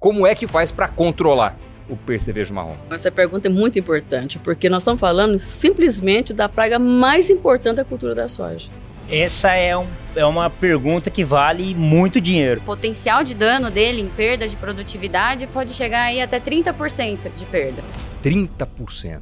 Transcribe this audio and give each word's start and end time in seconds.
Como 0.00 0.24
é 0.24 0.32
que 0.32 0.46
faz 0.46 0.70
para 0.70 0.86
controlar 0.86 1.58
o 1.88 1.96
percevejo 1.96 2.54
marrom? 2.54 2.76
Essa 2.88 3.10
pergunta 3.10 3.48
é 3.48 3.50
muito 3.50 3.80
importante, 3.80 4.38
porque 4.38 4.68
nós 4.68 4.82
estamos 4.82 5.00
falando 5.00 5.40
simplesmente 5.40 6.32
da 6.32 6.48
praga 6.48 6.78
mais 6.78 7.28
importante 7.28 7.78
da 7.78 7.84
cultura 7.84 8.14
da 8.14 8.28
soja. 8.28 8.70
Essa 9.10 9.54
é, 9.54 9.76
um, 9.76 9.88
é 10.14 10.24
uma 10.24 10.48
pergunta 10.48 11.10
que 11.10 11.24
vale 11.24 11.74
muito 11.74 12.20
dinheiro. 12.20 12.60
O 12.60 12.64
potencial 12.64 13.24
de 13.24 13.34
dano 13.34 13.72
dele 13.72 14.00
em 14.00 14.06
perda 14.06 14.46
de 14.46 14.54
produtividade 14.54 15.48
pode 15.48 15.74
chegar 15.74 16.02
aí 16.02 16.22
até 16.22 16.38
30% 16.38 17.32
de 17.34 17.44
perda. 17.46 17.82
30%. 18.22 19.20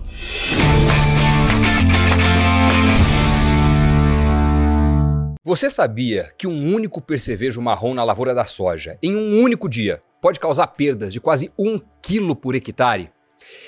Você 5.42 5.70
sabia 5.70 6.32
que 6.36 6.46
um 6.46 6.74
único 6.74 7.00
percevejo 7.00 7.62
marrom 7.62 7.94
na 7.94 8.04
lavoura 8.04 8.34
da 8.34 8.44
soja, 8.44 8.98
em 9.02 9.16
um 9.16 9.40
único 9.40 9.70
dia, 9.70 10.02
pode 10.20 10.40
causar 10.40 10.66
perdas 10.68 11.12
de 11.12 11.20
quase 11.20 11.50
um 11.58 11.80
quilo 12.02 12.34
por 12.34 12.54
hectare? 12.54 13.10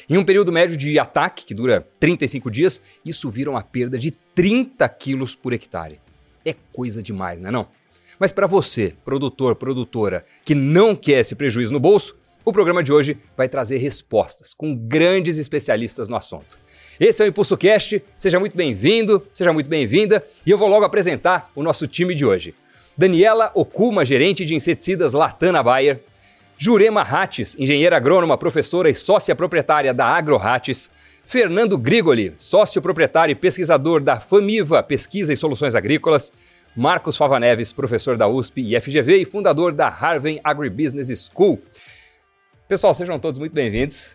Em 0.09 0.16
um 0.16 0.25
período 0.25 0.52
médio 0.52 0.77
de 0.77 0.98
ataque, 0.98 1.45
que 1.45 1.55
dura 1.55 1.87
35 2.01 2.51
dias, 2.51 2.83
isso 3.05 3.30
vira 3.30 3.51
uma 3.51 3.62
perda 3.62 3.98
de 3.98 4.11
30 4.11 4.89
quilos 4.89 5.34
por 5.34 5.53
hectare. 5.53 6.01
É 6.45 6.55
coisa 6.73 7.03
demais, 7.03 7.41
não 7.41 7.48
é 7.48 7.53
não? 7.53 7.69
Mas 8.19 8.33
para 8.33 8.47
você, 8.47 8.95
produtor, 9.05 9.55
produtora, 9.55 10.25
que 10.45 10.55
não 10.55 10.97
quer 10.97 11.20
esse 11.20 11.37
prejuízo 11.37 11.73
no 11.73 11.79
bolso, 11.79 12.16
o 12.45 12.53
programa 12.53 12.83
de 12.83 12.92
hoje 12.92 13.19
vai 13.37 13.48
trazer 13.48 13.77
respostas 13.77 14.55
com 14.55 14.75
grandes 14.75 15.39
especialistas 15.39 16.09
no 16.09 16.17
assunto. 16.17 16.59
Esse 16.98 17.23
é 17.23 17.27
o 17.27 17.28
Impulso 17.28 17.56
Cast, 17.56 18.03
seja 18.17 18.41
muito 18.41 18.56
bem-vindo, 18.56 19.25
seja 19.33 19.53
muito 19.53 19.69
bem-vinda, 19.69 20.25
e 20.45 20.51
eu 20.51 20.59
vou 20.59 20.69
logo 20.69 20.84
apresentar 20.84 21.51
o 21.55 21.62
nosso 21.62 21.87
time 21.87 22.15
de 22.15 22.25
hoje. 22.25 22.55
Daniela 22.97 23.53
Okuma, 23.55 24.05
gerente 24.05 24.45
de 24.45 24.55
inseticidas 24.55 25.12
Latana 25.12 25.62
Bayer, 25.62 26.03
Jurema 26.61 27.05
Rates, 27.05 27.55
engenheira 27.57 27.97
agrônoma, 27.97 28.37
professora 28.37 28.91
e 28.91 28.95
sócia 28.95 29.33
proprietária 29.37 29.95
da 29.95 30.05
AgroRates, 30.05 30.91
Fernando 31.25 31.78
Grigoli, 31.78 32.34
sócio 32.37 32.83
proprietário 32.83 33.31
e 33.31 33.37
pesquisador 33.37 34.01
da 34.03 34.19
Famiva 34.19 34.83
Pesquisa 34.83 35.33
e 35.33 35.36
Soluções 35.36 35.77
Agrícolas, 35.77 36.33
Marcos 36.75 37.17
Fava 37.17 37.39
Neves, 37.39 37.73
professor 37.73 38.17
da 38.17 38.27
USP 38.27 38.61
e 38.61 38.81
FGV 38.81 39.19
e 39.19 39.25
fundador 39.25 39.70
da 39.70 39.89
Harvard 39.89 40.41
Agribusiness 40.42 41.31
School. 41.33 41.61
Pessoal, 42.67 42.92
sejam 42.92 43.20
todos 43.20 43.39
muito 43.39 43.53
bem-vindos. 43.53 44.11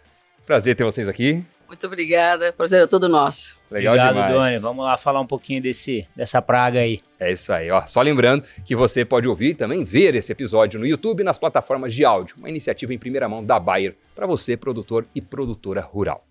Prazer 0.45 0.75
ter 0.75 0.83
vocês 0.83 1.07
aqui. 1.07 1.45
Muito 1.73 1.87
obrigada, 1.87 2.53
prazer 2.53 2.83
é 2.83 2.85
todo 2.85 3.09
nosso. 3.09 3.57
Legal 3.71 3.95
Obrigado, 3.95 4.13
demais. 4.13 4.31
Doni. 4.31 4.59
Vamos 4.59 4.85
lá 4.85 4.95
falar 4.95 5.19
um 5.19 5.25
pouquinho 5.25 5.59
desse, 5.59 6.07
dessa 6.15 6.39
praga 6.39 6.81
aí. 6.81 7.01
É 7.19 7.31
isso 7.31 7.51
aí, 7.51 7.71
ó. 7.71 7.81
Só 7.87 7.99
lembrando 7.99 8.43
que 8.63 8.75
você 8.75 9.03
pode 9.03 9.27
ouvir 9.27 9.49
e 9.49 9.55
também 9.55 9.83
ver 9.83 10.13
esse 10.13 10.31
episódio 10.31 10.79
no 10.79 10.85
YouTube 10.85 11.21
e 11.21 11.23
nas 11.23 11.39
plataformas 11.39 11.95
de 11.95 12.05
áudio. 12.05 12.35
Uma 12.37 12.47
iniciativa 12.47 12.93
em 12.93 12.99
primeira 12.99 13.27
mão 13.27 13.43
da 13.43 13.59
Bayer 13.59 13.95
para 14.13 14.27
você, 14.27 14.55
produtor 14.55 15.07
e 15.15 15.19
produtora 15.19 15.81
rural. 15.81 16.23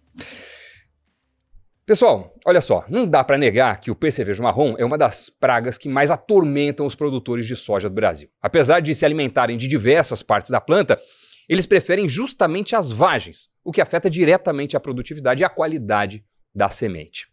Pessoal, 1.84 2.32
olha 2.46 2.60
só, 2.60 2.84
não 2.88 3.04
dá 3.04 3.24
para 3.24 3.36
negar 3.36 3.80
que 3.80 3.90
o 3.90 3.96
percevejo 3.96 4.44
marrom 4.44 4.76
é 4.78 4.84
uma 4.84 4.96
das 4.96 5.28
pragas 5.28 5.76
que 5.76 5.88
mais 5.88 6.12
atormentam 6.12 6.86
os 6.86 6.94
produtores 6.94 7.48
de 7.48 7.56
soja 7.56 7.88
do 7.88 7.96
Brasil. 7.96 8.28
Apesar 8.40 8.78
de 8.78 8.94
se 8.94 9.04
alimentarem 9.04 9.56
de 9.56 9.66
diversas 9.66 10.22
partes 10.22 10.52
da 10.52 10.60
planta, 10.60 11.00
eles 11.48 11.66
preferem 11.66 12.08
justamente 12.08 12.74
as 12.74 12.90
vagens, 12.90 13.48
o 13.64 13.72
que 13.72 13.80
afeta 13.80 14.08
diretamente 14.08 14.76
a 14.76 14.80
produtividade 14.80 15.42
e 15.42 15.44
a 15.44 15.48
qualidade 15.48 16.24
da 16.54 16.68
semente. 16.68 17.26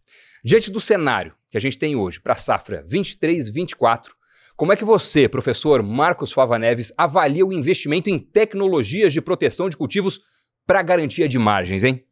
Diante 0.43 0.71
do 0.71 0.79
cenário 0.79 1.35
que 1.49 1.57
a 1.57 1.61
gente 1.61 1.77
tem 1.77 1.95
hoje 1.95 2.19
para 2.19 2.33
a 2.33 2.38
safra 2.38 2.83
23-24, 2.85 4.11
como 4.55 4.73
é 4.73 4.75
que 4.75 4.83
você, 4.83 5.27
professor 5.27 5.81
Marcos 5.81 6.33
Fava 6.33 6.59
Neves, 6.59 6.91
avalia 6.97 7.45
o 7.45 7.53
investimento 7.53 8.09
em 8.09 8.19
tecnologias 8.19 9.13
de 9.13 9.21
proteção 9.21 9.69
de 9.69 9.77
cultivos 9.77 10.21
para 10.67 10.81
garantia 10.81 11.27
de 11.27 11.39
margens, 11.39 11.83
hein? 11.83 12.05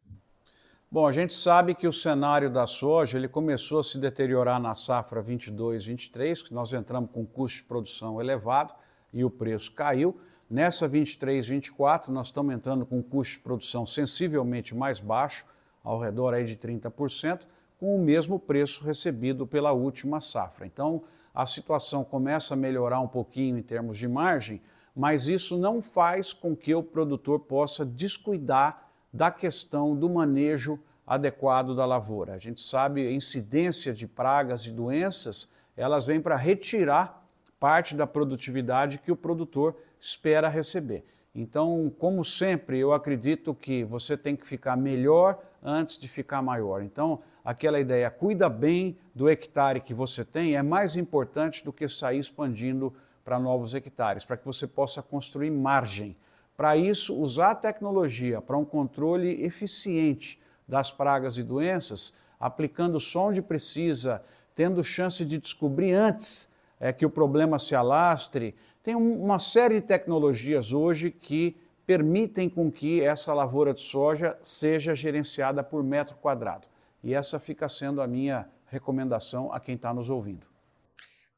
Bom, 0.90 1.06
a 1.06 1.12
gente 1.12 1.34
sabe 1.34 1.74
que 1.74 1.86
o 1.86 1.92
cenário 1.92 2.50
da 2.50 2.66
soja 2.66 3.18
ele 3.18 3.28
começou 3.28 3.80
a 3.80 3.84
se 3.84 3.98
deteriorar 3.98 4.58
na 4.58 4.74
safra 4.74 5.22
22-23, 5.22 6.42
que 6.42 6.54
nós 6.54 6.72
entramos 6.72 7.10
com 7.12 7.26
custo 7.26 7.58
de 7.58 7.64
produção 7.64 8.18
elevado 8.18 8.72
e 9.12 9.22
o 9.22 9.30
preço 9.30 9.70
caiu. 9.72 10.18
Nessa 10.50 10.88
23, 10.88 11.46
24, 11.46 12.10
nós 12.10 12.28
estamos 12.28 12.54
entrando 12.54 12.86
com 12.86 13.00
um 13.00 13.02
custo 13.02 13.34
de 13.34 13.40
produção 13.40 13.84
sensivelmente 13.84 14.74
mais 14.74 14.98
baixo, 14.98 15.44
ao 15.84 16.00
redor 16.00 16.32
aí 16.32 16.46
de 16.46 16.56
30%, 16.56 17.40
com 17.78 17.94
o 17.94 17.98
mesmo 17.98 18.38
preço 18.38 18.82
recebido 18.82 19.46
pela 19.46 19.72
última 19.72 20.22
safra. 20.22 20.66
Então, 20.66 21.02
a 21.34 21.44
situação 21.44 22.02
começa 22.02 22.54
a 22.54 22.56
melhorar 22.56 22.98
um 23.00 23.06
pouquinho 23.06 23.58
em 23.58 23.62
termos 23.62 23.98
de 23.98 24.08
margem, 24.08 24.62
mas 24.96 25.28
isso 25.28 25.58
não 25.58 25.82
faz 25.82 26.32
com 26.32 26.56
que 26.56 26.74
o 26.74 26.82
produtor 26.82 27.40
possa 27.40 27.84
descuidar 27.84 28.88
da 29.12 29.30
questão 29.30 29.94
do 29.94 30.08
manejo 30.08 30.80
adequado 31.06 31.76
da 31.76 31.84
lavoura. 31.84 32.32
A 32.32 32.38
gente 32.38 32.62
sabe 32.62 33.06
a 33.06 33.12
incidência 33.12 33.92
de 33.92 34.06
pragas 34.06 34.64
e 34.64 34.70
doenças, 34.70 35.46
elas 35.76 36.06
vêm 36.06 36.22
para 36.22 36.36
retirar 36.36 37.22
parte 37.60 37.94
da 37.94 38.06
produtividade 38.06 38.98
que 38.98 39.12
o 39.12 39.16
produtor 39.16 39.76
espera 40.00 40.48
receber. 40.48 41.04
Então, 41.34 41.92
como 41.98 42.24
sempre, 42.24 42.78
eu 42.78 42.92
acredito 42.92 43.54
que 43.54 43.84
você 43.84 44.16
tem 44.16 44.34
que 44.34 44.46
ficar 44.46 44.76
melhor 44.76 45.38
antes 45.62 45.98
de 45.98 46.08
ficar 46.08 46.42
maior. 46.42 46.82
Então, 46.82 47.20
aquela 47.44 47.78
ideia, 47.78 48.10
cuida 48.10 48.48
bem 48.48 48.98
do 49.14 49.28
hectare 49.28 49.80
que 49.80 49.94
você 49.94 50.24
tem, 50.24 50.56
é 50.56 50.62
mais 50.62 50.96
importante 50.96 51.64
do 51.64 51.72
que 51.72 51.88
sair 51.88 52.18
expandindo 52.18 52.92
para 53.24 53.38
novos 53.38 53.74
hectares, 53.74 54.24
para 54.24 54.36
que 54.36 54.44
você 54.44 54.66
possa 54.66 55.02
construir 55.02 55.50
margem. 55.50 56.16
Para 56.56 56.76
isso, 56.76 57.14
usar 57.14 57.52
a 57.52 57.54
tecnologia 57.54 58.40
para 58.40 58.56
um 58.56 58.64
controle 58.64 59.42
eficiente 59.44 60.40
das 60.66 60.90
pragas 60.90 61.38
e 61.38 61.42
doenças, 61.42 62.12
aplicando 62.40 62.98
só 62.98 63.28
onde 63.28 63.40
precisa, 63.40 64.22
tendo 64.54 64.82
chance 64.82 65.24
de 65.24 65.38
descobrir 65.38 65.92
antes 65.92 66.48
é, 66.80 66.92
que 66.92 67.06
o 67.06 67.10
problema 67.10 67.58
se 67.58 67.74
alastre, 67.74 68.54
tem 68.88 68.96
uma 68.96 69.38
série 69.38 69.82
de 69.82 69.86
tecnologias 69.86 70.72
hoje 70.72 71.10
que 71.10 71.54
permitem 71.86 72.48
com 72.48 72.72
que 72.72 73.02
essa 73.02 73.34
lavoura 73.34 73.74
de 73.74 73.82
soja 73.82 74.38
seja 74.42 74.94
gerenciada 74.94 75.62
por 75.62 75.84
metro 75.84 76.16
quadrado. 76.16 76.66
E 77.04 77.12
essa 77.12 77.38
fica 77.38 77.68
sendo 77.68 78.00
a 78.00 78.06
minha 78.06 78.48
recomendação 78.64 79.52
a 79.52 79.60
quem 79.60 79.74
está 79.74 79.92
nos 79.92 80.08
ouvindo. 80.08 80.46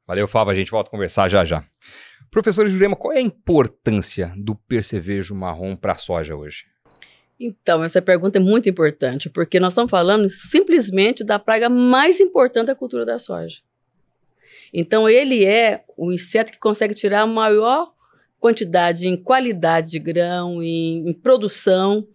Valeu, 0.06 0.28
Fava. 0.28 0.52
A 0.52 0.54
gente 0.54 0.70
volta 0.70 0.88
a 0.90 0.92
conversar 0.92 1.28
já 1.28 1.44
já. 1.44 1.64
Professor 2.30 2.68
Jurema, 2.68 2.94
qual 2.94 3.12
é 3.12 3.16
a 3.16 3.20
importância 3.20 4.32
do 4.36 4.54
percevejo 4.54 5.34
marrom 5.34 5.74
para 5.74 5.94
a 5.94 5.98
soja 5.98 6.36
hoje? 6.36 6.66
Então, 7.40 7.82
essa 7.82 8.00
pergunta 8.00 8.38
é 8.38 8.40
muito 8.40 8.68
importante, 8.68 9.28
porque 9.28 9.58
nós 9.58 9.72
estamos 9.72 9.90
falando 9.90 10.28
simplesmente 10.28 11.24
da 11.24 11.36
praga 11.36 11.68
mais 11.68 12.20
importante 12.20 12.66
da 12.66 12.76
cultura 12.76 13.04
da 13.04 13.18
soja. 13.18 13.60
Então, 14.72 15.08
ele 15.08 15.44
é 15.44 15.82
o 15.96 16.12
inseto 16.12 16.52
que 16.52 16.58
consegue 16.58 16.94
tirar 16.94 17.22
a 17.22 17.26
maior 17.26 17.92
quantidade 18.38 19.06
em 19.06 19.16
qualidade 19.16 19.90
de 19.90 19.98
grão, 19.98 20.62
em, 20.62 21.08
em 21.08 21.12
produção, 21.12 22.06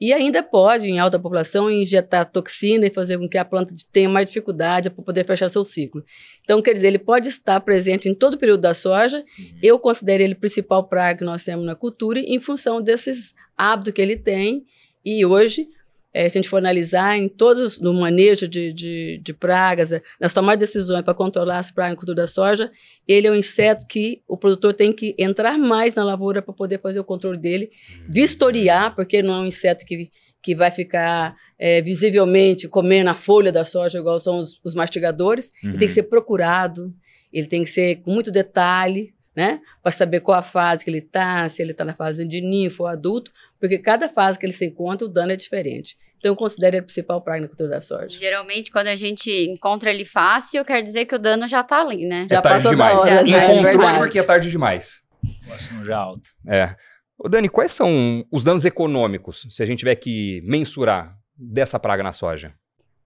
e 0.00 0.14
ainda 0.14 0.42
pode, 0.42 0.88
em 0.88 0.98
alta 0.98 1.18
população, 1.18 1.70
injetar 1.70 2.24
toxina 2.24 2.86
e 2.86 2.90
fazer 2.90 3.18
com 3.18 3.28
que 3.28 3.36
a 3.36 3.44
planta 3.44 3.74
tenha 3.92 4.08
mais 4.08 4.26
dificuldade 4.28 4.88
para 4.88 5.04
poder 5.04 5.26
fechar 5.26 5.50
seu 5.50 5.62
ciclo. 5.62 6.02
Então, 6.42 6.62
quer 6.62 6.72
dizer, 6.72 6.88
ele 6.88 6.98
pode 6.98 7.28
estar 7.28 7.60
presente 7.60 8.08
em 8.08 8.14
todo 8.14 8.34
o 8.34 8.38
período 8.38 8.62
da 8.62 8.72
soja. 8.72 9.18
Uhum. 9.18 9.58
Eu 9.62 9.78
considero 9.78 10.22
ele 10.22 10.32
o 10.32 10.38
principal 10.38 10.84
praga 10.84 11.18
que 11.18 11.24
nós 11.24 11.44
temos 11.44 11.66
na 11.66 11.74
cultura 11.74 12.18
em 12.18 12.40
função 12.40 12.80
desses 12.80 13.34
hábitos 13.54 13.92
que 13.92 14.00
ele 14.00 14.16
tem. 14.16 14.64
E 15.04 15.26
hoje, 15.26 15.68
é, 16.12 16.28
se 16.28 16.36
a 16.36 16.40
gente 16.40 16.50
for 16.50 16.56
analisar 16.56 17.16
em 17.16 17.28
todos 17.28 17.78
no 17.78 17.94
manejo 17.94 18.48
de, 18.48 18.72
de, 18.72 19.20
de 19.22 19.32
pragas, 19.32 19.92
é, 19.92 20.02
nas 20.18 20.32
tomadas 20.32 20.58
de 20.58 20.66
decisões 20.66 21.02
para 21.02 21.14
controlar 21.14 21.58
as 21.58 21.70
pragas 21.70 21.92
na 21.92 21.96
cultura 21.96 22.22
da 22.22 22.26
soja, 22.26 22.70
ele 23.06 23.26
é 23.26 23.30
um 23.30 23.36
inseto 23.36 23.86
que 23.86 24.20
o 24.26 24.36
produtor 24.36 24.74
tem 24.74 24.92
que 24.92 25.14
entrar 25.18 25.56
mais 25.56 25.94
na 25.94 26.04
lavoura 26.04 26.42
para 26.42 26.52
poder 26.52 26.80
fazer 26.80 26.98
o 26.98 27.04
controle 27.04 27.38
dele, 27.38 27.70
vistoriar, 28.08 28.94
porque 28.94 29.22
não 29.22 29.34
é 29.34 29.40
um 29.40 29.46
inseto 29.46 29.86
que, 29.86 30.10
que 30.42 30.54
vai 30.54 30.70
ficar 30.70 31.36
é, 31.58 31.80
visivelmente 31.80 32.66
comendo 32.66 33.10
a 33.10 33.14
folha 33.14 33.52
da 33.52 33.64
soja, 33.64 33.98
igual 33.98 34.18
são 34.18 34.38
os, 34.38 34.60
os 34.64 34.74
mastigadores. 34.74 35.52
Uhum. 35.62 35.70
Ele 35.70 35.78
tem 35.78 35.88
que 35.88 35.94
ser 35.94 36.04
procurado, 36.04 36.92
ele 37.32 37.46
tem 37.46 37.62
que 37.62 37.70
ser 37.70 37.96
com 37.96 38.10
muito 38.10 38.32
detalhe, 38.32 39.14
né? 39.34 39.60
Para 39.82 39.92
saber 39.92 40.20
qual 40.20 40.38
a 40.38 40.42
fase 40.42 40.84
que 40.84 40.90
ele 40.90 40.98
está, 40.98 41.48
se 41.48 41.62
ele 41.62 41.70
está 41.70 41.84
na 41.84 41.94
fase 41.94 42.26
de 42.26 42.40
ninfo 42.40 42.82
ou 42.82 42.88
adulto, 42.88 43.30
porque 43.58 43.78
cada 43.78 44.08
fase 44.08 44.38
que 44.38 44.46
ele 44.46 44.52
se 44.52 44.66
encontra, 44.66 45.06
o 45.06 45.10
dano 45.10 45.32
é 45.32 45.36
diferente. 45.36 45.96
Então, 46.20 46.32
eu 46.32 46.36
considero 46.36 46.76
ele 46.76 46.82
a 46.82 46.84
principal 46.84 47.22
praga 47.22 47.40
na 47.40 47.48
cultura 47.48 47.70
da 47.70 47.80
soja. 47.80 48.10
Geralmente, 48.10 48.70
quando 48.70 48.88
a 48.88 48.94
gente 48.94 49.30
encontra 49.48 49.88
ele 49.90 50.04
fácil, 50.04 50.62
quer 50.66 50.82
dizer 50.82 51.06
que 51.06 51.14
o 51.14 51.18
dano 51.18 51.48
já 51.48 51.62
está 51.62 51.80
ali, 51.80 52.04
né? 52.06 52.26
É 52.30 52.34
já 52.34 52.42
passou 52.42 52.72
demais. 52.72 52.94
da 52.94 53.00
hora. 53.00 53.10
Já, 53.10 53.22
né? 53.22 53.54
Encontrou 53.54 53.88
é 53.88 53.98
porque 53.98 54.18
é 54.18 54.22
tarde 54.22 54.50
demais. 54.50 55.00
Posso 55.48 55.82
já 55.82 55.96
alto. 55.96 56.30
É. 56.46 56.76
Ô 57.18 57.26
Dani, 57.26 57.48
quais 57.48 57.72
são 57.72 58.22
os 58.30 58.44
danos 58.44 58.66
econômicos, 58.66 59.46
se 59.50 59.62
a 59.62 59.66
gente 59.66 59.78
tiver 59.78 59.94
que 59.94 60.42
mensurar, 60.44 61.16
dessa 61.34 61.80
praga 61.80 62.02
na 62.02 62.12
soja? 62.12 62.52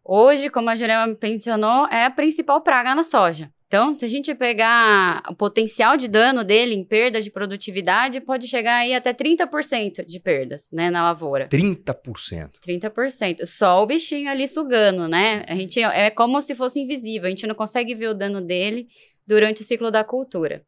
Hoje, 0.05 0.51
como 0.51 0.69
a 0.69 0.77
Jurema 0.77 1.17
mencionou, 1.23 1.87
é 1.87 2.05
a 2.05 2.11
principal 2.11 2.61
praga 2.63 2.97
na 2.97 3.05
soja. 3.05 3.51
Então, 3.75 3.93
se 3.93 4.05
a 4.05 4.09
gente 4.09 4.33
pegar 4.37 5.21
o 5.29 5.35
potencial 5.35 5.97
de 5.97 6.07
dano 6.07 6.45
dele 6.45 6.77
em 6.77 6.85
perda 6.85 7.21
de 7.21 7.29
produtividade, 7.29 8.21
pode 8.21 8.47
chegar 8.47 8.77
aí 8.77 8.95
até 8.95 9.13
30% 9.13 10.07
de 10.07 10.21
perdas, 10.21 10.69
né, 10.73 10.91
na 10.91 11.03
lavoura. 11.03 11.49
30%. 11.49 12.61
30%. 12.65 13.45
Só 13.45 13.83
o 13.83 13.87
bichinho 13.87 14.31
ali 14.31 14.47
sugando, 14.47 15.09
né? 15.09 15.45
A 15.49 15.57
gente 15.57 15.81
é 15.81 16.09
como 16.09 16.41
se 16.41 16.55
fosse 16.55 16.79
invisível, 16.79 17.27
a 17.27 17.31
gente 17.31 17.49
não 17.49 17.55
consegue 17.57 17.97
ver 17.97 18.07
o 18.07 18.15
dano 18.15 18.41
dele 18.41 18.87
durante 19.27 19.63
o 19.63 19.65
ciclo 19.65 19.91
da 19.91 20.05
cultura. 20.05 20.65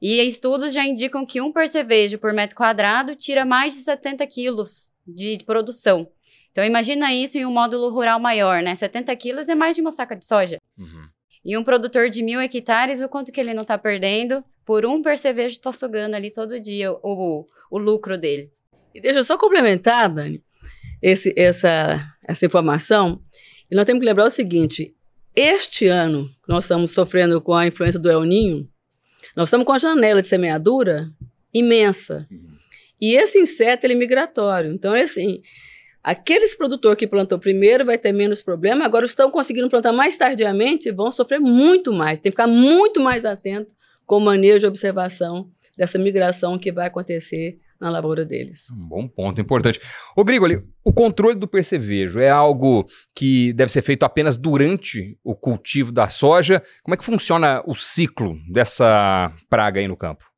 E 0.00 0.18
estudos 0.26 0.72
já 0.72 0.86
indicam 0.86 1.26
que 1.26 1.38
um 1.38 1.52
percevejo 1.52 2.16
por 2.16 2.32
metro 2.32 2.56
quadrado 2.56 3.14
tira 3.14 3.44
mais 3.44 3.74
de 3.74 3.80
70 3.80 4.26
quilos 4.26 4.90
de 5.06 5.36
produção. 5.44 6.08
Então, 6.50 6.64
imagina 6.64 7.12
isso 7.12 7.36
em 7.36 7.44
um 7.44 7.52
módulo 7.52 7.90
rural 7.90 8.18
maior, 8.18 8.62
né? 8.62 8.74
70 8.74 9.14
quilos 9.16 9.50
é 9.50 9.54
mais 9.54 9.76
de 9.76 9.82
uma 9.82 9.90
saca 9.90 10.16
de 10.16 10.24
soja. 10.26 10.56
Uhum. 10.78 11.12
E 11.44 11.56
um 11.56 11.64
produtor 11.64 12.08
de 12.08 12.22
mil 12.22 12.40
hectares, 12.40 13.00
o 13.00 13.08
quanto 13.08 13.32
que 13.32 13.40
ele 13.40 13.54
não 13.54 13.62
está 13.62 13.76
perdendo 13.76 14.44
por 14.64 14.86
um 14.86 15.02
percevejo 15.02 15.54
está 15.54 15.72
sugando 15.72 16.14
ali 16.14 16.30
todo 16.30 16.60
dia 16.60 16.92
o, 16.92 17.42
o 17.70 17.78
lucro 17.78 18.16
dele. 18.16 18.50
E 18.94 19.00
deixa 19.00 19.18
eu 19.18 19.24
só 19.24 19.36
complementar, 19.36 20.08
Dani, 20.08 20.42
esse, 21.00 21.34
essa, 21.36 22.14
essa 22.26 22.46
informação. 22.46 23.20
E 23.70 23.74
nós 23.74 23.84
temos 23.84 24.00
que 24.00 24.06
lembrar 24.06 24.26
o 24.26 24.30
seguinte: 24.30 24.94
este 25.34 25.86
ano, 25.86 26.30
nós 26.46 26.64
estamos 26.64 26.92
sofrendo 26.92 27.40
com 27.40 27.54
a 27.54 27.66
influência 27.66 27.98
do 27.98 28.10
El 28.10 28.22
Ninho, 28.22 28.68
nós 29.36 29.48
estamos 29.48 29.66
com 29.66 29.72
a 29.72 29.78
janela 29.78 30.20
de 30.20 30.28
semeadura 30.28 31.10
imensa. 31.52 32.28
E 33.00 33.14
esse 33.14 33.38
inseto 33.38 33.84
ele 33.84 33.94
é 33.94 33.96
migratório. 33.96 34.70
Então, 34.72 34.94
é 34.94 35.02
assim, 35.02 35.42
aqueles 36.02 36.56
produtores 36.56 36.98
que 36.98 37.06
plantou 37.06 37.38
primeiro 37.38 37.84
vai 37.84 37.98
ter 37.98 38.12
menos 38.12 38.42
problema, 38.42 38.84
agora 38.84 39.04
estão 39.04 39.30
conseguindo 39.30 39.68
plantar 39.70 39.92
mais 39.92 40.16
tardiamente 40.16 40.90
vão 40.90 41.10
sofrer 41.10 41.40
muito 41.40 41.92
mais. 41.92 42.18
Tem 42.18 42.30
que 42.30 42.36
ficar 42.36 42.46
muito 42.46 43.00
mais 43.00 43.24
atento 43.24 43.74
com 44.06 44.16
o 44.16 44.20
manejo 44.20 44.66
e 44.66 44.68
observação 44.68 45.48
dessa 45.76 45.98
migração 45.98 46.58
que 46.58 46.72
vai 46.72 46.86
acontecer 46.86 47.58
na 47.80 47.90
lavoura 47.90 48.24
deles. 48.24 48.70
Um 48.70 48.86
bom 48.86 49.08
ponto, 49.08 49.40
importante. 49.40 49.80
Ô 50.16 50.22
Grigoli, 50.22 50.62
o 50.84 50.92
controle 50.92 51.36
do 51.36 51.48
percevejo 51.48 52.20
é 52.20 52.30
algo 52.30 52.86
que 53.14 53.52
deve 53.54 53.72
ser 53.72 53.82
feito 53.82 54.04
apenas 54.04 54.36
durante 54.36 55.18
o 55.24 55.34
cultivo 55.34 55.90
da 55.90 56.08
soja? 56.08 56.62
Como 56.84 56.94
é 56.94 56.96
que 56.96 57.04
funciona 57.04 57.60
o 57.66 57.74
ciclo 57.74 58.36
dessa 58.48 59.34
praga 59.50 59.80
aí 59.80 59.88
no 59.88 59.96
campo? 59.96 60.31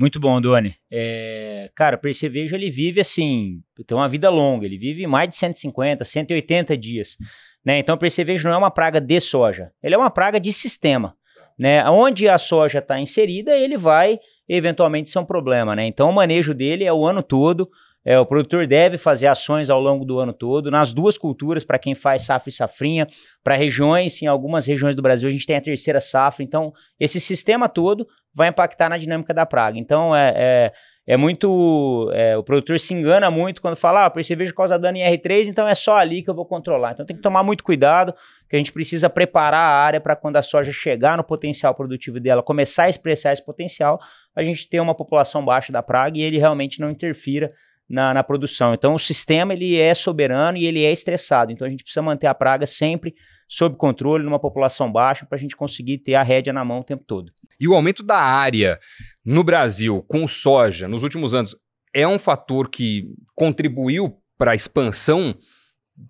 Muito 0.00 0.18
bom, 0.18 0.40
Doni. 0.40 0.74
É, 0.90 1.70
cara, 1.74 1.96
o 1.96 1.98
percevejo 1.98 2.56
ele 2.56 2.70
vive 2.70 3.02
assim, 3.02 3.60
tem 3.86 3.94
uma 3.94 4.08
vida 4.08 4.30
longa, 4.30 4.64
ele 4.64 4.78
vive 4.78 5.06
mais 5.06 5.28
de 5.28 5.36
150, 5.36 6.02
180 6.06 6.74
dias. 6.74 7.18
Né? 7.62 7.80
Então 7.80 7.96
o 7.96 7.98
percevejo 7.98 8.48
não 8.48 8.54
é 8.54 8.56
uma 8.56 8.70
praga 8.70 8.98
de 8.98 9.20
soja, 9.20 9.70
ele 9.82 9.94
é 9.94 9.98
uma 9.98 10.08
praga 10.08 10.40
de 10.40 10.54
sistema. 10.54 11.14
Né? 11.58 11.86
Onde 11.90 12.26
a 12.30 12.38
soja 12.38 12.78
está 12.78 12.98
inserida, 12.98 13.54
ele 13.54 13.76
vai 13.76 14.18
eventualmente 14.48 15.10
ser 15.10 15.18
um 15.18 15.24
problema, 15.26 15.76
né? 15.76 15.86
Então 15.86 16.08
o 16.08 16.14
manejo 16.14 16.54
dele 16.54 16.84
é 16.84 16.92
o 16.92 17.06
ano 17.06 17.22
todo. 17.22 17.70
É, 18.04 18.18
o 18.18 18.24
produtor 18.24 18.66
deve 18.66 18.96
fazer 18.96 19.26
ações 19.26 19.68
ao 19.68 19.80
longo 19.80 20.04
do 20.04 20.18
ano 20.18 20.32
todo, 20.32 20.70
nas 20.70 20.92
duas 20.92 21.18
culturas, 21.18 21.64
para 21.64 21.78
quem 21.78 21.94
faz 21.94 22.22
safra 22.22 22.48
e 22.48 22.52
safrinha, 22.52 23.06
para 23.44 23.54
regiões, 23.54 24.22
em 24.22 24.26
algumas 24.26 24.66
regiões 24.66 24.96
do 24.96 25.02
Brasil 25.02 25.28
a 25.28 25.32
gente 25.32 25.46
tem 25.46 25.56
a 25.56 25.60
terceira 25.60 26.00
safra, 26.00 26.42
então 26.42 26.72
esse 26.98 27.20
sistema 27.20 27.68
todo 27.68 28.06
vai 28.34 28.48
impactar 28.48 28.88
na 28.88 28.96
dinâmica 28.96 29.34
da 29.34 29.44
praga. 29.44 29.78
Então 29.78 30.16
é, 30.16 30.32
é, 30.34 30.72
é 31.06 31.16
muito. 31.16 32.10
É, 32.14 32.38
o 32.38 32.42
produtor 32.42 32.80
se 32.80 32.94
engana 32.94 33.30
muito 33.30 33.60
quando 33.60 33.76
fala, 33.76 34.06
ah, 34.06 34.10
percevejo 34.10 34.54
causa 34.54 34.78
dano 34.78 34.96
em 34.96 35.02
R3, 35.02 35.48
então 35.48 35.68
é 35.68 35.74
só 35.74 35.98
ali 35.98 36.22
que 36.22 36.30
eu 36.30 36.34
vou 36.34 36.46
controlar. 36.46 36.92
Então 36.92 37.04
tem 37.04 37.16
que 37.16 37.22
tomar 37.22 37.42
muito 37.42 37.62
cuidado, 37.62 38.14
que 38.48 38.56
a 38.56 38.58
gente 38.58 38.72
precisa 38.72 39.10
preparar 39.10 39.60
a 39.60 39.84
área 39.84 40.00
para 40.00 40.16
quando 40.16 40.36
a 40.36 40.42
soja 40.42 40.72
chegar 40.72 41.18
no 41.18 41.24
potencial 41.24 41.74
produtivo 41.74 42.18
dela, 42.18 42.42
começar 42.42 42.84
a 42.84 42.88
expressar 42.88 43.32
esse 43.32 43.44
potencial, 43.44 44.00
a 44.34 44.42
gente 44.42 44.68
ter 44.70 44.80
uma 44.80 44.94
população 44.94 45.44
baixa 45.44 45.70
da 45.70 45.82
praga 45.82 46.16
e 46.16 46.22
ele 46.22 46.38
realmente 46.38 46.80
não 46.80 46.88
interfira 46.90 47.52
na, 47.90 48.14
na, 48.14 48.22
produção. 48.22 48.72
Então, 48.72 48.94
o 48.94 48.98
sistema 48.98 49.52
ele 49.52 49.76
é 49.76 49.92
soberano 49.92 50.56
e 50.56 50.64
ele 50.64 50.84
é 50.84 50.92
estressado. 50.92 51.50
Então, 51.50 51.66
a 51.66 51.70
gente 51.70 51.82
precisa 51.82 52.00
manter 52.00 52.28
a 52.28 52.34
praga 52.34 52.64
sempre 52.64 53.14
sob 53.48 53.76
controle, 53.76 54.22
numa 54.22 54.38
população 54.38 54.90
baixa, 54.90 55.26
para 55.26 55.36
a 55.36 55.40
gente 55.40 55.56
conseguir 55.56 55.98
ter 55.98 56.14
a 56.14 56.22
rédea 56.22 56.52
na 56.52 56.64
mão 56.64 56.80
o 56.80 56.84
tempo 56.84 57.02
todo. 57.04 57.32
E 57.58 57.66
o 57.66 57.74
aumento 57.74 58.04
da 58.04 58.16
área 58.16 58.78
no 59.24 59.42
Brasil 59.42 60.04
com 60.06 60.28
soja 60.28 60.86
nos 60.86 61.02
últimos 61.02 61.34
anos 61.34 61.56
é 61.92 62.06
um 62.06 62.18
fator 62.18 62.70
que 62.70 63.08
contribuiu 63.34 64.16
para 64.38 64.52
a 64.52 64.54
expansão, 64.54 65.34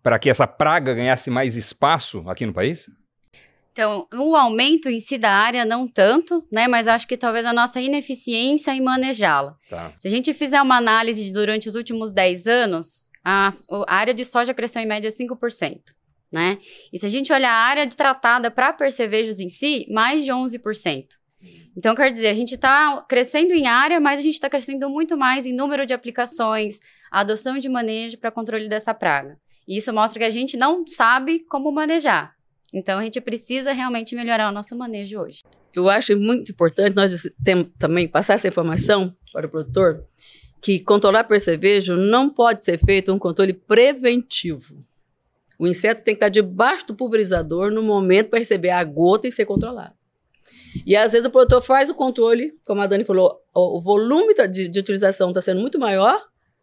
para 0.02 0.18
que 0.18 0.28
essa 0.28 0.46
praga 0.46 0.94
ganhasse 0.94 1.30
mais 1.30 1.56
espaço 1.56 2.22
aqui 2.28 2.44
no 2.44 2.52
país? 2.52 2.88
Então, 3.80 4.06
o 4.14 4.36
aumento 4.36 4.90
em 4.90 5.00
si 5.00 5.16
da 5.16 5.30
área, 5.30 5.64
não 5.64 5.88
tanto, 5.88 6.46
né? 6.52 6.68
Mas 6.68 6.86
acho 6.86 7.08
que 7.08 7.16
talvez 7.16 7.46
a 7.46 7.52
nossa 7.52 7.80
ineficiência 7.80 8.72
em 8.72 8.82
manejá-la. 8.82 9.56
Tá. 9.70 9.94
Se 9.96 10.06
a 10.06 10.10
gente 10.10 10.34
fizer 10.34 10.60
uma 10.60 10.76
análise 10.76 11.24
de 11.24 11.32
durante 11.32 11.66
os 11.66 11.74
últimos 11.74 12.12
10 12.12 12.46
anos, 12.46 13.08
a, 13.24 13.48
a 13.88 13.94
área 13.94 14.12
de 14.12 14.22
soja 14.22 14.52
cresceu 14.52 14.82
em 14.82 14.86
média 14.86 15.08
5%. 15.08 15.80
Né? 16.30 16.58
E 16.92 16.98
se 16.98 17.06
a 17.06 17.08
gente 17.08 17.32
olhar 17.32 17.50
a 17.50 17.68
área 17.68 17.86
de 17.86 17.96
tratada 17.96 18.50
para 18.50 18.70
percevejos 18.74 19.40
em 19.40 19.48
si, 19.48 19.86
mais 19.88 20.26
de 20.26 20.30
11%. 20.30 21.06
Então, 21.74 21.94
quer 21.94 22.12
dizer, 22.12 22.28
a 22.28 22.34
gente 22.34 22.56
está 22.56 23.02
crescendo 23.08 23.54
em 23.54 23.66
área, 23.66 23.98
mas 23.98 24.20
a 24.20 24.22
gente 24.22 24.34
está 24.34 24.50
crescendo 24.50 24.90
muito 24.90 25.16
mais 25.16 25.46
em 25.46 25.54
número 25.54 25.86
de 25.86 25.94
aplicações, 25.94 26.80
adoção 27.10 27.56
de 27.56 27.70
manejo 27.70 28.18
para 28.18 28.30
controle 28.30 28.68
dessa 28.68 28.92
praga. 28.92 29.38
E 29.66 29.78
isso 29.78 29.90
mostra 29.90 30.18
que 30.18 30.26
a 30.26 30.30
gente 30.30 30.58
não 30.58 30.86
sabe 30.86 31.38
como 31.48 31.72
manejar. 31.72 32.38
Então 32.72 32.98
a 32.98 33.04
gente 33.04 33.20
precisa 33.20 33.72
realmente 33.72 34.14
melhorar 34.14 34.48
o 34.48 34.52
nosso 34.52 34.76
manejo 34.76 35.20
hoje. 35.20 35.40
Eu 35.74 35.88
acho 35.88 36.16
muito 36.16 36.52
importante 36.52 36.94
nós 36.94 37.30
também 37.78 38.08
passar 38.08 38.34
essa 38.34 38.48
informação 38.48 39.14
para 39.32 39.46
o 39.46 39.50
produtor 39.50 40.04
que 40.60 40.78
controlar 40.80 41.24
percevejo 41.24 41.96
não 41.96 42.28
pode 42.28 42.64
ser 42.64 42.78
feito 42.78 43.12
um 43.12 43.18
controle 43.18 43.52
preventivo. 43.52 44.84
O 45.58 45.66
inseto 45.66 46.02
tem 46.02 46.14
que 46.14 46.18
estar 46.18 46.28
debaixo 46.28 46.86
do 46.86 46.94
pulverizador 46.94 47.70
no 47.70 47.82
momento 47.82 48.30
para 48.30 48.38
receber 48.38 48.70
a 48.70 48.82
gota 48.82 49.28
e 49.28 49.32
ser 49.32 49.44
controlado. 49.44 49.94
E 50.86 50.96
às 50.96 51.12
vezes 51.12 51.26
o 51.26 51.30
produtor 51.30 51.60
faz 51.60 51.90
o 51.90 51.94
controle, 51.94 52.54
como 52.66 52.80
a 52.80 52.86
Dani 52.86 53.04
falou, 53.04 53.42
o, 53.54 53.80
volume 53.80 54.34
de, 54.48 54.68
de 54.68 54.80
utilização 54.80 55.28
está 55.28 55.42
sendo 55.42 55.60
muito 55.60 55.78
maior, 55.78 56.18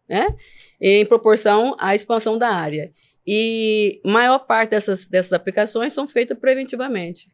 né? 0.08 0.34
Em 0.80 1.04
proporção 1.04 1.76
à 1.78 1.94
expansão 1.94 2.38
da 2.38 2.48
área. 2.48 2.90
E 3.30 4.00
maior 4.02 4.38
parte 4.38 4.70
dessas, 4.70 5.04
dessas 5.04 5.34
aplicações 5.34 5.92
são 5.92 6.06
feitas 6.06 6.38
preventivamente. 6.38 7.26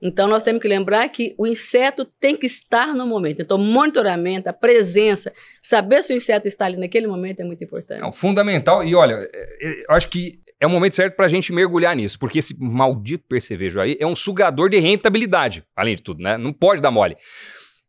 Então, 0.00 0.28
nós 0.28 0.44
temos 0.44 0.62
que 0.62 0.68
lembrar 0.68 1.08
que 1.08 1.34
o 1.36 1.44
inseto 1.44 2.04
tem 2.04 2.36
que 2.36 2.46
estar 2.46 2.94
no 2.94 3.04
momento. 3.04 3.42
Então, 3.42 3.58
monitoramento, 3.58 4.48
a 4.48 4.52
presença, 4.52 5.32
saber 5.60 6.04
se 6.04 6.12
o 6.12 6.16
inseto 6.16 6.46
está 6.46 6.66
ali 6.66 6.76
naquele 6.76 7.08
momento 7.08 7.40
é 7.40 7.44
muito 7.44 7.64
importante. 7.64 8.16
Fundamental. 8.16 8.84
E 8.84 8.94
olha, 8.94 9.28
é, 9.34 9.58
é, 9.60 9.80
eu 9.88 9.96
acho 9.96 10.08
que 10.08 10.38
é 10.60 10.66
o 10.68 10.70
momento 10.70 10.94
certo 10.94 11.16
para 11.16 11.26
a 11.26 11.28
gente 11.28 11.52
mergulhar 11.52 11.96
nisso, 11.96 12.16
porque 12.16 12.38
esse 12.38 12.56
maldito 12.56 13.24
percevejo 13.28 13.80
aí 13.80 13.96
é 13.98 14.06
um 14.06 14.14
sugador 14.14 14.70
de 14.70 14.78
rentabilidade, 14.78 15.64
além 15.74 15.96
de 15.96 16.02
tudo, 16.02 16.22
né? 16.22 16.38
Não 16.38 16.52
pode 16.52 16.80
dar 16.80 16.92
mole. 16.92 17.16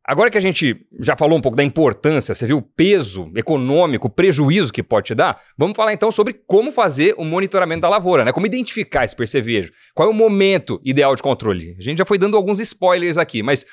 Agora 0.09 0.31
que 0.31 0.37
a 0.39 0.41
gente 0.41 0.75
já 0.99 1.15
falou 1.15 1.37
um 1.37 1.41
pouco 1.41 1.55
da 1.55 1.63
importância, 1.63 2.33
você 2.33 2.47
viu 2.47 2.57
o 2.57 2.63
peso 2.63 3.31
econômico, 3.35 4.07
o 4.07 4.09
prejuízo 4.09 4.73
que 4.73 4.81
pode 4.81 5.05
te 5.05 5.13
dar, 5.13 5.39
vamos 5.55 5.75
falar 5.75 5.93
então 5.93 6.11
sobre 6.11 6.33
como 6.47 6.71
fazer 6.71 7.13
o 7.15 7.23
monitoramento 7.23 7.81
da 7.81 7.89
lavoura, 7.89 8.25
né? 8.25 8.31
Como 8.31 8.47
identificar 8.47 9.05
esse 9.05 9.15
percevejo, 9.15 9.71
qual 9.93 10.07
é 10.07 10.11
o 10.11 10.13
momento 10.13 10.81
ideal 10.83 11.15
de 11.15 11.21
controle. 11.21 11.75
A 11.77 11.83
gente 11.83 11.99
já 11.99 12.05
foi 12.05 12.17
dando 12.17 12.35
alguns 12.35 12.59
spoilers 12.59 13.19
aqui, 13.19 13.43
mas 13.43 13.67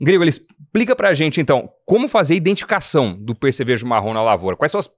Grego, 0.00 0.24
explica 0.24 0.96
pra 0.96 1.12
gente 1.12 1.42
então 1.42 1.68
como 1.84 2.08
fazer 2.08 2.32
a 2.32 2.36
identificação 2.38 3.14
do 3.14 3.34
percevejo 3.34 3.86
marrom 3.86 4.14
na 4.14 4.22
lavoura, 4.22 4.56
quais 4.56 4.72
são 4.72 4.78
as 4.78 4.90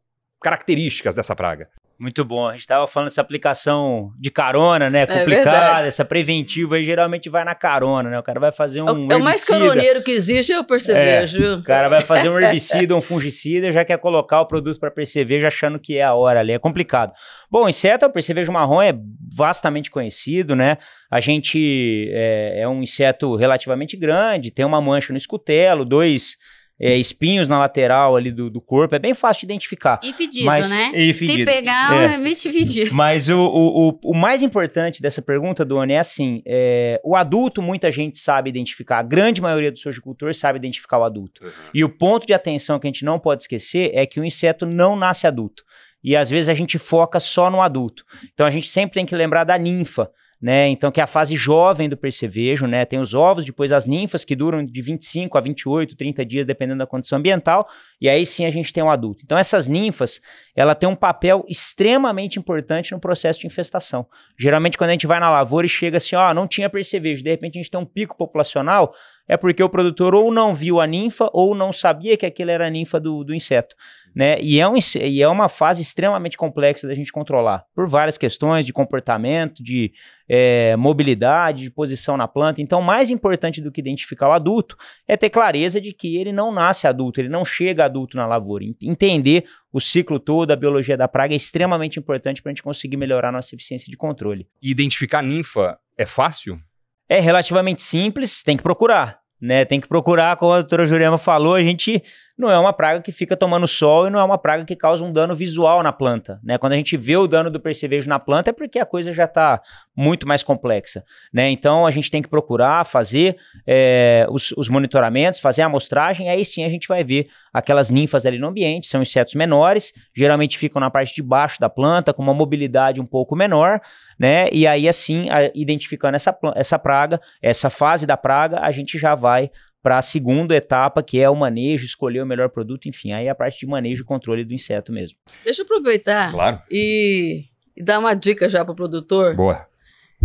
características 0.44 1.14
dessa 1.14 1.34
praga. 1.34 1.68
Muito 1.98 2.24
bom. 2.24 2.48
A 2.48 2.52
gente 2.52 2.62
estava 2.62 2.86
falando 2.88 3.08
dessa 3.08 3.20
aplicação 3.20 4.12
de 4.18 4.28
carona, 4.28 4.90
né? 4.90 5.02
É 5.02 5.06
complicada, 5.06 5.84
é 5.84 5.88
essa 5.88 6.04
preventiva 6.04 6.74
aí 6.74 6.82
geralmente 6.82 7.30
vai 7.30 7.44
na 7.44 7.54
carona, 7.54 8.10
né? 8.10 8.18
O 8.18 8.22
cara 8.22 8.40
vai 8.40 8.50
fazer 8.50 8.82
um. 8.82 8.88
É 8.88 8.92
o, 8.92 8.94
herbicida. 8.94 9.14
é 9.14 9.16
o 9.16 9.22
mais 9.22 9.44
caroneiro 9.44 10.02
que 10.02 10.10
existe, 10.10 10.52
é 10.52 10.58
o 10.58 10.64
percevejo. 10.64 11.42
É, 11.42 11.54
o 11.54 11.62
cara 11.62 11.88
vai 11.88 12.00
fazer 12.00 12.28
um 12.28 12.36
herbicida, 12.40 12.96
um 12.96 13.00
fungicida, 13.00 13.70
já 13.70 13.84
quer 13.84 13.96
colocar 13.98 14.40
o 14.40 14.46
produto 14.46 14.80
para 14.80 14.90
percevejo 14.90 15.46
achando 15.46 15.78
que 15.78 15.96
é 15.96 16.02
a 16.02 16.14
hora 16.14 16.40
ali. 16.40 16.52
É 16.52 16.58
complicado. 16.58 17.12
Bom, 17.48 17.68
inseto, 17.68 18.04
o 18.04 18.12
percevejo 18.12 18.50
marrom 18.50 18.82
é 18.82 18.92
vastamente 19.34 19.88
conhecido, 19.88 20.56
né? 20.56 20.78
A 21.08 21.20
gente 21.20 22.10
é, 22.12 22.62
é 22.62 22.68
um 22.68 22.82
inseto 22.82 23.36
relativamente 23.36 23.96
grande, 23.96 24.50
tem 24.50 24.64
uma 24.64 24.80
mancha 24.80 25.12
no 25.12 25.16
escutelo, 25.16 25.84
dois 25.84 26.36
é, 26.80 26.96
espinhos 26.96 27.48
na 27.48 27.58
lateral 27.58 28.16
ali 28.16 28.32
do, 28.32 28.50
do, 28.50 28.60
corpo, 28.60 28.94
é 28.94 28.98
bem 28.98 29.14
fácil 29.14 29.40
de 29.40 29.46
identificar. 29.46 30.00
E 30.02 30.12
fedido, 30.12 30.46
mas, 30.46 30.68
né? 30.68 30.90
E 30.94 31.12
fedido. 31.12 31.38
Se 31.38 31.44
pegar, 31.44 31.94
é, 31.94 32.14
é 32.14 32.18
meio 32.18 32.36
fedido. 32.36 32.94
Mas 32.94 33.28
o, 33.28 33.38
o, 33.38 33.88
o, 33.88 34.00
o, 34.02 34.14
mais 34.14 34.42
importante 34.42 35.00
dessa 35.00 35.22
pergunta, 35.22 35.64
Dona, 35.64 35.92
é 35.92 35.98
assim, 35.98 36.42
é, 36.44 37.00
o 37.04 37.14
adulto 37.14 37.62
muita 37.62 37.90
gente 37.90 38.18
sabe 38.18 38.50
identificar, 38.50 38.98
a 38.98 39.02
grande 39.02 39.40
maioria 39.40 39.70
dos 39.70 39.82
sojicultores 39.82 40.36
sabe 40.36 40.58
identificar 40.58 40.98
o 40.98 41.04
adulto. 41.04 41.44
Uhum. 41.44 41.50
E 41.72 41.84
o 41.84 41.88
ponto 41.88 42.26
de 42.26 42.34
atenção 42.34 42.78
que 42.78 42.86
a 42.86 42.90
gente 42.90 43.04
não 43.04 43.18
pode 43.18 43.42
esquecer 43.42 43.92
é 43.94 44.04
que 44.04 44.18
o 44.18 44.24
inseto 44.24 44.66
não 44.66 44.96
nasce 44.96 45.26
adulto. 45.26 45.64
E 46.02 46.14
às 46.14 46.28
vezes 46.28 46.48
a 46.50 46.54
gente 46.54 46.76
foca 46.76 47.18
só 47.18 47.50
no 47.50 47.62
adulto. 47.62 48.04
Então 48.34 48.46
a 48.46 48.50
gente 48.50 48.68
sempre 48.68 48.94
tem 48.94 49.06
que 49.06 49.14
lembrar 49.14 49.44
da 49.44 49.56
ninfa, 49.56 50.10
né? 50.44 50.68
Então, 50.68 50.92
que 50.92 51.00
é 51.00 51.02
a 51.02 51.06
fase 51.06 51.34
jovem 51.36 51.88
do 51.88 51.96
percevejo, 51.96 52.66
né? 52.66 52.84
Tem 52.84 52.98
os 52.98 53.14
ovos, 53.14 53.46
depois 53.46 53.72
as 53.72 53.86
ninfas, 53.86 54.26
que 54.26 54.36
duram 54.36 54.62
de 54.62 54.82
25 54.82 55.38
a 55.38 55.40
28, 55.40 55.96
30 55.96 56.22
dias, 56.22 56.44
dependendo 56.44 56.80
da 56.80 56.86
condição 56.86 57.18
ambiental, 57.18 57.66
e 57.98 58.10
aí 58.10 58.26
sim 58.26 58.44
a 58.44 58.50
gente 58.50 58.70
tem 58.70 58.84
um 58.84 58.90
adulto. 58.90 59.22
Então, 59.24 59.38
essas 59.38 59.66
ninfas, 59.66 60.20
ela 60.54 60.74
tem 60.74 60.86
um 60.86 60.94
papel 60.94 61.46
extremamente 61.48 62.38
importante 62.38 62.92
no 62.92 63.00
processo 63.00 63.40
de 63.40 63.46
infestação. 63.46 64.06
Geralmente, 64.38 64.76
quando 64.76 64.90
a 64.90 64.92
gente 64.92 65.06
vai 65.06 65.18
na 65.18 65.30
lavoura 65.30 65.64
e 65.64 65.70
chega 65.70 65.96
assim, 65.96 66.14
ó, 66.14 66.34
não 66.34 66.46
tinha 66.46 66.68
percevejo, 66.68 67.24
de 67.24 67.30
repente 67.30 67.58
a 67.58 67.62
gente 67.62 67.70
tem 67.70 67.80
um 67.80 67.86
pico 67.86 68.14
populacional, 68.14 68.94
é 69.26 69.38
porque 69.38 69.62
o 69.62 69.68
produtor 69.70 70.14
ou 70.14 70.30
não 70.30 70.54
viu 70.54 70.78
a 70.78 70.86
ninfa 70.86 71.30
ou 71.32 71.54
não 71.54 71.72
sabia 71.72 72.18
que 72.18 72.26
aquilo 72.26 72.50
era 72.50 72.66
a 72.66 72.70
ninfa 72.70 73.00
do, 73.00 73.24
do 73.24 73.34
inseto. 73.34 73.74
Né? 74.14 74.40
E, 74.40 74.60
é 74.60 74.68
um, 74.68 74.76
e 75.00 75.22
é 75.22 75.28
uma 75.28 75.48
fase 75.48 75.82
extremamente 75.82 76.36
complexa 76.36 76.86
da 76.86 76.94
gente 76.94 77.10
controlar, 77.10 77.64
por 77.74 77.88
várias 77.88 78.16
questões 78.16 78.64
de 78.64 78.72
comportamento, 78.72 79.60
de 79.60 79.92
é, 80.28 80.76
mobilidade, 80.76 81.64
de 81.64 81.70
posição 81.70 82.16
na 82.16 82.28
planta. 82.28 82.62
Então, 82.62 82.80
mais 82.80 83.10
importante 83.10 83.60
do 83.60 83.72
que 83.72 83.80
identificar 83.80 84.28
o 84.28 84.32
adulto 84.32 84.76
é 85.08 85.16
ter 85.16 85.30
clareza 85.30 85.80
de 85.80 85.92
que 85.92 86.16
ele 86.16 86.30
não 86.30 86.52
nasce 86.52 86.86
adulto, 86.86 87.20
ele 87.20 87.28
não 87.28 87.44
chega 87.44 87.84
adulto 87.86 88.16
na 88.16 88.24
lavoura. 88.24 88.64
Entender 88.80 89.46
o 89.72 89.80
ciclo 89.80 90.20
todo, 90.20 90.52
a 90.52 90.56
biologia 90.56 90.96
da 90.96 91.08
praga 91.08 91.34
é 91.34 91.36
extremamente 91.36 91.98
importante 91.98 92.40
para 92.40 92.50
a 92.50 92.54
gente 92.54 92.62
conseguir 92.62 92.96
melhorar 92.96 93.32
nossa 93.32 93.54
eficiência 93.54 93.90
de 93.90 93.96
controle. 93.96 94.46
E 94.62 94.70
identificar 94.70 95.22
ninfa 95.22 95.76
é 95.98 96.06
fácil? 96.06 96.60
É 97.08 97.18
relativamente 97.18 97.82
simples, 97.82 98.44
tem 98.44 98.56
que 98.56 98.62
procurar. 98.62 99.24
Né, 99.40 99.62
tem 99.64 99.78
que 99.78 99.88
procurar, 99.88 100.36
como 100.36 100.52
a 100.52 100.60
doutora 100.60 100.86
Jurema 100.86 101.18
falou, 101.18 101.54
a 101.54 101.62
gente 101.62 102.02
não 102.36 102.50
é 102.50 102.58
uma 102.58 102.72
praga 102.72 103.00
que 103.00 103.12
fica 103.12 103.36
tomando 103.36 103.66
sol 103.68 104.08
e 104.08 104.10
não 104.10 104.18
é 104.18 104.24
uma 104.24 104.36
praga 104.36 104.64
que 104.64 104.74
causa 104.74 105.04
um 105.04 105.12
dano 105.12 105.36
visual 105.36 105.82
na 105.84 105.92
planta. 105.92 106.40
Né? 106.42 106.58
Quando 106.58 106.72
a 106.72 106.76
gente 106.76 106.96
vê 106.96 107.16
o 107.16 107.28
dano 107.28 107.48
do 107.48 107.60
percevejo 107.60 108.08
na 108.08 108.18
planta 108.18 108.50
é 108.50 108.52
porque 108.52 108.80
a 108.80 108.84
coisa 108.84 109.12
já 109.12 109.24
está 109.24 109.62
muito 109.96 110.26
mais 110.26 110.42
complexa. 110.42 111.04
Né? 111.32 111.50
Então 111.50 111.86
a 111.86 111.92
gente 111.92 112.10
tem 112.10 112.20
que 112.20 112.28
procurar 112.28 112.84
fazer 112.84 113.36
é, 113.64 114.26
os, 114.30 114.52
os, 114.56 114.68
monitoramentos, 114.68 115.38
fazer 115.38 115.62
a 115.62 115.66
amostragem, 115.66 116.28
aí 116.28 116.44
sim 116.44 116.64
a 116.64 116.68
gente 116.68 116.88
vai 116.88 117.04
ver 117.04 117.28
aquelas 117.52 117.88
ninfas 117.88 118.26
ali 118.26 118.38
no 118.38 118.48
ambiente, 118.48 118.88
são 118.88 119.00
insetos 119.00 119.34
menores, 119.34 119.92
geralmente 120.12 120.58
ficam 120.58 120.80
na 120.80 120.90
parte 120.90 121.14
de 121.14 121.22
baixo 121.22 121.60
da 121.60 121.70
planta, 121.70 122.12
com 122.12 122.22
uma 122.22 122.34
mobilidade 122.34 123.00
um 123.00 123.06
pouco 123.06 123.36
menor, 123.36 123.80
né? 124.18 124.48
E 124.50 124.66
aí 124.66 124.88
assim, 124.88 125.30
a, 125.30 125.52
identificando 125.54 126.16
essa, 126.16 126.36
essa 126.56 126.78
praga, 126.80 127.20
essa 127.40 127.70
fase 127.70 128.06
da 128.06 128.16
praga, 128.16 128.58
a 128.60 128.72
gente 128.72 128.98
já 128.98 129.14
vai 129.14 129.50
para 129.84 129.98
a 129.98 130.02
segunda 130.02 130.56
etapa, 130.56 131.02
que 131.02 131.20
é 131.20 131.28
o 131.28 131.36
manejo, 131.36 131.84
escolher 131.84 132.22
o 132.22 132.26
melhor 132.26 132.48
produto, 132.48 132.88
enfim, 132.88 133.12
aí 133.12 133.26
é 133.26 133.28
a 133.28 133.34
parte 133.34 133.60
de 133.60 133.66
manejo 133.66 134.00
e 134.00 134.06
controle 134.06 134.42
do 134.42 134.54
inseto 134.54 134.90
mesmo. 134.90 135.18
Deixa 135.44 135.60
eu 135.60 135.66
aproveitar 135.66 136.32
claro. 136.32 136.62
e, 136.70 137.44
e 137.76 137.82
dar 137.82 137.98
uma 137.98 138.14
dica 138.14 138.48
já 138.48 138.64
para 138.64 138.72
o 138.72 138.74
produtor. 138.74 139.36
Boa. 139.36 139.68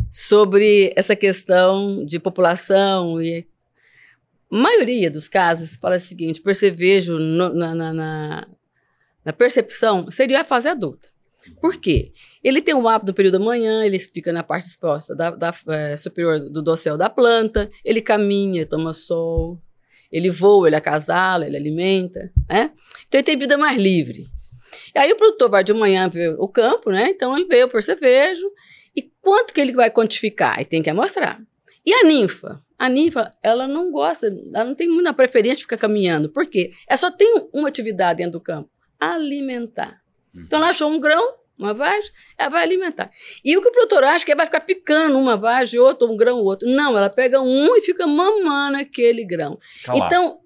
Sobre 0.09 0.93
essa 0.95 1.13
questão 1.13 2.05
de 2.05 2.17
população 2.19 3.21
e 3.21 3.45
a 4.49 4.57
maioria 4.57 5.11
dos 5.11 5.27
casos 5.27 5.75
fala 5.75 5.97
o 5.97 5.99
seguinte: 5.99 6.39
percevejo 6.39 7.19
no, 7.19 7.53
na, 7.53 7.75
na, 7.75 7.93
na, 7.93 8.47
na 9.25 9.33
percepção 9.33 10.09
seria 10.09 10.39
a 10.39 10.45
fase 10.45 10.69
adulta. 10.69 11.09
Por 11.59 11.75
quê? 11.75 12.13
Ele 12.43 12.62
tem 12.62 12.74
o 12.74 12.88
hábito 12.88 13.08
do 13.08 13.13
período 13.13 13.38
da 13.38 13.46
manhã, 13.46 13.84
ele 13.84 14.00
fica 14.00 14.31
na 14.31 14.43
parte 14.43 14.67
exposta 14.67 15.15
da, 15.15 15.31
da 15.31 15.53
é, 15.67 15.98
superior 15.98 16.39
do 16.39 16.62
dossel 16.62 16.98
da 16.98 17.10
planta, 17.10 17.69
ele 17.84 18.01
caminha, 18.01 18.65
toma 18.65 18.93
sol, 18.93 19.62
ele 20.12 20.29
voa, 20.29 20.67
ele 20.67 20.75
acasala, 20.75 21.46
ele 21.46 21.58
alimenta, 21.58 22.31
né? 22.48 22.72
Então 23.08 23.19
ele 23.19 23.24
tem 23.24 23.38
vida 23.38 23.58
mais 23.58 23.77
livre. 23.77 24.27
E 24.96 25.00
aí 25.00 25.12
o 25.12 25.17
produtor 25.17 25.50
vai 25.50 25.63
de 25.63 25.74
manhã 25.74 26.08
ver 26.08 26.36
o 26.39 26.48
campo, 26.48 26.89
né? 26.89 27.10
Então 27.10 27.38
ele 27.38 27.46
vê 27.46 27.63
o 27.63 27.69
percevejo 27.69 28.50
e 28.96 29.03
quanto 29.22 29.53
que 29.53 29.62
ele 29.62 29.74
vai 29.74 29.91
quantificar? 29.91 30.60
E 30.60 30.65
tem 30.65 30.81
que 30.81 30.91
mostrar. 30.93 31.39
E 31.86 31.93
a 31.93 32.03
ninfa? 32.03 32.62
A 32.77 32.88
ninfa, 32.88 33.34
ela 33.43 33.67
não 33.67 33.91
gosta, 33.91 34.27
ela 34.53 34.63
não 34.63 34.75
tem 34.75 34.88
muita 34.88 35.13
preferência 35.13 35.58
de 35.58 35.63
ficar 35.63 35.77
caminhando. 35.77 36.29
Por 36.29 36.46
quê? 36.46 36.72
Ela 36.88 36.98
só 36.98 37.12
tem 37.12 37.50
uma 37.53 37.67
atividade 37.67 38.17
dentro 38.17 38.34
do 38.34 38.41
campo: 38.41 38.69
alimentar. 39.00 40.01
Então 40.36 40.60
ela 40.60 40.69
achou 40.69 40.89
um 40.89 41.00
grão, 41.00 41.34
uma 41.59 41.73
vagem, 41.73 42.09
ela 42.37 42.49
vai 42.49 42.63
alimentar. 42.63 43.11
E 43.43 43.57
o 43.57 43.61
que 43.61 43.67
o 43.67 43.71
produtor 43.71 44.05
acha 44.05 44.25
que 44.25 44.33
vai 44.33 44.45
ficar 44.45 44.61
picando 44.61 45.19
uma 45.19 45.35
vagem, 45.35 45.77
outro, 45.77 46.09
um 46.09 46.15
grão, 46.15 46.37
outro. 46.37 46.67
Não, 46.67 46.97
ela 46.97 47.09
pega 47.09 47.41
um 47.41 47.75
e 47.75 47.81
fica 47.81 48.07
mamando 48.07 48.77
aquele 48.77 49.25
grão. 49.25 49.59
Calma. 49.83 50.05
Então, 50.05 50.39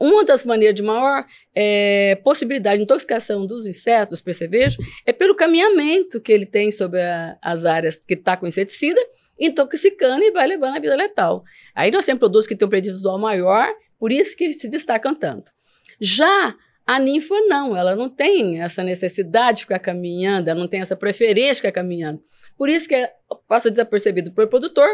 uma 0.00 0.24
das 0.24 0.44
maneiras 0.44 0.74
de 0.74 0.82
maior 0.82 1.24
é, 1.54 2.18
possibilidade 2.24 2.78
de 2.78 2.84
intoxicação 2.84 3.46
dos 3.46 3.66
insetos, 3.66 4.22
percevejo, 4.22 4.78
é 5.04 5.12
pelo 5.12 5.34
caminhamento 5.34 6.20
que 6.20 6.32
ele 6.32 6.46
tem 6.46 6.70
sobre 6.70 7.02
a, 7.02 7.36
as 7.42 7.66
áreas 7.66 7.96
que 7.96 8.14
está 8.14 8.34
com 8.34 8.46
inseticida, 8.46 9.00
intoxicando 9.38 10.24
e 10.24 10.30
vai 10.30 10.46
levando 10.46 10.76
a 10.76 10.80
vida 10.80 10.96
letal. 10.96 11.44
Aí 11.74 11.90
nós 11.90 12.06
temos 12.06 12.20
produtos 12.20 12.46
que 12.46 12.56
têm 12.56 12.66
um 12.66 12.70
visual 12.70 13.18
maior, 13.18 13.68
por 13.98 14.10
isso 14.10 14.34
que 14.34 14.52
se 14.54 14.68
destacam 14.68 15.14
tanto. 15.14 15.52
Já 16.00 16.56
a 16.86 16.98
ninfa 16.98 17.34
não, 17.46 17.76
ela 17.76 17.96
não 17.96 18.08
tem 18.08 18.60
essa 18.60 18.82
necessidade 18.82 19.58
de 19.58 19.62
ficar 19.62 19.78
caminhando, 19.78 20.48
ela 20.48 20.60
não 20.60 20.68
tem 20.68 20.80
essa 20.80 20.94
preferência 20.94 21.54
de 21.54 21.56
ficar 21.56 21.72
caminhando. 21.72 22.22
Por 22.58 22.68
isso 22.68 22.88
que 22.88 22.94
é, 22.94 23.12
passa 23.48 23.70
desapercebido 23.70 24.32
para 24.32 24.44
o 24.44 24.48
produtor. 24.48 24.88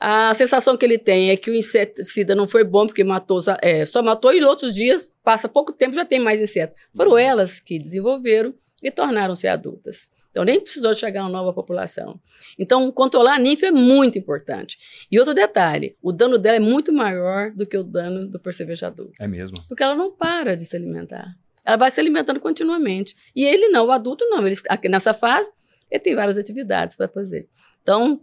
A 0.00 0.32
sensação 0.34 0.76
que 0.76 0.84
ele 0.84 0.98
tem 0.98 1.30
é 1.30 1.36
que 1.36 1.50
o 1.50 1.54
inseticida 1.54 2.34
não 2.34 2.46
foi 2.46 2.62
bom 2.62 2.86
porque 2.86 3.02
matou, 3.02 3.40
é, 3.60 3.84
só 3.84 4.02
matou 4.02 4.32
e 4.32 4.44
outros 4.44 4.74
dias, 4.74 5.12
passa 5.24 5.48
pouco 5.48 5.72
tempo 5.72 5.94
já 5.94 6.04
tem 6.04 6.20
mais 6.20 6.40
inseto. 6.40 6.74
Foram 6.94 7.18
elas 7.18 7.60
que 7.60 7.78
desenvolveram 7.78 8.54
e 8.82 8.90
tornaram-se 8.90 9.48
adultas. 9.48 10.08
Então, 10.38 10.44
nem 10.44 10.60
precisou 10.60 10.94
chegar 10.94 11.22
uma 11.22 11.30
nova 11.30 11.52
população. 11.52 12.20
Então, 12.56 12.92
controlar 12.92 13.34
a 13.34 13.38
ninfa 13.40 13.66
é 13.66 13.70
muito 13.72 14.16
importante. 14.16 14.78
E 15.10 15.18
outro 15.18 15.34
detalhe, 15.34 15.96
o 16.00 16.12
dano 16.12 16.38
dela 16.38 16.58
é 16.58 16.60
muito 16.60 16.92
maior 16.92 17.50
do 17.50 17.66
que 17.66 17.76
o 17.76 17.82
dano 17.82 18.30
do 18.30 18.38
percevejo 18.38 18.86
adulto. 18.86 19.14
É 19.18 19.26
mesmo? 19.26 19.56
Porque 19.66 19.82
ela 19.82 19.96
não 19.96 20.12
para 20.12 20.54
de 20.54 20.64
se 20.64 20.76
alimentar. 20.76 21.34
Ela 21.64 21.76
vai 21.76 21.90
se 21.90 21.98
alimentando 21.98 22.38
continuamente. 22.38 23.16
E 23.34 23.44
ele 23.44 23.66
não, 23.66 23.86
o 23.86 23.90
adulto 23.90 24.24
não. 24.26 24.46
Ele, 24.46 24.54
nessa 24.88 25.12
fase, 25.12 25.50
ele 25.90 26.04
tem 26.04 26.14
várias 26.14 26.38
atividades 26.38 26.94
para 26.94 27.08
fazer. 27.08 27.48
Então, 27.82 28.20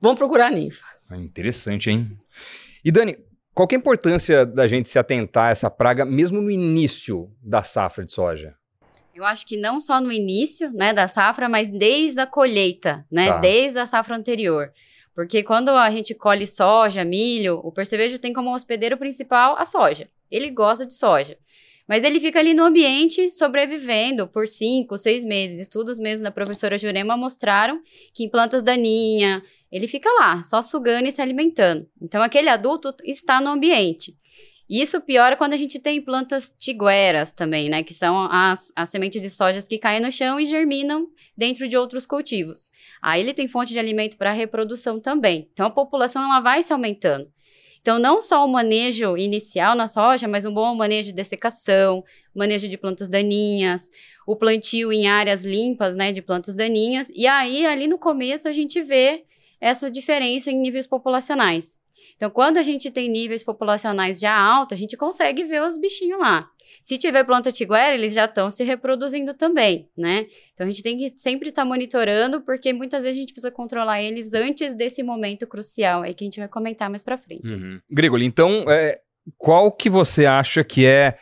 vamos 0.00 0.16
procurar 0.16 0.46
a 0.46 0.50
ninfa. 0.50 0.86
Ah, 1.10 1.16
interessante, 1.16 1.90
hein? 1.90 2.08
E 2.84 2.92
Dani, 2.92 3.18
qual 3.52 3.66
é 3.68 3.74
a 3.74 3.78
importância 3.78 4.46
da 4.46 4.68
gente 4.68 4.88
se 4.88 4.96
atentar 4.96 5.46
a 5.46 5.50
essa 5.50 5.68
praga 5.68 6.04
mesmo 6.04 6.40
no 6.40 6.52
início 6.52 7.28
da 7.42 7.64
safra 7.64 8.04
de 8.04 8.12
soja? 8.12 8.54
Eu 9.18 9.24
acho 9.24 9.44
que 9.44 9.56
não 9.56 9.80
só 9.80 10.00
no 10.00 10.12
início, 10.12 10.72
né, 10.72 10.92
da 10.92 11.08
safra, 11.08 11.48
mas 11.48 11.72
desde 11.72 12.20
a 12.20 12.26
colheita, 12.26 13.04
né, 13.10 13.26
tá. 13.26 13.38
desde 13.38 13.76
a 13.76 13.84
safra 13.84 14.16
anterior. 14.16 14.72
Porque 15.12 15.42
quando 15.42 15.70
a 15.70 15.90
gente 15.90 16.14
colhe 16.14 16.46
soja, 16.46 17.04
milho, 17.04 17.60
o 17.64 17.72
percevejo 17.72 18.20
tem 18.20 18.32
como 18.32 18.54
hospedeiro 18.54 18.96
principal 18.96 19.56
a 19.58 19.64
soja. 19.64 20.08
Ele 20.30 20.50
gosta 20.50 20.86
de 20.86 20.94
soja. 20.94 21.36
Mas 21.88 22.04
ele 22.04 22.20
fica 22.20 22.38
ali 22.38 22.54
no 22.54 22.62
ambiente 22.62 23.32
sobrevivendo 23.32 24.28
por 24.28 24.46
cinco, 24.46 24.96
seis 24.96 25.24
meses. 25.24 25.58
Estudos 25.58 25.98
mesmo 25.98 26.22
da 26.22 26.30
professora 26.30 26.78
Jurema 26.78 27.16
mostraram 27.16 27.82
que 28.14 28.22
em 28.22 28.28
plantas 28.28 28.62
daninhas, 28.62 29.42
ele 29.72 29.88
fica 29.88 30.08
lá, 30.20 30.44
só 30.44 30.62
sugando 30.62 31.08
e 31.08 31.12
se 31.12 31.20
alimentando. 31.20 31.88
Então, 32.00 32.22
aquele 32.22 32.48
adulto 32.48 32.94
está 33.02 33.40
no 33.40 33.50
ambiente. 33.50 34.16
E 34.68 34.82
isso 34.82 35.00
piora 35.00 35.36
quando 35.36 35.54
a 35.54 35.56
gente 35.56 35.78
tem 35.78 36.00
plantas 36.00 36.52
tigueras 36.58 37.32
também, 37.32 37.70
né? 37.70 37.82
Que 37.82 37.94
são 37.94 38.28
as, 38.30 38.70
as 38.76 38.90
sementes 38.90 39.22
de 39.22 39.30
sojas 39.30 39.66
que 39.66 39.78
caem 39.78 40.00
no 40.00 40.12
chão 40.12 40.38
e 40.38 40.44
germinam 40.44 41.08
dentro 41.36 41.66
de 41.66 41.76
outros 41.76 42.04
cultivos. 42.04 42.70
Aí 43.00 43.20
ele 43.22 43.32
tem 43.32 43.48
fonte 43.48 43.72
de 43.72 43.78
alimento 43.78 44.16
para 44.16 44.30
reprodução 44.32 45.00
também. 45.00 45.48
Então 45.52 45.66
a 45.66 45.70
população 45.70 46.22
ela 46.22 46.40
vai 46.40 46.62
se 46.62 46.72
aumentando. 46.72 47.32
Então, 47.80 47.98
não 47.98 48.20
só 48.20 48.44
o 48.44 48.48
manejo 48.48 49.16
inicial 49.16 49.74
na 49.74 49.86
soja, 49.86 50.28
mas 50.28 50.44
um 50.44 50.52
bom 50.52 50.74
manejo 50.74 51.08
de 51.08 51.14
dessecação, 51.14 52.04
manejo 52.34 52.68
de 52.68 52.76
plantas 52.76 53.08
daninhas, 53.08 53.88
o 54.26 54.36
plantio 54.36 54.92
em 54.92 55.06
áreas 55.06 55.42
limpas, 55.42 55.94
né, 55.96 56.12
de 56.12 56.20
plantas 56.20 56.54
daninhas. 56.54 57.10
E 57.14 57.26
aí, 57.26 57.64
ali 57.64 57.86
no 57.86 57.98
começo, 57.98 58.48
a 58.48 58.52
gente 58.52 58.82
vê 58.82 59.24
essa 59.60 59.90
diferença 59.90 60.50
em 60.50 60.58
níveis 60.58 60.86
populacionais. 60.86 61.77
Então, 62.18 62.30
quando 62.30 62.58
a 62.58 62.64
gente 62.64 62.90
tem 62.90 63.08
níveis 63.08 63.44
populacionais 63.44 64.18
já 64.18 64.36
altos, 64.36 64.76
a 64.76 64.78
gente 64.78 64.96
consegue 64.96 65.44
ver 65.44 65.62
os 65.62 65.78
bichinhos 65.78 66.18
lá. 66.18 66.50
Se 66.82 66.98
tiver 66.98 67.22
planta 67.22 67.52
tiguera, 67.52 67.94
eles 67.94 68.12
já 68.12 68.24
estão 68.24 68.50
se 68.50 68.64
reproduzindo 68.64 69.32
também, 69.34 69.88
né? 69.96 70.26
Então 70.52 70.66
a 70.66 70.68
gente 70.68 70.82
tem 70.82 70.98
que 70.98 71.16
sempre 71.16 71.48
estar 71.48 71.62
tá 71.62 71.68
monitorando, 71.68 72.40
porque 72.42 72.72
muitas 72.72 73.04
vezes 73.04 73.16
a 73.16 73.20
gente 73.20 73.32
precisa 73.32 73.52
controlar 73.52 74.02
eles 74.02 74.34
antes 74.34 74.74
desse 74.74 75.00
momento 75.02 75.46
crucial 75.46 76.02
aí 76.02 76.12
que 76.12 76.24
a 76.24 76.26
gente 76.26 76.40
vai 76.40 76.48
comentar 76.48 76.90
mais 76.90 77.04
para 77.04 77.16
frente. 77.16 77.46
Uhum. 77.46 77.80
Grigoli, 77.88 78.26
então, 78.26 78.64
é, 78.68 79.00
qual 79.36 79.70
que 79.72 79.88
você 79.88 80.26
acha 80.26 80.64
que 80.64 80.84
é 80.84 81.16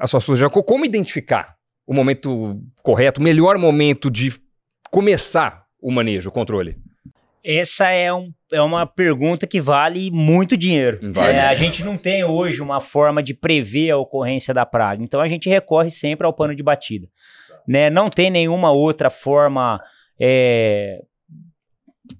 a 0.00 0.06
sua 0.06 0.20
sugestão? 0.20 0.62
Como 0.62 0.84
identificar 0.84 1.56
o 1.84 1.92
momento 1.92 2.62
correto, 2.82 3.20
o 3.20 3.24
melhor 3.24 3.58
momento 3.58 4.08
de 4.08 4.32
começar 4.90 5.66
o 5.80 5.90
manejo, 5.90 6.30
o 6.30 6.32
controle? 6.32 6.76
Essa 7.48 7.90
é, 7.90 8.12
um, 8.12 8.32
é 8.50 8.60
uma 8.60 8.84
pergunta 8.84 9.46
que 9.46 9.60
vale 9.60 10.10
muito 10.10 10.56
dinheiro. 10.56 10.98
Vale. 11.12 11.36
É, 11.36 11.42
a 11.42 11.54
gente 11.54 11.84
não 11.84 11.96
tem 11.96 12.24
hoje 12.24 12.60
uma 12.60 12.80
forma 12.80 13.22
de 13.22 13.34
prever 13.34 13.92
a 13.92 13.96
ocorrência 13.96 14.52
da 14.52 14.66
praga, 14.66 15.00
então 15.00 15.20
a 15.20 15.28
gente 15.28 15.48
recorre 15.48 15.88
sempre 15.88 16.26
ao 16.26 16.32
pano 16.32 16.56
de 16.56 16.62
batida. 16.64 17.06
Né? 17.66 17.88
Não 17.88 18.10
tem 18.10 18.32
nenhuma 18.32 18.72
outra 18.72 19.10
forma 19.10 19.80
é, 20.18 21.02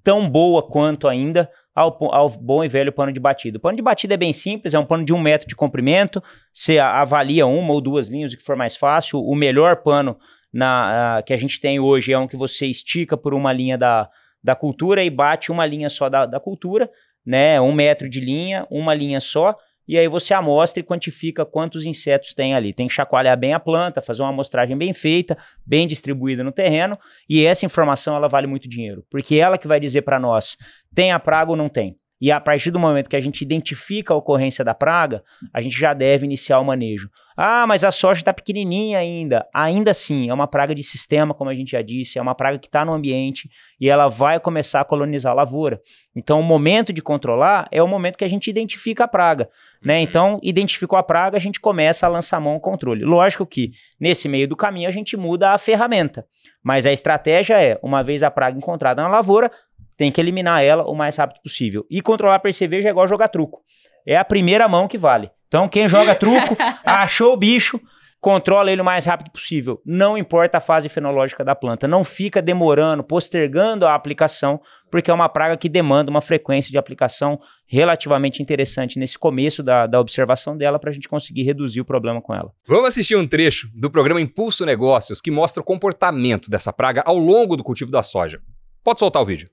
tão 0.01 0.29
boa 0.29 0.63
quanto 0.63 1.09
ainda 1.09 1.49
ao, 1.75 1.97
ao, 2.13 2.29
bom 2.29 2.63
e 2.63 2.69
velho 2.69 2.93
pano 2.93 3.11
de 3.11 3.19
batida. 3.19 3.57
O 3.57 3.61
pano 3.61 3.75
de 3.75 3.83
batida 3.83 4.13
é 4.13 4.17
bem 4.17 4.31
simples, 4.31 4.73
é 4.73 4.79
um 4.79 4.85
pano 4.85 5.03
de 5.03 5.13
um 5.13 5.19
metro 5.19 5.45
de 5.45 5.57
comprimento, 5.57 6.23
você 6.53 6.79
avalia 6.79 7.45
uma 7.45 7.73
ou 7.73 7.81
duas 7.81 8.07
linhas, 8.07 8.31
o 8.31 8.37
que 8.37 8.43
for 8.43 8.55
mais 8.55 8.77
fácil. 8.77 9.19
O 9.19 9.35
melhor 9.35 9.83
pano 9.83 10.17
na, 10.53 11.19
uh, 11.19 11.25
que 11.25 11.33
a 11.33 11.37
gente 11.37 11.59
tem 11.59 11.81
hoje 11.81 12.13
é 12.13 12.17
um 12.17 12.27
que 12.27 12.37
você 12.37 12.65
estica 12.65 13.17
por 13.17 13.33
uma 13.33 13.51
linha 13.51 13.77
da, 13.77 14.09
da 14.43 14.55
cultura 14.55 15.03
e 15.03 15.09
bate 15.09 15.51
uma 15.51 15.65
linha 15.65 15.89
só 15.89 16.09
da, 16.09 16.25
da 16.25 16.39
cultura, 16.39 16.89
né? 17.25 17.59
Um 17.59 17.73
metro 17.73 18.09
de 18.09 18.19
linha, 18.19 18.65
uma 18.69 18.93
linha 18.93 19.19
só 19.19 19.55
e 19.87 19.97
aí 19.97 20.07
você 20.07 20.33
amostra 20.33 20.81
e 20.81 20.83
quantifica 20.83 21.45
quantos 21.45 21.85
insetos 21.85 22.33
tem 22.33 22.53
ali. 22.53 22.73
Tem 22.73 22.87
que 22.87 22.93
chacoalhar 22.93 23.37
bem 23.37 23.53
a 23.53 23.59
planta, 23.59 24.01
fazer 24.01 24.21
uma 24.21 24.29
amostragem 24.29 24.77
bem 24.77 24.93
feita, 24.93 25.37
bem 25.65 25.87
distribuída 25.87 26.43
no 26.43 26.51
terreno, 26.51 26.99
e 27.29 27.45
essa 27.45 27.65
informação 27.65 28.15
ela 28.15 28.27
vale 28.27 28.47
muito 28.47 28.67
dinheiro, 28.67 29.05
porque 29.09 29.35
ela 29.35 29.57
que 29.57 29.67
vai 29.67 29.79
dizer 29.79 30.01
para 30.01 30.19
nós, 30.19 30.57
tem 30.93 31.11
a 31.11 31.19
praga 31.19 31.51
ou 31.51 31.57
não 31.57 31.69
tem. 31.69 31.95
E 32.19 32.31
a 32.31 32.39
partir 32.39 32.71
do 32.71 32.79
momento 32.79 33.09
que 33.09 33.15
a 33.15 33.19
gente 33.19 33.41
identifica 33.41 34.13
a 34.13 34.17
ocorrência 34.17 34.65
da 34.65 34.73
praga, 34.73 35.23
a 35.53 35.61
gente 35.61 35.79
já 35.79 35.93
deve 35.93 36.25
iniciar 36.25 36.59
o 36.59 36.65
manejo. 36.65 37.09
Ah, 37.39 37.67
mas 37.67 37.83
a 37.83 37.91
soja 37.91 38.21
está 38.21 38.33
pequenininha 38.33 38.97
ainda. 38.97 39.45
Ainda 39.53 39.91
assim, 39.91 40.27
é 40.27 40.33
uma 40.33 40.47
praga 40.47 40.73
de 40.73 40.81
sistema, 40.81 41.35
como 41.35 41.51
a 41.51 41.53
gente 41.53 41.73
já 41.73 41.83
disse, 41.83 42.17
é 42.17 42.21
uma 42.21 42.33
praga 42.33 42.57
que 42.57 42.65
está 42.65 42.83
no 42.83 42.91
ambiente 42.91 43.47
e 43.79 43.87
ela 43.87 44.07
vai 44.07 44.39
começar 44.39 44.81
a 44.81 44.83
colonizar 44.83 45.33
a 45.33 45.35
lavoura. 45.35 45.79
Então, 46.15 46.39
o 46.39 46.43
momento 46.43 46.91
de 46.91 46.99
controlar 46.99 47.67
é 47.71 47.83
o 47.83 47.87
momento 47.87 48.17
que 48.17 48.25
a 48.25 48.27
gente 48.27 48.49
identifica 48.49 49.03
a 49.03 49.07
praga. 49.07 49.47
Né? 49.85 49.97
Uhum. 49.97 50.03
Então, 50.03 50.39
identificou 50.41 50.97
a 50.97 51.03
praga, 51.03 51.37
a 51.37 51.39
gente 51.39 51.59
começa 51.59 52.07
a 52.07 52.09
lançar 52.09 52.41
mão 52.41 52.53
ao 52.53 52.59
controle. 52.59 53.03
Lógico 53.05 53.45
que, 53.45 53.69
nesse 53.99 54.27
meio 54.27 54.47
do 54.47 54.55
caminho, 54.55 54.87
a 54.87 54.91
gente 54.91 55.15
muda 55.15 55.51
a 55.51 55.59
ferramenta. 55.59 56.25
Mas 56.63 56.87
a 56.87 56.91
estratégia 56.91 57.61
é, 57.61 57.79
uma 57.83 58.03
vez 58.03 58.23
a 58.23 58.31
praga 58.31 58.57
encontrada 58.57 59.03
na 59.03 59.07
lavoura, 59.07 59.51
tem 59.97 60.11
que 60.11 60.21
eliminar 60.21 60.63
ela 60.63 60.83
o 60.83 60.95
mais 60.95 61.17
rápido 61.17 61.41
possível. 61.41 61.85
E 61.89 62.01
controlar 62.01 62.39
percevejo 62.39 62.87
é 62.87 62.91
igual 62.91 63.07
jogar 63.07 63.27
truco. 63.27 63.61
É 64.05 64.15
a 64.15 64.23
primeira 64.23 64.67
mão 64.67 64.87
que 64.87 64.97
vale. 64.97 65.29
Então, 65.47 65.67
quem 65.67 65.87
joga 65.87 66.13
truco, 66.13 66.55
achou 66.85 67.33
o 67.33 67.37
bicho, 67.37 67.81
controla 68.19 68.71
ele 68.71 68.81
o 68.81 68.85
mais 68.85 69.05
rápido 69.05 69.31
possível. 69.31 69.81
Não 69.85 70.17
importa 70.17 70.57
a 70.57 70.61
fase 70.61 70.89
fenológica 70.89 71.43
da 71.43 71.55
planta. 71.55 71.87
Não 71.87 72.03
fica 72.03 72.41
demorando, 72.41 73.03
postergando 73.03 73.85
a 73.85 73.95
aplicação, 73.95 74.59
porque 74.91 75.09
é 75.09 75.13
uma 75.13 75.29
praga 75.29 75.57
que 75.57 75.69
demanda 75.69 76.11
uma 76.11 76.21
frequência 76.21 76.71
de 76.71 76.77
aplicação 76.77 77.39
relativamente 77.65 78.41
interessante 78.41 78.99
nesse 78.99 79.17
começo 79.17 79.63
da, 79.63 79.87
da 79.87 79.99
observação 79.99 80.57
dela 80.57 80.79
para 80.79 80.89
a 80.89 80.93
gente 80.93 81.09
conseguir 81.09 81.43
reduzir 81.43 81.81
o 81.81 81.85
problema 81.85 82.21
com 82.21 82.35
ela. 82.35 82.51
Vamos 82.67 82.89
assistir 82.89 83.15
um 83.15 83.27
trecho 83.27 83.69
do 83.73 83.89
programa 83.89 84.21
Impulso 84.21 84.65
Negócios 84.65 85.21
que 85.21 85.31
mostra 85.31 85.61
o 85.61 85.65
comportamento 85.65 86.49
dessa 86.49 86.71
praga 86.71 87.03
ao 87.05 87.17
longo 87.17 87.55
do 87.55 87.63
cultivo 87.63 87.91
da 87.91 88.03
soja. 88.03 88.39
Pode 88.83 88.99
soltar 88.99 89.21
o 89.21 89.25
vídeo. 89.25 89.49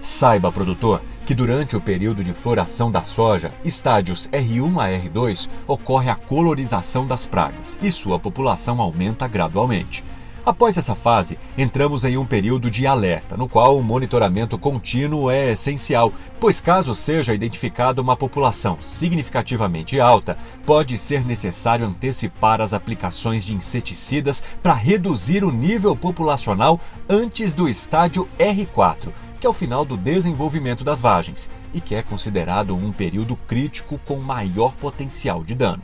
Saiba, 0.00 0.50
produtor, 0.50 1.02
que 1.26 1.34
durante 1.34 1.76
o 1.76 1.80
período 1.80 2.24
de 2.24 2.32
floração 2.32 2.90
da 2.90 3.02
soja, 3.02 3.52
estádios 3.62 4.30
R1 4.30 4.78
a 4.78 4.88
R2, 4.88 5.48
ocorre 5.66 6.08
a 6.08 6.16
colorização 6.16 7.06
das 7.06 7.26
pragas 7.26 7.78
e 7.82 7.92
sua 7.92 8.18
população 8.18 8.80
aumenta 8.80 9.28
gradualmente. 9.28 10.02
Após 10.44 10.78
essa 10.78 10.94
fase, 10.94 11.38
entramos 11.56 12.02
em 12.02 12.16
um 12.16 12.24
período 12.24 12.70
de 12.70 12.86
alerta, 12.86 13.36
no 13.36 13.46
qual 13.46 13.76
o 13.76 13.82
monitoramento 13.82 14.56
contínuo 14.56 15.30
é 15.30 15.52
essencial, 15.52 16.14
pois 16.40 16.62
caso 16.62 16.94
seja 16.94 17.34
identificada 17.34 18.00
uma 18.00 18.16
população 18.16 18.78
significativamente 18.80 20.00
alta, 20.00 20.38
pode 20.64 20.96
ser 20.96 21.26
necessário 21.26 21.86
antecipar 21.86 22.62
as 22.62 22.72
aplicações 22.72 23.44
de 23.44 23.54
inseticidas 23.54 24.42
para 24.62 24.72
reduzir 24.72 25.44
o 25.44 25.52
nível 25.52 25.94
populacional 25.94 26.80
antes 27.06 27.54
do 27.54 27.68
estádio 27.68 28.26
R4 28.38 29.12
que 29.40 29.46
é 29.46 29.50
o 29.50 29.54
final 29.54 29.86
do 29.86 29.96
desenvolvimento 29.96 30.84
das 30.84 31.00
vagens 31.00 31.50
e 31.72 31.80
que 31.80 31.94
é 31.94 32.02
considerado 32.02 32.76
um 32.76 32.92
período 32.92 33.34
crítico 33.34 33.98
com 34.06 34.16
maior 34.16 34.74
potencial 34.76 35.42
de 35.42 35.54
dano. 35.54 35.82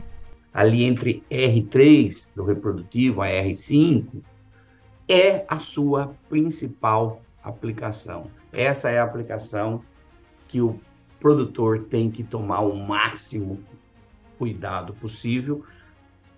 Ali 0.53 0.83
entre 0.83 1.23
R3 1.31 2.29
do 2.35 2.43
reprodutivo 2.43 3.23
a 3.23 3.27
R5 3.27 4.05
é 5.09 5.43
a 5.47 5.57
sua 5.57 6.13
principal 6.29 7.19
aplicação. 7.43 8.29
Essa 8.53 8.91
é 8.91 8.99
a 8.99 9.03
aplicação 9.03 9.81
que 10.47 10.61
o 10.61 10.79
produtor 11.19 11.85
tem 11.89 12.11
que 12.11 12.23
tomar 12.23 12.59
o 12.59 12.75
máximo 12.75 13.59
cuidado 14.37 14.93
possível, 14.93 15.63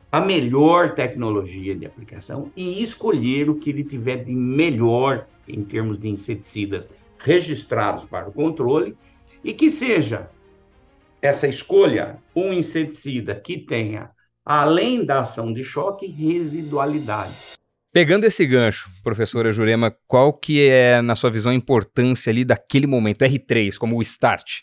a 0.10 0.21
melhor 0.21 0.95
tecnologia 0.95 1.75
de 1.75 1.86
aplicação 1.86 2.49
e 2.55 2.82
escolher 2.82 3.49
o 3.49 3.55
que 3.55 3.69
ele 3.69 3.84
tiver 3.84 4.23
de 4.23 4.34
melhor 4.34 5.27
em 5.47 5.63
termos 5.63 5.99
de 5.99 6.08
inseticidas 6.08 6.89
registrados 7.19 8.05
para 8.05 8.29
o 8.29 8.34
controle 8.34 8.97
e 9.43 9.53
que 9.53 9.69
seja 9.69 10.29
essa 11.21 11.47
escolha 11.47 12.17
um 12.36 12.53
inseticida 12.53 13.36
que 13.36 13.58
tenha, 13.58 14.10
além 14.45 15.05
da 15.05 15.21
ação 15.21 15.53
de 15.53 15.63
choque, 15.63 16.08
residualidade. 16.08 17.34
Pegando 17.91 18.25
esse 18.25 18.45
gancho, 18.45 18.89
professora 19.03 19.51
Jurema, 19.51 19.95
qual 20.08 20.32
que 20.32 20.67
é, 20.67 21.01
na 21.01 21.15
sua 21.15 21.32
visão, 21.32 21.51
a 21.51 21.55
importância 21.55 22.29
ali 22.29 22.45
daquele 22.45 22.88
momento, 22.88 23.25
R3, 23.25 23.77
como 23.77 23.97
o 23.97 24.01
start? 24.01 24.62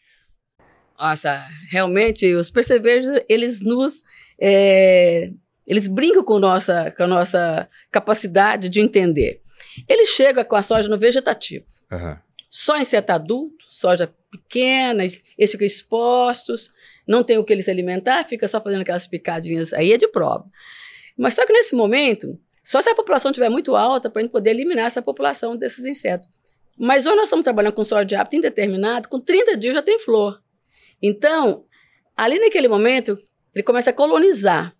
Nossa, 0.99 1.45
realmente, 1.71 2.33
os 2.35 2.51
percevejos, 2.51 3.21
eles 3.29 3.61
nos... 3.61 4.03
É, 4.41 5.31
eles 5.67 5.89
brincam 5.89 6.23
com, 6.23 6.39
nossa, 6.39 6.95
com 6.97 7.03
a 7.03 7.07
nossa 7.09 7.69
capacidade 7.91 8.69
de 8.69 8.81
entender. 8.81 9.43
Ele 9.89 10.07
chega 10.07 10.45
com 10.45 10.55
a 10.55 10.63
soja 10.63 10.89
no 10.89 10.97
vegetativo. 10.97 11.67
Uhum 11.91 12.17
só 12.57 12.79
inseto 12.79 13.13
adulto, 13.13 13.67
soja 13.69 14.11
pequena, 14.31 15.05
eles 15.05 15.51
ficam 15.51 15.67
expostos, 15.67 16.73
não 17.07 17.23
tem 17.23 17.37
o 17.37 17.45
que 17.45 17.53
eles 17.53 17.67
se 17.67 17.71
alimentar, 17.71 18.25
fica 18.25 18.49
só 18.49 18.63
fazendo 18.63 18.81
aquelas 18.81 19.07
picadinhas, 19.07 19.75
aí 19.75 19.93
é 19.93 19.99
de 19.99 20.09
prova. 20.09 20.47
Mas 21.19 21.35
só 21.35 21.45
que 21.45 21.53
nesse 21.53 21.75
momento, 21.75 22.41
só 22.65 22.81
se 22.81 22.89
a 22.89 22.95
população 22.95 23.31
estiver 23.31 23.51
muito 23.51 23.77
alta 23.77 24.09
para 24.09 24.21
a 24.21 24.23
gente 24.23 24.33
poder 24.33 24.51
eliminar 24.51 24.87
essa 24.87 25.03
população 25.03 25.55
desses 25.55 25.85
insetos. 25.85 26.27
Mas 26.79 27.05
hoje 27.05 27.17
nós 27.17 27.25
estamos 27.27 27.45
trabalhando 27.45 27.75
com 27.75 27.85
soja 27.85 28.07
de 28.07 28.17
hábito 28.17 28.37
indeterminado, 28.37 29.07
com 29.11 29.21
30 29.21 29.55
dias 29.59 29.75
já 29.75 29.83
tem 29.83 29.99
flor. 29.99 30.43
Então, 31.03 31.67
ali 32.17 32.39
naquele 32.39 32.69
momento, 32.69 33.19
ele 33.55 33.63
começa 33.65 33.91
a 33.91 33.93
colonizar. 33.93 34.75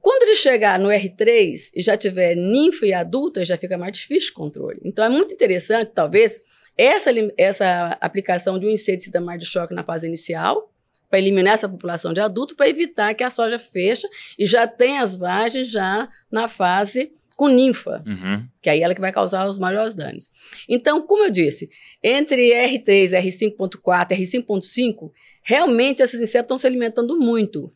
Quando 0.00 0.22
ele 0.22 0.36
chegar 0.36 0.78
no 0.78 0.88
R3 0.88 1.72
e 1.74 1.82
já 1.82 1.94
tiver 1.94 2.34
ninfa 2.36 2.86
e 2.86 2.94
adulta, 2.94 3.44
já 3.44 3.58
fica 3.58 3.76
mais 3.76 3.92
difícil 3.92 4.30
o 4.32 4.34
controle. 4.34 4.80
Então, 4.82 5.04
é 5.04 5.10
muito 5.10 5.34
interessante, 5.34 5.90
talvez, 5.94 6.40
essa, 6.76 7.10
essa 7.36 7.98
aplicação 8.00 8.58
de 8.58 8.66
um 8.66 8.70
inseticida 8.70 9.20
mais 9.20 9.40
de 9.40 9.46
choque 9.46 9.74
na 9.74 9.82
fase 9.82 10.06
inicial, 10.06 10.72
para 11.08 11.18
eliminar 11.18 11.54
essa 11.54 11.68
população 11.68 12.12
de 12.12 12.20
adulto, 12.20 12.56
para 12.56 12.68
evitar 12.68 13.14
que 13.14 13.22
a 13.22 13.30
soja 13.30 13.58
feche 13.58 14.08
e 14.38 14.44
já 14.44 14.66
tenha 14.66 15.00
as 15.00 15.16
vagens 15.16 15.68
já 15.68 16.08
na 16.30 16.48
fase 16.48 17.12
com 17.36 17.48
ninfa, 17.48 18.02
uhum. 18.06 18.48
que 18.62 18.70
aí 18.70 18.80
é 18.80 18.82
ela 18.82 18.94
que 18.94 19.00
vai 19.00 19.12
causar 19.12 19.46
os 19.46 19.58
maiores 19.58 19.94
danos. 19.94 20.30
Então, 20.66 21.02
como 21.02 21.24
eu 21.24 21.30
disse, 21.30 21.68
entre 22.02 22.50
R3, 22.50 23.10
R5.4 23.10 24.12
e 24.12 24.22
R5.5, 24.22 25.12
realmente 25.42 26.02
esses 26.02 26.20
insetos 26.20 26.44
estão 26.44 26.58
se 26.58 26.66
alimentando 26.66 27.18
muito. 27.18 27.70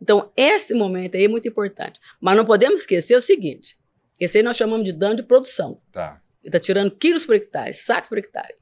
Então, 0.00 0.30
esse 0.36 0.74
momento 0.74 1.16
aí 1.16 1.24
é 1.24 1.28
muito 1.28 1.48
importante. 1.48 1.98
Mas 2.20 2.36
não 2.36 2.44
podemos 2.44 2.80
esquecer 2.80 3.16
o 3.16 3.20
seguinte: 3.20 3.76
esse 4.18 4.38
aí 4.38 4.44
nós 4.44 4.56
chamamos 4.56 4.84
de 4.84 4.92
dano 4.92 5.16
de 5.16 5.24
produção. 5.24 5.80
Tá. 5.90 6.22
Ele 6.42 6.48
está 6.48 6.58
tirando 6.58 6.90
quilos 6.92 7.26
por 7.26 7.34
hectare, 7.34 7.72
sacos 7.74 8.08
por 8.08 8.18
hectare. 8.18 8.54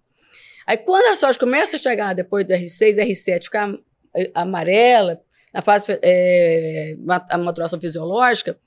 Aí 0.67 0.77
quando 0.77 1.07
a 1.07 1.17
soja 1.17 1.38
começa 1.38 1.77
a 1.77 1.79
chegar 1.79 2.14
depois 2.14 2.47
do 2.47 2.53
R6, 2.53 2.97
R7, 2.97 3.45
ficar 3.45 3.75
amarela, 4.35 5.21
na 5.53 5.62
fase 5.62 5.99
é, 6.03 6.97
a 7.31 7.38
maturação 7.38 7.81
fisiológica, 7.81 8.59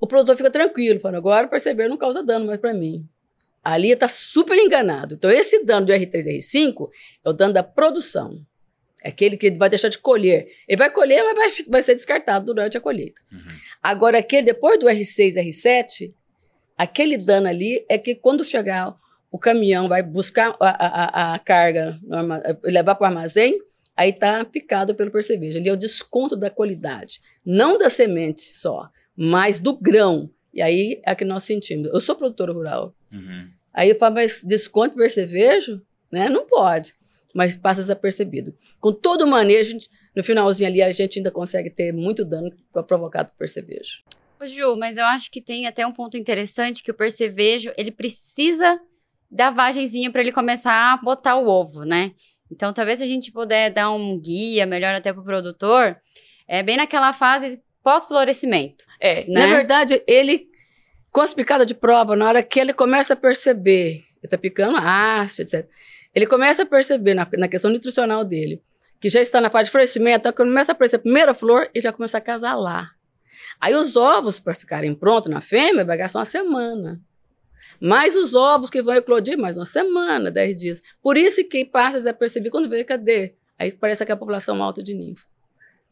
o 0.00 0.06
produtor 0.06 0.36
fica 0.36 0.50
tranquilo, 0.50 0.98
falando, 0.98 1.18
agora 1.18 1.46
perceber 1.46 1.88
não 1.88 1.96
causa 1.96 2.22
dano 2.22 2.46
mais 2.46 2.58
para 2.58 2.72
mim. 2.72 3.06
Ali 3.62 3.90
está 3.90 4.08
super 4.08 4.56
enganado. 4.56 5.16
Então, 5.16 5.30
esse 5.30 5.62
dano 5.64 5.84
de 5.84 5.92
R3 5.92 6.26
e 6.26 6.38
R5 6.38 6.88
é 7.24 7.28
o 7.28 7.32
dano 7.32 7.52
da 7.52 7.62
produção. 7.62 8.40
É 9.02 9.10
aquele 9.10 9.36
que 9.36 9.50
vai 9.50 9.68
deixar 9.68 9.88
de 9.88 9.98
colher. 9.98 10.48
Ele 10.66 10.78
vai 10.78 10.90
colher, 10.90 11.22
mas 11.24 11.34
vai, 11.34 11.64
vai 11.68 11.82
ser 11.82 11.94
descartado 11.94 12.46
durante 12.46 12.78
a 12.78 12.80
colheita. 12.80 13.20
Uhum. 13.30 13.38
Agora, 13.82 14.18
aquele 14.18 14.42
depois 14.42 14.78
do 14.78 14.86
R6 14.86 15.36
e 15.36 15.50
R7, 15.50 16.14
Aquele 16.80 17.18
dano 17.18 17.46
ali 17.46 17.84
é 17.90 17.98
que 17.98 18.14
quando 18.14 18.42
chegar 18.42 18.96
o 19.30 19.38
caminhão 19.38 19.86
vai 19.86 20.02
buscar 20.02 20.56
a, 20.58 20.68
a, 20.70 21.34
a 21.34 21.38
carga, 21.38 22.00
levar 22.64 22.94
para 22.94 23.04
o 23.04 23.06
armazém, 23.06 23.60
aí 23.94 24.08
está 24.08 24.42
picado 24.46 24.94
pelo 24.94 25.10
percevejo. 25.10 25.58
Ali 25.58 25.68
é 25.68 25.72
o 25.74 25.76
desconto 25.76 26.34
da 26.34 26.48
qualidade, 26.48 27.20
não 27.44 27.76
da 27.76 27.90
semente 27.90 28.40
só, 28.40 28.88
mas 29.14 29.60
do 29.60 29.76
grão. 29.76 30.30
E 30.54 30.62
aí 30.62 31.02
é 31.04 31.14
que 31.14 31.22
nós 31.22 31.42
sentimos. 31.42 31.92
Eu 31.92 32.00
sou 32.00 32.16
produtora 32.16 32.50
rural. 32.50 32.94
Uhum. 33.12 33.50
Aí 33.74 33.90
eu 33.90 33.94
falo, 33.96 34.14
mas 34.14 34.42
desconto 34.42 34.96
percevejo? 34.96 35.82
Né? 36.10 36.30
Não 36.30 36.46
pode, 36.46 36.94
mas 37.34 37.56
passa 37.56 37.82
desapercebido. 37.82 38.56
Com 38.80 38.90
todo 38.90 39.26
o 39.26 39.28
manejo, 39.28 39.76
no 40.16 40.24
finalzinho 40.24 40.70
ali, 40.70 40.80
a 40.80 40.90
gente 40.92 41.18
ainda 41.18 41.30
consegue 41.30 41.68
ter 41.68 41.92
muito 41.92 42.24
dano 42.24 42.50
provocado 42.88 43.28
por 43.32 43.36
percevejo. 43.36 44.02
Ô, 44.40 44.46
Ju, 44.46 44.74
mas 44.76 44.96
eu 44.96 45.04
acho 45.04 45.30
que 45.30 45.42
tem 45.42 45.66
até 45.66 45.86
um 45.86 45.92
ponto 45.92 46.16
interessante 46.16 46.82
que 46.82 46.90
o 46.90 46.94
percevejo, 46.94 47.72
ele 47.76 47.90
precisa 47.90 48.80
da 49.30 49.50
vagenzinha 49.50 50.10
para 50.10 50.22
ele 50.22 50.32
começar 50.32 50.94
a 50.94 50.96
botar 50.96 51.36
o 51.36 51.46
ovo, 51.46 51.84
né? 51.84 52.12
Então, 52.50 52.72
talvez 52.72 52.98
se 52.98 53.04
a 53.04 53.06
gente 53.06 53.30
puder 53.30 53.70
dar 53.70 53.90
um 53.90 54.18
guia 54.18 54.64
melhor 54.64 54.94
até 54.94 55.12
para 55.12 55.20
o 55.20 55.24
produtor, 55.24 55.94
é 56.48 56.62
bem 56.62 56.78
naquela 56.78 57.12
fase 57.12 57.62
pós-florescimento. 57.82 58.86
É, 58.98 59.26
né? 59.26 59.46
na 59.46 59.56
verdade, 59.56 60.02
ele, 60.06 60.48
com 61.12 61.20
as 61.20 61.34
picadas 61.34 61.66
de 61.66 61.74
prova, 61.74 62.16
na 62.16 62.26
hora 62.26 62.42
que 62.42 62.58
ele 62.58 62.72
começa 62.72 63.12
a 63.12 63.16
perceber, 63.16 64.04
ele 64.22 64.30
tá 64.30 64.38
picando 64.38 64.78
haste, 64.78 65.42
etc., 65.42 65.68
ele 66.14 66.26
começa 66.26 66.62
a 66.62 66.66
perceber 66.66 67.12
na, 67.12 67.28
na 67.36 67.46
questão 67.46 67.70
nutricional 67.70 68.24
dele, 68.24 68.62
que 69.00 69.10
já 69.10 69.20
está 69.20 69.38
na 69.38 69.50
fase 69.50 69.66
de 69.66 69.72
florescimento, 69.72 70.26
então 70.28 70.32
começa 70.32 70.72
a 70.72 70.74
perceber 70.74 71.00
a 71.00 71.02
primeira 71.02 71.34
flor 71.34 71.70
e 71.74 71.80
já 71.80 71.92
começa 71.92 72.16
a 72.16 72.20
casar 72.22 72.54
lá. 72.54 72.90
Aí 73.60 73.74
os 73.74 73.94
ovos, 73.96 74.40
para 74.40 74.54
ficarem 74.54 74.94
prontos 74.94 75.28
na 75.28 75.40
fêmea, 75.40 75.84
vai 75.84 75.96
gastar 75.98 76.20
uma 76.20 76.24
semana. 76.24 77.00
Mais 77.80 78.16
os 78.16 78.34
ovos 78.34 78.70
que 78.70 78.82
vão 78.82 78.94
eclodir, 78.94 79.38
mais 79.38 79.56
uma 79.56 79.66
semana, 79.66 80.30
dez 80.30 80.56
dias. 80.56 80.82
Por 81.02 81.16
isso 81.16 81.42
que 81.44 81.64
passa 81.64 82.08
a 82.08 82.14
perceber 82.14 82.50
quando 82.50 82.68
vê, 82.68 82.84
cadê? 82.84 83.34
Aí 83.58 83.70
parece 83.72 84.04
que 84.04 84.10
é 84.10 84.14
a 84.14 84.18
população 84.18 84.62
alta 84.62 84.82
de 84.82 84.94
ninfo. 84.94 85.26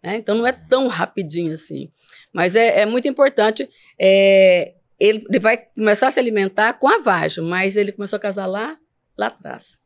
Né? 0.02 0.16
Então 0.16 0.34
não 0.36 0.46
é 0.46 0.52
tão 0.52 0.88
rapidinho 0.88 1.52
assim. 1.52 1.90
Mas 2.32 2.56
é, 2.56 2.80
é 2.80 2.86
muito 2.86 3.08
importante. 3.08 3.68
É, 3.98 4.74
ele, 4.98 5.24
ele, 5.28 5.38
vai 5.38 5.58
começar 5.58 6.08
a 6.08 6.10
se 6.10 6.18
alimentar 6.18 6.74
com 6.74 6.88
a 6.88 6.98
vagem, 6.98 7.44
mas 7.44 7.76
ele 7.76 7.92
começou 7.92 8.16
a 8.16 8.20
casar 8.20 8.46
lá, 8.46 8.78
lá 9.16 9.26
atrás. 9.26 9.80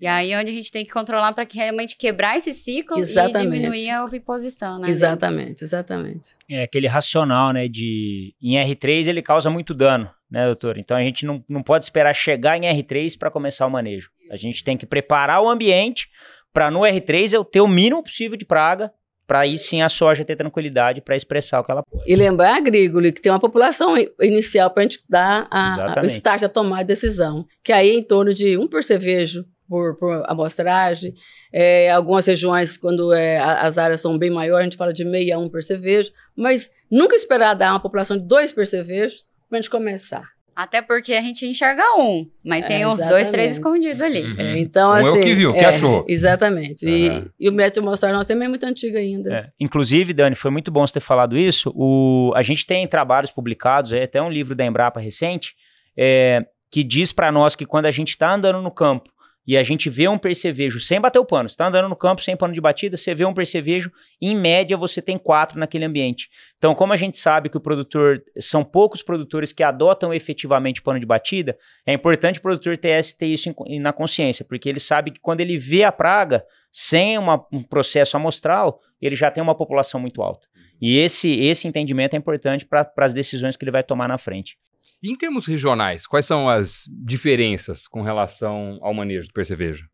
E 0.00 0.06
aí 0.06 0.34
onde 0.36 0.50
a 0.50 0.54
gente 0.54 0.70
tem 0.70 0.84
que 0.84 0.92
controlar 0.92 1.32
para 1.32 1.46
que 1.46 1.56
realmente 1.56 1.96
quebrar 1.96 2.36
esse 2.36 2.52
ciclo 2.52 2.98
exatamente. 2.98 3.46
e 3.46 3.60
diminuir 3.60 3.90
a 3.90 4.04
oviposição, 4.04 4.78
né? 4.78 4.88
Exatamente, 4.88 5.64
exatamente. 5.64 6.36
É 6.48 6.62
aquele 6.62 6.86
racional, 6.86 7.52
né, 7.52 7.66
de 7.66 8.34
em 8.40 8.56
R3 8.56 9.08
ele 9.08 9.22
causa 9.22 9.48
muito 9.48 9.72
dano, 9.72 10.10
né, 10.30 10.44
doutor? 10.44 10.76
Então 10.76 10.96
a 10.96 11.00
gente 11.00 11.24
não, 11.24 11.42
não 11.48 11.62
pode 11.62 11.84
esperar 11.84 12.14
chegar 12.14 12.58
em 12.58 12.62
R3 12.62 13.16
para 13.18 13.30
começar 13.30 13.66
o 13.66 13.70
manejo. 13.70 14.10
A 14.30 14.36
gente 14.36 14.62
tem 14.62 14.76
que 14.76 14.84
preparar 14.84 15.40
o 15.42 15.48
ambiente 15.48 16.08
para 16.52 16.70
no 16.70 16.80
R3 16.80 17.32
eu 17.32 17.44
ter 17.44 17.60
o 17.60 17.68
mínimo 17.68 18.02
possível 18.02 18.36
de 18.36 18.44
praga 18.44 18.92
para 19.26 19.40
aí 19.40 19.58
sim 19.58 19.82
a 19.82 19.88
soja 19.88 20.24
ter 20.24 20.36
tranquilidade 20.36 21.00
para 21.00 21.16
expressar 21.16 21.60
o 21.60 21.64
que 21.64 21.70
ela 21.70 21.82
pode. 21.82 22.04
E 22.06 22.14
lembrar, 22.14 22.60
Grigoli, 22.60 23.12
que 23.12 23.20
tem 23.20 23.32
uma 23.32 23.40
população 23.40 23.96
inicial 24.20 24.70
para 24.70 24.82
a 24.82 24.84
gente 24.84 25.00
dar 25.08 25.48
a, 25.50 25.98
a, 25.98 26.02
o 26.02 26.06
start 26.06 26.44
a 26.44 26.48
tomar 26.48 26.80
a 26.80 26.84
decisão, 26.84 27.44
que 27.64 27.72
aí 27.72 27.90
é 27.90 27.94
em 27.94 28.04
torno 28.04 28.32
de 28.32 28.56
um 28.56 28.68
percevejo 28.68 29.44
por, 29.68 29.96
por 29.96 30.22
amostragem. 30.26 31.14
É, 31.52 31.90
algumas 31.90 32.26
regiões, 32.26 32.76
quando 32.76 33.12
é, 33.12 33.38
as 33.38 33.78
áreas 33.78 34.00
são 34.00 34.16
bem 34.18 34.30
maiores, 34.30 34.60
a 34.60 34.64
gente 34.64 34.76
fala 34.76 34.92
de 34.92 35.04
meia 35.04 35.36
a 35.36 35.38
um 35.38 35.48
percevejo, 35.48 36.10
mas 36.36 36.70
nunca 36.90 37.14
esperar 37.14 37.54
dar 37.54 37.72
uma 37.72 37.80
população 37.80 38.16
de 38.16 38.24
dois 38.24 38.52
percevejos 38.52 39.28
para 39.48 39.58
a 39.58 39.60
gente 39.60 39.70
começar. 39.70 40.36
Até 40.56 40.80
porque 40.80 41.12
a 41.12 41.20
gente 41.20 41.44
enxerga 41.44 41.82
um, 41.98 42.26
mas 42.42 42.64
é, 42.64 42.66
tem 42.66 42.86
uns 42.86 42.98
dois, 42.98 43.28
três 43.30 43.52
escondidos 43.52 44.00
ali. 44.00 44.22
Uhum. 44.22 44.40
É, 44.40 44.58
então, 44.58 44.88
um 44.88 44.92
assim. 44.94 45.06
É 45.06 45.10
o 45.10 45.12
assim, 45.12 45.22
que 45.22 45.34
viu, 45.34 45.52
que 45.52 45.58
é, 45.58 45.64
achou. 45.66 46.06
Exatamente. 46.08 46.86
Uhum. 46.86 46.92
E, 46.92 47.30
e, 47.38 47.50
o 47.50 47.52
método 47.52 47.84
mostrar 47.84 48.10
nós 48.10 48.24
também 48.24 48.46
é 48.46 48.48
muito 48.48 48.64
antigo 48.64 48.96
ainda. 48.96 49.34
É. 49.34 49.50
Inclusive, 49.60 50.14
Dani, 50.14 50.34
foi 50.34 50.50
muito 50.50 50.70
bom 50.70 50.86
você 50.86 50.94
ter 50.94 51.00
falado 51.00 51.36
isso. 51.36 51.70
O, 51.76 52.32
a 52.34 52.40
gente 52.40 52.64
tem 52.64 52.88
trabalhos 52.88 53.30
publicados, 53.30 53.92
é 53.92 54.04
até 54.04 54.22
um 54.22 54.30
livro 54.30 54.54
da 54.54 54.64
Embrapa 54.64 54.98
recente, 54.98 55.54
é, 55.94 56.42
que 56.70 56.82
diz 56.82 57.12
para 57.12 57.30
nós 57.30 57.54
que 57.54 57.66
quando 57.66 57.84
a 57.84 57.90
gente 57.90 58.08
está 58.08 58.32
andando 58.32 58.62
no 58.62 58.70
campo 58.70 59.10
e 59.46 59.56
a 59.56 59.62
gente 59.62 59.88
vê 59.88 60.08
um 60.08 60.18
percevejo 60.18 60.80
sem 60.80 61.00
bater 61.00 61.18
o 61.18 61.24
pano, 61.24 61.48
você 61.48 61.56
tá 61.56 61.68
andando 61.68 61.88
no 61.88 61.96
campo 61.96 62.22
sem 62.22 62.36
pano 62.36 62.52
de 62.52 62.60
batida, 62.60 62.96
você 62.96 63.14
vê 63.14 63.24
um 63.24 63.32
percevejo, 63.32 63.92
em 64.20 64.34
média 64.34 64.76
você 64.76 65.00
tem 65.00 65.16
quatro 65.16 65.58
naquele 65.58 65.84
ambiente. 65.84 66.28
Então, 66.58 66.74
como 66.74 66.92
a 66.92 66.96
gente 66.96 67.16
sabe 67.16 67.48
que 67.48 67.56
o 67.56 67.60
produtor, 67.60 68.22
são 68.40 68.64
poucos 68.64 69.02
produtores 69.02 69.52
que 69.52 69.62
adotam 69.62 70.12
efetivamente 70.12 70.82
pano 70.82 70.98
de 70.98 71.06
batida, 71.06 71.56
é 71.86 71.92
importante 71.92 72.38
o 72.38 72.42
produtor 72.42 72.76
ter, 72.76 73.02
ter 73.14 73.26
isso 73.26 73.54
em, 73.66 73.78
na 73.78 73.92
consciência, 73.92 74.44
porque 74.44 74.68
ele 74.68 74.80
sabe 74.80 75.10
que 75.10 75.20
quando 75.20 75.40
ele 75.40 75.56
vê 75.56 75.84
a 75.84 75.92
praga 75.92 76.44
sem 76.72 77.16
uma, 77.16 77.44
um 77.52 77.62
processo 77.62 78.16
amostral, 78.16 78.80
ele 79.00 79.14
já 79.14 79.30
tem 79.30 79.42
uma 79.42 79.54
população 79.54 80.00
muito 80.00 80.22
alta. 80.22 80.46
E 80.80 80.98
esse, 80.98 81.30
esse 81.40 81.66
entendimento 81.66 82.14
é 82.14 82.18
importante 82.18 82.66
para 82.66 82.90
as 82.98 83.12
decisões 83.12 83.56
que 83.56 83.64
ele 83.64 83.70
vai 83.70 83.82
tomar 83.82 84.08
na 84.08 84.18
frente. 84.18 84.58
E 85.02 85.10
em 85.10 85.16
termos 85.16 85.46
regionais, 85.46 86.06
quais 86.06 86.24
são 86.24 86.48
as 86.48 86.84
diferenças 86.88 87.86
com 87.86 88.02
relação 88.02 88.78
ao 88.80 88.94
manejo 88.94 89.28
do 89.28 89.34
percevejo? 89.34 89.86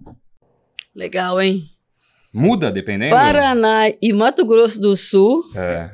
Legal, 0.94 1.40
hein? 1.40 1.64
Muda 2.32 2.70
dependendo? 2.70 3.14
Paraná 3.14 3.90
e 4.00 4.12
Mato 4.12 4.44
Grosso 4.46 4.80
do 4.80 4.96
Sul 4.96 5.44
é. 5.54 5.90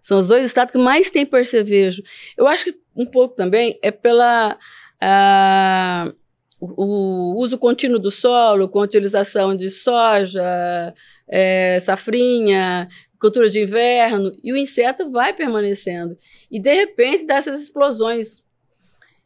são 0.00 0.18
os 0.18 0.28
dois 0.28 0.46
estados 0.46 0.72
que 0.72 0.78
mais 0.78 1.10
têm 1.10 1.26
percevejo. 1.26 2.02
Eu 2.36 2.46
acho 2.46 2.64
que 2.64 2.78
um 2.96 3.04
pouco 3.04 3.34
também 3.34 3.78
é 3.82 3.90
pela 3.90 4.56
uh, 5.02 6.14
o, 6.58 7.34
o, 7.34 7.40
uso 7.40 7.58
contínuo 7.58 7.98
do 7.98 8.10
solo, 8.10 8.68
com 8.68 8.78
a 8.78 8.84
utilização 8.84 9.54
de 9.54 9.68
soja, 9.68 10.94
é, 11.28 11.78
safrinha, 11.80 12.88
cultura 13.18 13.48
de 13.48 13.60
inverno, 13.62 14.32
e 14.42 14.52
o 14.52 14.56
inseto 14.56 15.10
vai 15.10 15.34
permanecendo. 15.34 16.16
E 16.50 16.60
de 16.60 16.72
repente 16.72 17.26
dá 17.26 17.34
essas 17.34 17.60
explosões 17.60 18.42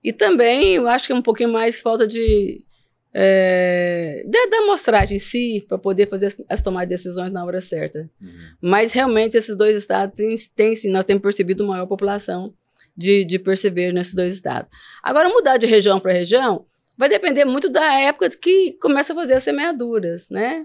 e 0.06 0.12
também 0.12 0.76
eu 0.76 0.86
acho 0.86 1.08
que 1.08 1.12
é 1.12 1.16
um 1.16 1.20
pouquinho 1.20 1.52
mais 1.52 1.80
falta 1.80 2.06
de. 2.06 2.64
É, 3.12 4.22
da, 4.26 4.58
amostragem 4.58 5.16
em 5.16 5.18
si, 5.18 5.64
para 5.66 5.78
poder 5.78 6.08
fazer 6.08 6.26
as, 6.26 6.36
as 6.48 6.62
tomar 6.62 6.86
decisões 6.86 7.32
na 7.32 7.44
hora 7.44 7.60
certa. 7.60 8.08
Uhum. 8.20 8.30
Mas 8.60 8.92
realmente 8.92 9.36
esses 9.36 9.56
dois 9.56 9.74
estados 9.74 10.14
têm, 10.14 10.34
têm 10.54 10.76
sim, 10.76 10.90
nós 10.90 11.04
temos 11.04 11.22
percebido 11.22 11.66
maior 11.66 11.86
população 11.86 12.54
de, 12.96 13.24
de 13.24 13.36
perceber 13.36 13.92
nesses 13.92 14.14
dois 14.14 14.34
estados. 14.34 14.70
Agora, 15.02 15.28
mudar 15.28 15.56
de 15.56 15.66
região 15.66 15.98
para 15.98 16.12
região 16.12 16.66
vai 16.96 17.08
depender 17.08 17.44
muito 17.44 17.68
da 17.68 18.00
época 18.00 18.30
que 18.30 18.76
começa 18.80 19.12
a 19.12 19.16
fazer 19.16 19.34
as 19.34 19.42
semeaduras, 19.42 20.28
né? 20.30 20.64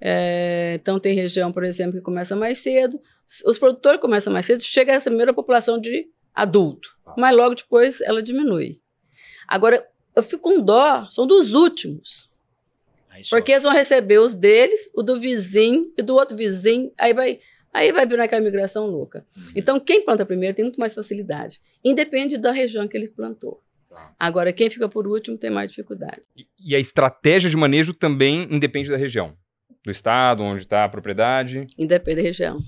É, 0.00 0.78
então, 0.80 0.98
tem 0.98 1.14
região, 1.14 1.52
por 1.52 1.62
exemplo, 1.62 1.92
que 1.92 2.02
começa 2.02 2.34
mais 2.34 2.58
cedo, 2.58 2.98
os 3.46 3.56
produtores 3.56 4.00
começam 4.00 4.32
mais 4.32 4.46
cedo, 4.46 4.62
chega 4.62 4.92
essa 4.92 5.10
primeira 5.10 5.32
população 5.32 5.78
de 5.78 6.08
adulto, 6.34 6.88
mas 7.16 7.36
logo 7.36 7.54
depois 7.54 8.00
ela 8.00 8.22
diminui. 8.22 8.79
Agora, 9.50 9.84
eu 10.14 10.22
fico 10.22 10.42
com 10.44 10.60
dó, 10.60 11.08
são 11.10 11.26
dos 11.26 11.54
últimos. 11.54 12.30
porque 13.28 13.50
eles 13.50 13.64
vão 13.64 13.72
receber 13.72 14.20
os 14.20 14.32
deles, 14.32 14.88
o 14.94 15.02
do 15.02 15.18
vizinho 15.18 15.92
e 15.98 16.02
do 16.02 16.14
outro 16.14 16.36
vizinho, 16.36 16.92
aí 16.96 17.12
vai, 17.12 17.40
aí 17.72 17.90
vai 17.90 18.06
virar 18.06 18.24
aquela 18.24 18.40
migração 18.40 18.86
louca. 18.86 19.26
Uhum. 19.36 19.44
Então, 19.56 19.80
quem 19.80 20.04
planta 20.04 20.24
primeiro 20.24 20.54
tem 20.54 20.64
muito 20.64 20.78
mais 20.78 20.94
facilidade, 20.94 21.60
independe 21.84 22.38
da 22.38 22.52
região 22.52 22.86
que 22.86 22.96
ele 22.96 23.08
plantou. 23.08 23.60
Tá. 23.92 24.14
Agora, 24.16 24.52
quem 24.52 24.70
fica 24.70 24.88
por 24.88 25.08
último 25.08 25.36
tem 25.36 25.50
mais 25.50 25.70
dificuldade. 25.70 26.20
E, 26.36 26.46
e 26.64 26.76
a 26.76 26.78
estratégia 26.78 27.50
de 27.50 27.56
manejo 27.56 27.92
também 27.92 28.46
independe 28.48 28.88
da 28.88 28.96
região? 28.96 29.36
Do 29.84 29.90
estado, 29.90 30.44
onde 30.44 30.62
está 30.62 30.84
a 30.84 30.88
propriedade? 30.88 31.66
Independe 31.76 32.16
da 32.16 32.22
região. 32.22 32.60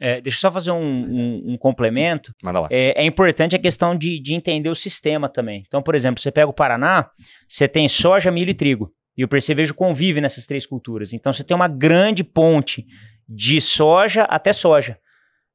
É, 0.00 0.20
deixa 0.20 0.38
eu 0.38 0.40
só 0.40 0.50
fazer 0.50 0.70
um, 0.70 0.76
um, 0.76 1.52
um 1.52 1.56
complemento. 1.56 2.34
Manda 2.42 2.60
lá. 2.60 2.68
É, 2.70 3.02
é, 3.02 3.04
importante 3.04 3.54
a 3.54 3.58
questão 3.58 3.96
de, 3.96 4.20
de 4.20 4.34
entender 4.34 4.68
o 4.68 4.74
sistema 4.74 5.28
também. 5.28 5.62
Então, 5.66 5.82
por 5.82 5.94
exemplo, 5.94 6.20
você 6.20 6.30
pega 6.30 6.48
o 6.48 6.52
Paraná, 6.52 7.08
você 7.48 7.68
tem 7.68 7.88
soja, 7.88 8.30
milho 8.30 8.50
e 8.50 8.54
trigo. 8.54 8.92
E 9.16 9.24
o 9.24 9.28
percevejo 9.28 9.74
convive 9.74 10.20
nessas 10.20 10.44
três 10.44 10.66
culturas. 10.66 11.12
Então, 11.12 11.32
você 11.32 11.44
tem 11.44 11.54
uma 11.54 11.68
grande 11.68 12.24
ponte 12.24 12.84
de 13.28 13.60
soja 13.60 14.24
até 14.24 14.52
soja, 14.52 14.98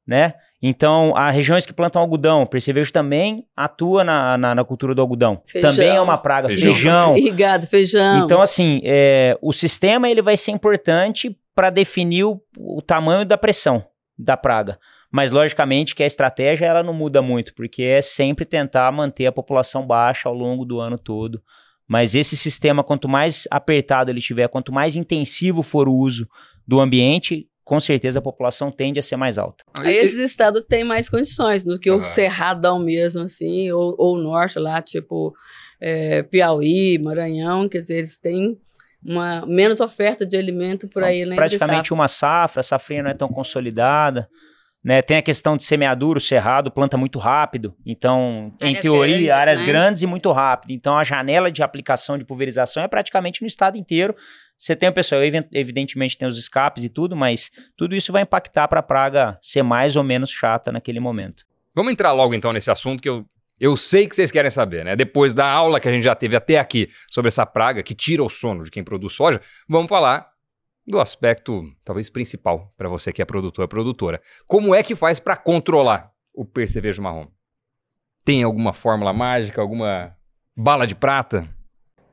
né? 0.06 0.32
Então, 0.62 1.14
há 1.16 1.30
regiões 1.30 1.64
que 1.64 1.72
plantam 1.72 2.02
algodão, 2.02 2.42
o 2.42 2.46
percevejo 2.46 2.92
também 2.92 3.46
atua 3.56 4.04
na, 4.04 4.36
na, 4.36 4.54
na 4.54 4.64
cultura 4.64 4.94
do 4.94 5.00
algodão. 5.00 5.40
Feijão. 5.46 5.70
Também 5.70 5.88
é 5.88 6.00
uma 6.00 6.18
praga. 6.18 6.48
Feijão. 6.48 6.72
feijão. 6.72 7.16
Irrigado, 7.18 7.66
feijão. 7.66 8.24
Então, 8.24 8.42
assim, 8.42 8.80
é, 8.84 9.38
o 9.40 9.52
sistema 9.52 10.08
ele 10.10 10.20
vai 10.20 10.36
ser 10.36 10.50
importante 10.50 11.34
para 11.54 11.70
definir 11.70 12.24
o, 12.24 12.42
o 12.58 12.82
tamanho 12.82 13.24
da 13.24 13.38
pressão 13.38 13.84
da 14.20 14.36
praga. 14.36 14.78
Mas 15.10 15.32
logicamente 15.32 15.94
que 15.94 16.02
a 16.02 16.06
estratégia 16.06 16.66
ela 16.66 16.82
não 16.82 16.94
muda 16.94 17.20
muito, 17.20 17.54
porque 17.54 17.82
é 17.82 18.00
sempre 18.00 18.44
tentar 18.44 18.90
manter 18.92 19.26
a 19.26 19.32
população 19.32 19.86
baixa 19.86 20.28
ao 20.28 20.34
longo 20.34 20.64
do 20.64 20.78
ano 20.78 20.96
todo. 20.96 21.42
Mas 21.88 22.14
esse 22.14 22.36
sistema, 22.36 22.84
quanto 22.84 23.08
mais 23.08 23.48
apertado 23.50 24.10
ele 24.10 24.20
tiver, 24.20 24.46
quanto 24.48 24.72
mais 24.72 24.94
intensivo 24.94 25.62
for 25.62 25.88
o 25.88 25.94
uso 25.94 26.28
do 26.64 26.78
ambiente, 26.78 27.48
com 27.64 27.80
certeza 27.80 28.20
a 28.20 28.22
população 28.22 28.70
tende 28.70 29.00
a 29.00 29.02
ser 29.02 29.16
mais 29.16 29.38
alta. 29.38 29.64
Aí 29.78 29.96
esses 29.96 30.18
estados 30.20 30.64
têm 30.68 30.84
mais 30.84 31.08
condições 31.08 31.64
do 31.64 31.78
que 31.78 31.90
o 31.90 32.02
Cerradão 32.02 32.78
mesmo, 32.78 33.22
assim, 33.22 33.70
ou, 33.72 33.96
ou 33.98 34.16
o 34.16 34.20
norte 34.20 34.58
lá, 34.58 34.80
tipo 34.80 35.34
é, 35.80 36.22
Piauí, 36.22 36.98
Maranhão, 36.98 37.68
quer 37.68 37.78
dizer, 37.78 37.96
eles 37.96 38.16
têm 38.16 38.56
uma 39.04 39.44
menos 39.46 39.80
oferta 39.80 40.26
de 40.26 40.36
alimento 40.36 40.88
por 40.88 41.02
aí, 41.02 41.24
né? 41.24 41.34
Praticamente 41.34 41.92
uma 41.92 42.08
safra, 42.08 42.60
a 42.60 42.62
safrinha 42.62 43.02
não 43.02 43.10
é 43.10 43.14
tão 43.14 43.28
consolidada. 43.28 44.28
Né, 44.82 45.02
tem 45.02 45.18
a 45.18 45.22
questão 45.22 45.58
de 45.58 45.62
semeadura, 45.62 46.16
o 46.16 46.20
cerrado 46.22 46.70
planta 46.70 46.96
muito 46.96 47.18
rápido, 47.18 47.76
então, 47.84 48.48
áreas 48.58 48.78
em 48.78 48.80
teoria, 48.80 49.12
grandes, 49.14 49.30
áreas 49.30 49.60
né? 49.60 49.66
grandes 49.66 50.02
e 50.02 50.06
muito 50.06 50.32
rápido. 50.32 50.70
Então, 50.70 50.96
a 50.96 51.04
janela 51.04 51.52
de 51.52 51.62
aplicação 51.62 52.16
de 52.16 52.24
pulverização 52.24 52.82
é 52.82 52.88
praticamente 52.88 53.42
no 53.42 53.46
estado 53.46 53.76
inteiro. 53.76 54.16
Você 54.56 54.74
tem 54.74 54.88
o 54.88 54.92
pessoal, 54.92 55.20
evidentemente 55.52 56.16
tem 56.16 56.26
os 56.26 56.38
escapes 56.38 56.82
e 56.82 56.88
tudo, 56.88 57.14
mas 57.14 57.50
tudo 57.76 57.94
isso 57.94 58.10
vai 58.10 58.22
impactar 58.22 58.68
para 58.68 58.80
a 58.80 58.82
praga 58.82 59.38
ser 59.42 59.62
mais 59.62 59.96
ou 59.96 60.02
menos 60.02 60.30
chata 60.30 60.72
naquele 60.72 60.98
momento. 60.98 61.44
Vamos 61.74 61.92
entrar 61.92 62.12
logo 62.12 62.32
então 62.32 62.50
nesse 62.50 62.70
assunto 62.70 63.02
que 63.02 63.08
eu 63.08 63.26
Eu 63.60 63.76
sei 63.76 64.08
que 64.08 64.16
vocês 64.16 64.32
querem 64.32 64.50
saber, 64.50 64.86
né? 64.86 64.96
Depois 64.96 65.34
da 65.34 65.46
aula 65.46 65.78
que 65.78 65.86
a 65.86 65.92
gente 65.92 66.02
já 66.02 66.14
teve 66.14 66.34
até 66.34 66.58
aqui 66.58 66.88
sobre 67.10 67.28
essa 67.28 67.44
praga 67.44 67.82
que 67.82 67.94
tira 67.94 68.24
o 68.24 68.28
sono 68.30 68.64
de 68.64 68.70
quem 68.70 68.82
produz 68.82 69.12
soja, 69.12 69.38
vamos 69.68 69.90
falar 69.90 70.30
do 70.86 70.98
aspecto 70.98 71.70
talvez 71.84 72.08
principal 72.08 72.72
para 72.78 72.88
você 72.88 73.12
que 73.12 73.20
é 73.20 73.24
produtor, 73.24 73.68
produtora. 73.68 74.22
Como 74.46 74.74
é 74.74 74.82
que 74.82 74.96
faz 74.96 75.20
para 75.20 75.36
controlar 75.36 76.10
o 76.32 76.46
percevejo 76.46 77.02
marrom? 77.02 77.26
Tem 78.24 78.42
alguma 78.42 78.72
fórmula 78.72 79.12
mágica, 79.12 79.60
alguma 79.60 80.16
bala 80.56 80.86
de 80.86 80.94
prata? 80.94 81.46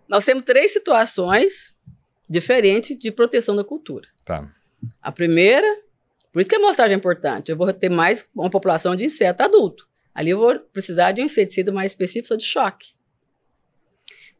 Nós 0.05 0.25
temos 0.25 0.43
três 0.43 0.73
situações 0.73 1.77
diferentes 2.29 2.97
de 2.97 3.09
proteção 3.09 3.55
da 3.55 3.63
cultura. 3.63 4.07
Tá. 4.25 4.49
A 5.01 5.13
primeira, 5.13 5.67
por 6.33 6.41
isso 6.41 6.49
que 6.49 6.55
a 6.57 6.59
amostragem 6.59 6.95
é 6.95 6.97
importante, 6.97 7.51
eu 7.51 7.57
vou 7.57 7.71
ter 7.71 7.89
mais 7.89 8.29
uma 8.35 8.49
população 8.49 8.95
de 8.97 9.05
inseto 9.05 9.43
adulto. 9.43 9.86
Ali 10.17 10.31
eu 10.31 10.39
vou 10.39 10.59
precisar 10.73 11.11
de 11.11 11.21
um 11.21 11.25
inseticida 11.25 11.71
mais 11.71 11.91
específico 11.91 12.35
de 12.35 12.43
choque. 12.43 12.87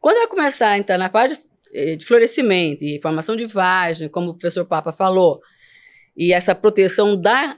Quando 0.00 0.16
ela 0.16 0.26
começar 0.26 0.70
a 0.70 0.78
entrar 0.78 0.98
na 0.98 1.08
fase 1.08 1.38
eh, 1.72 1.94
de 1.94 2.04
florescimento 2.04 2.82
e 2.82 3.00
formação 3.00 3.36
de 3.36 3.46
vagem, 3.46 4.08
como 4.08 4.30
o 4.30 4.34
professor 4.34 4.64
Papa 4.64 4.92
falou, 4.92 5.40
e 6.16 6.32
essa 6.32 6.52
proteção 6.52 7.16
da, 7.16 7.56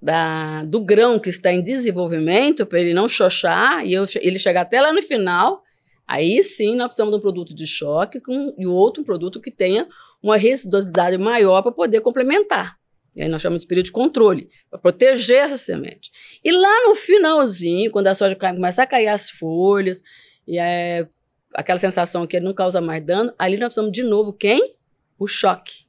da, 0.00 0.62
do 0.62 0.80
grão 0.80 1.18
que 1.18 1.28
está 1.28 1.52
em 1.52 1.60
desenvolvimento, 1.60 2.64
para 2.64 2.78
ele 2.78 2.94
não 2.94 3.08
xoxar 3.08 3.84
e 3.84 3.94
eu, 3.94 4.04
ele 4.20 4.38
chegar 4.38 4.60
até 4.60 4.80
lá 4.80 4.92
no 4.92 5.02
final, 5.02 5.60
aí 6.06 6.44
sim 6.44 6.76
nós 6.76 6.86
precisamos 6.86 7.12
de 7.12 7.18
um 7.18 7.20
produto 7.20 7.52
de 7.52 7.66
choque 7.66 8.20
com, 8.20 8.54
e 8.56 8.64
outro 8.64 9.02
produto 9.02 9.40
que 9.40 9.50
tenha 9.50 9.88
uma 10.22 10.36
residuosidade 10.36 11.18
maior 11.18 11.62
para 11.62 11.72
poder 11.72 12.00
complementar. 12.00 12.76
E 13.16 13.22
aí 13.22 13.28
nós 13.28 13.40
chamamos 13.40 13.62
de 13.62 13.68
período 13.68 13.86
de 13.86 13.92
controle, 13.92 14.50
para 14.70 14.78
proteger 14.78 15.38
essa 15.38 15.56
semente. 15.56 16.10
E 16.44 16.52
lá 16.52 16.86
no 16.86 16.94
finalzinho, 16.94 17.90
quando 17.90 18.08
a 18.08 18.14
soja 18.14 18.36
começa 18.36 18.82
a 18.82 18.86
cair 18.86 19.08
as 19.08 19.30
folhas, 19.30 20.02
e 20.46 20.58
é 20.58 21.08
aquela 21.54 21.78
sensação 21.78 22.26
que 22.26 22.36
ele 22.36 22.44
não 22.44 22.52
causa 22.52 22.78
mais 22.78 23.02
dano, 23.02 23.32
ali 23.38 23.56
nós 23.56 23.68
precisamos 23.68 23.90
de 23.90 24.02
novo 24.02 24.34
quem? 24.34 24.74
O 25.18 25.26
choque. 25.26 25.86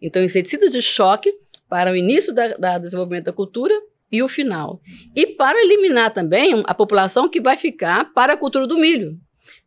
Então, 0.00 0.22
inseticidas 0.22 0.70
de 0.70 0.80
choque 0.80 1.32
para 1.68 1.90
o 1.90 1.96
início 1.96 2.32
da 2.32 2.78
desenvolvimento 2.78 3.24
da 3.24 3.32
cultura 3.32 3.74
e 4.10 4.22
o 4.22 4.28
final. 4.28 4.80
E 5.16 5.26
para 5.26 5.60
eliminar 5.60 6.12
também 6.12 6.62
a 6.66 6.74
população 6.74 7.28
que 7.28 7.40
vai 7.40 7.56
ficar 7.56 8.12
para 8.12 8.34
a 8.34 8.36
cultura 8.36 8.66
do 8.66 8.78
milho. 8.78 9.18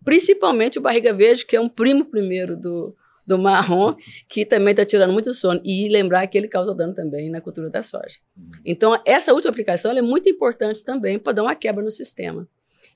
Principalmente 0.03 0.77
o 0.77 0.81
barriga 0.81 1.13
verde, 1.13 1.45
que 1.45 1.55
é 1.55 1.60
um 1.60 1.67
primo 1.67 2.05
primeiro 2.05 2.55
do, 2.55 2.95
do 3.25 3.38
marrom, 3.38 3.95
que 4.29 4.45
também 4.45 4.71
está 4.71 4.85
tirando 4.85 5.11
muito 5.13 5.33
sono. 5.33 5.59
E 5.63 5.88
lembrar 5.89 6.25
que 6.27 6.38
ele 6.38 6.47
causa 6.47 6.73
dano 6.75 6.93
também 6.93 7.29
na 7.29 7.41
cultura 7.41 7.69
da 7.69 7.81
soja. 7.81 8.17
Então, 8.63 8.99
essa 9.05 9.33
última 9.33 9.49
aplicação 9.51 9.91
é 9.91 10.01
muito 10.01 10.29
importante 10.29 10.83
também 10.83 11.17
para 11.17 11.33
dar 11.33 11.43
uma 11.43 11.55
quebra 11.55 11.83
no 11.83 11.91
sistema. 11.91 12.47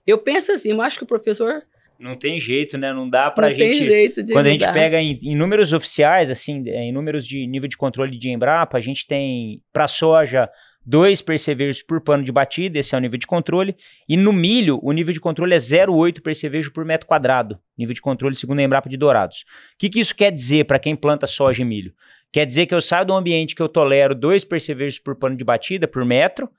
Eu 0.05 0.17
penso 0.17 0.51
assim, 0.51 0.71
eu 0.71 0.81
acho 0.81 0.97
que 0.97 1.03
o 1.03 1.07
professor 1.07 1.63
não 1.99 2.15
tem 2.15 2.37
jeito, 2.37 2.77
né? 2.77 2.93
Não 2.93 3.09
dá 3.09 3.29
pra 3.29 3.47
Não 3.47 3.53
gente. 3.53 3.77
tem 3.77 3.85
jeito 3.85 4.23
de 4.23 4.31
quando 4.31 4.47
a 4.47 4.51
mudar. 4.51 4.65
gente 4.67 4.73
pega 4.73 5.01
em, 5.01 5.19
em 5.21 5.35
números 5.35 5.73
oficiais, 5.73 6.31
assim, 6.31 6.63
é, 6.69 6.83
em 6.83 6.93
números 6.93 7.27
de 7.27 7.45
nível 7.45 7.67
de 7.67 7.75
controle 7.75 8.17
de 8.17 8.29
Embrapa, 8.29 8.77
a 8.77 8.79
gente 8.79 9.05
tem 9.05 9.61
para 9.73 9.85
soja 9.85 10.49
dois 10.89 11.21
percevejos 11.21 11.84
por 11.84 12.02
pano 12.02 12.23
de 12.23 12.32
batida, 12.32 12.80
esse 12.80 12.95
é 12.95 12.97
o 12.97 13.02
nível 13.02 13.19
de 13.19 13.28
controle. 13.28 13.75
E 14.08 14.17
no 14.17 14.34
milho, 14.34 14.80
o 14.82 14.91
nível 14.91 15.13
de 15.13 15.19
controle 15.19 15.54
é 15.54 15.58
0,8 15.58 16.19
percevejo 16.19 16.73
por 16.73 16.84
metro 16.84 17.06
quadrado, 17.06 17.60
nível 17.78 17.93
de 17.93 18.02
controle 18.02 18.34
segundo 18.34 18.58
a 18.58 18.63
Embrapa 18.63 18.89
de 18.89 18.97
Dourados. 18.97 19.45
O 19.75 19.78
que, 19.78 19.88
que 19.88 19.99
isso 19.99 20.15
quer 20.15 20.32
dizer 20.32 20.65
para 20.65 20.80
quem 20.80 20.95
planta 20.95 21.28
soja 21.28 21.62
e 21.62 21.65
milho? 21.65 21.93
Quer 22.32 22.43
dizer 22.43 22.65
que 22.65 22.73
eu 22.73 22.82
saio 22.82 23.06
de 23.06 23.12
um 23.12 23.15
ambiente 23.15 23.54
que 23.54 23.62
eu 23.62 23.69
tolero 23.69 24.15
dois 24.15 24.43
percevejos 24.43 24.97
por 24.97 25.15
pano 25.15 25.36
de 25.36 25.43
batida 25.43 25.88
por 25.88 26.04
metro, 26.04 26.49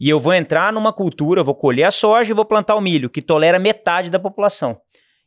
e 0.00 0.08
eu 0.08 0.18
vou 0.18 0.32
entrar 0.32 0.72
numa 0.72 0.92
cultura, 0.92 1.42
vou 1.42 1.54
colher 1.54 1.84
a 1.84 1.90
soja 1.90 2.30
e 2.30 2.34
vou 2.34 2.44
plantar 2.44 2.76
o 2.76 2.80
milho, 2.80 3.10
que 3.10 3.20
tolera 3.20 3.58
metade 3.58 4.10
da 4.10 4.18
população. 4.18 4.80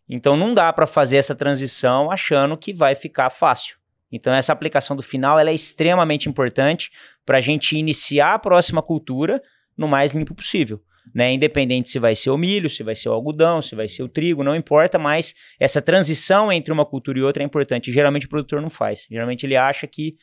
Então 0.09 0.35
não 0.35 0.53
dá 0.53 0.73
para 0.73 0.87
fazer 0.87 1.17
essa 1.17 1.35
transição 1.35 2.09
achando 2.09 2.57
que 2.57 2.73
vai 2.73 2.95
ficar 2.95 3.29
fácil. 3.29 3.77
Então 4.11 4.33
essa 4.33 4.53
aplicação 4.53 4.95
do 4.95 5.03
final 5.03 5.39
é 5.39 5.53
extremamente 5.53 6.29
importante 6.29 6.91
para 7.25 7.37
a 7.37 7.41
gente 7.41 7.77
iniciar 7.77 8.33
a 8.33 8.39
próxima 8.39 8.81
cultura 8.81 9.41
no 9.77 9.87
mais 9.87 10.13
limpo 10.13 10.33
possível. 10.33 10.81
Né? 11.13 11.33
Independente 11.33 11.89
se 11.89 11.99
vai 11.99 12.15
ser 12.15 12.29
o 12.29 12.37
milho, 12.37 12.69
se 12.69 12.83
vai 12.83 12.95
ser 12.95 13.09
o 13.09 13.13
algodão, 13.13 13.61
se 13.61 13.75
vai 13.75 13.87
ser 13.87 14.03
o 14.03 14.09
trigo, 14.09 14.43
não 14.43 14.55
importa, 14.55 14.97
mas 14.97 15.33
essa 15.59 15.81
transição 15.81 16.51
entre 16.51 16.71
uma 16.71 16.85
cultura 16.85 17.19
e 17.19 17.21
outra 17.21 17.43
é 17.43 17.45
importante. 17.45 17.91
Geralmente 17.91 18.25
o 18.25 18.29
produtor 18.29 18.61
não 18.61 18.69
faz. 18.69 19.05
Geralmente 19.09 19.45
ele 19.45 19.55
acha 19.55 19.87
que, 19.87 20.15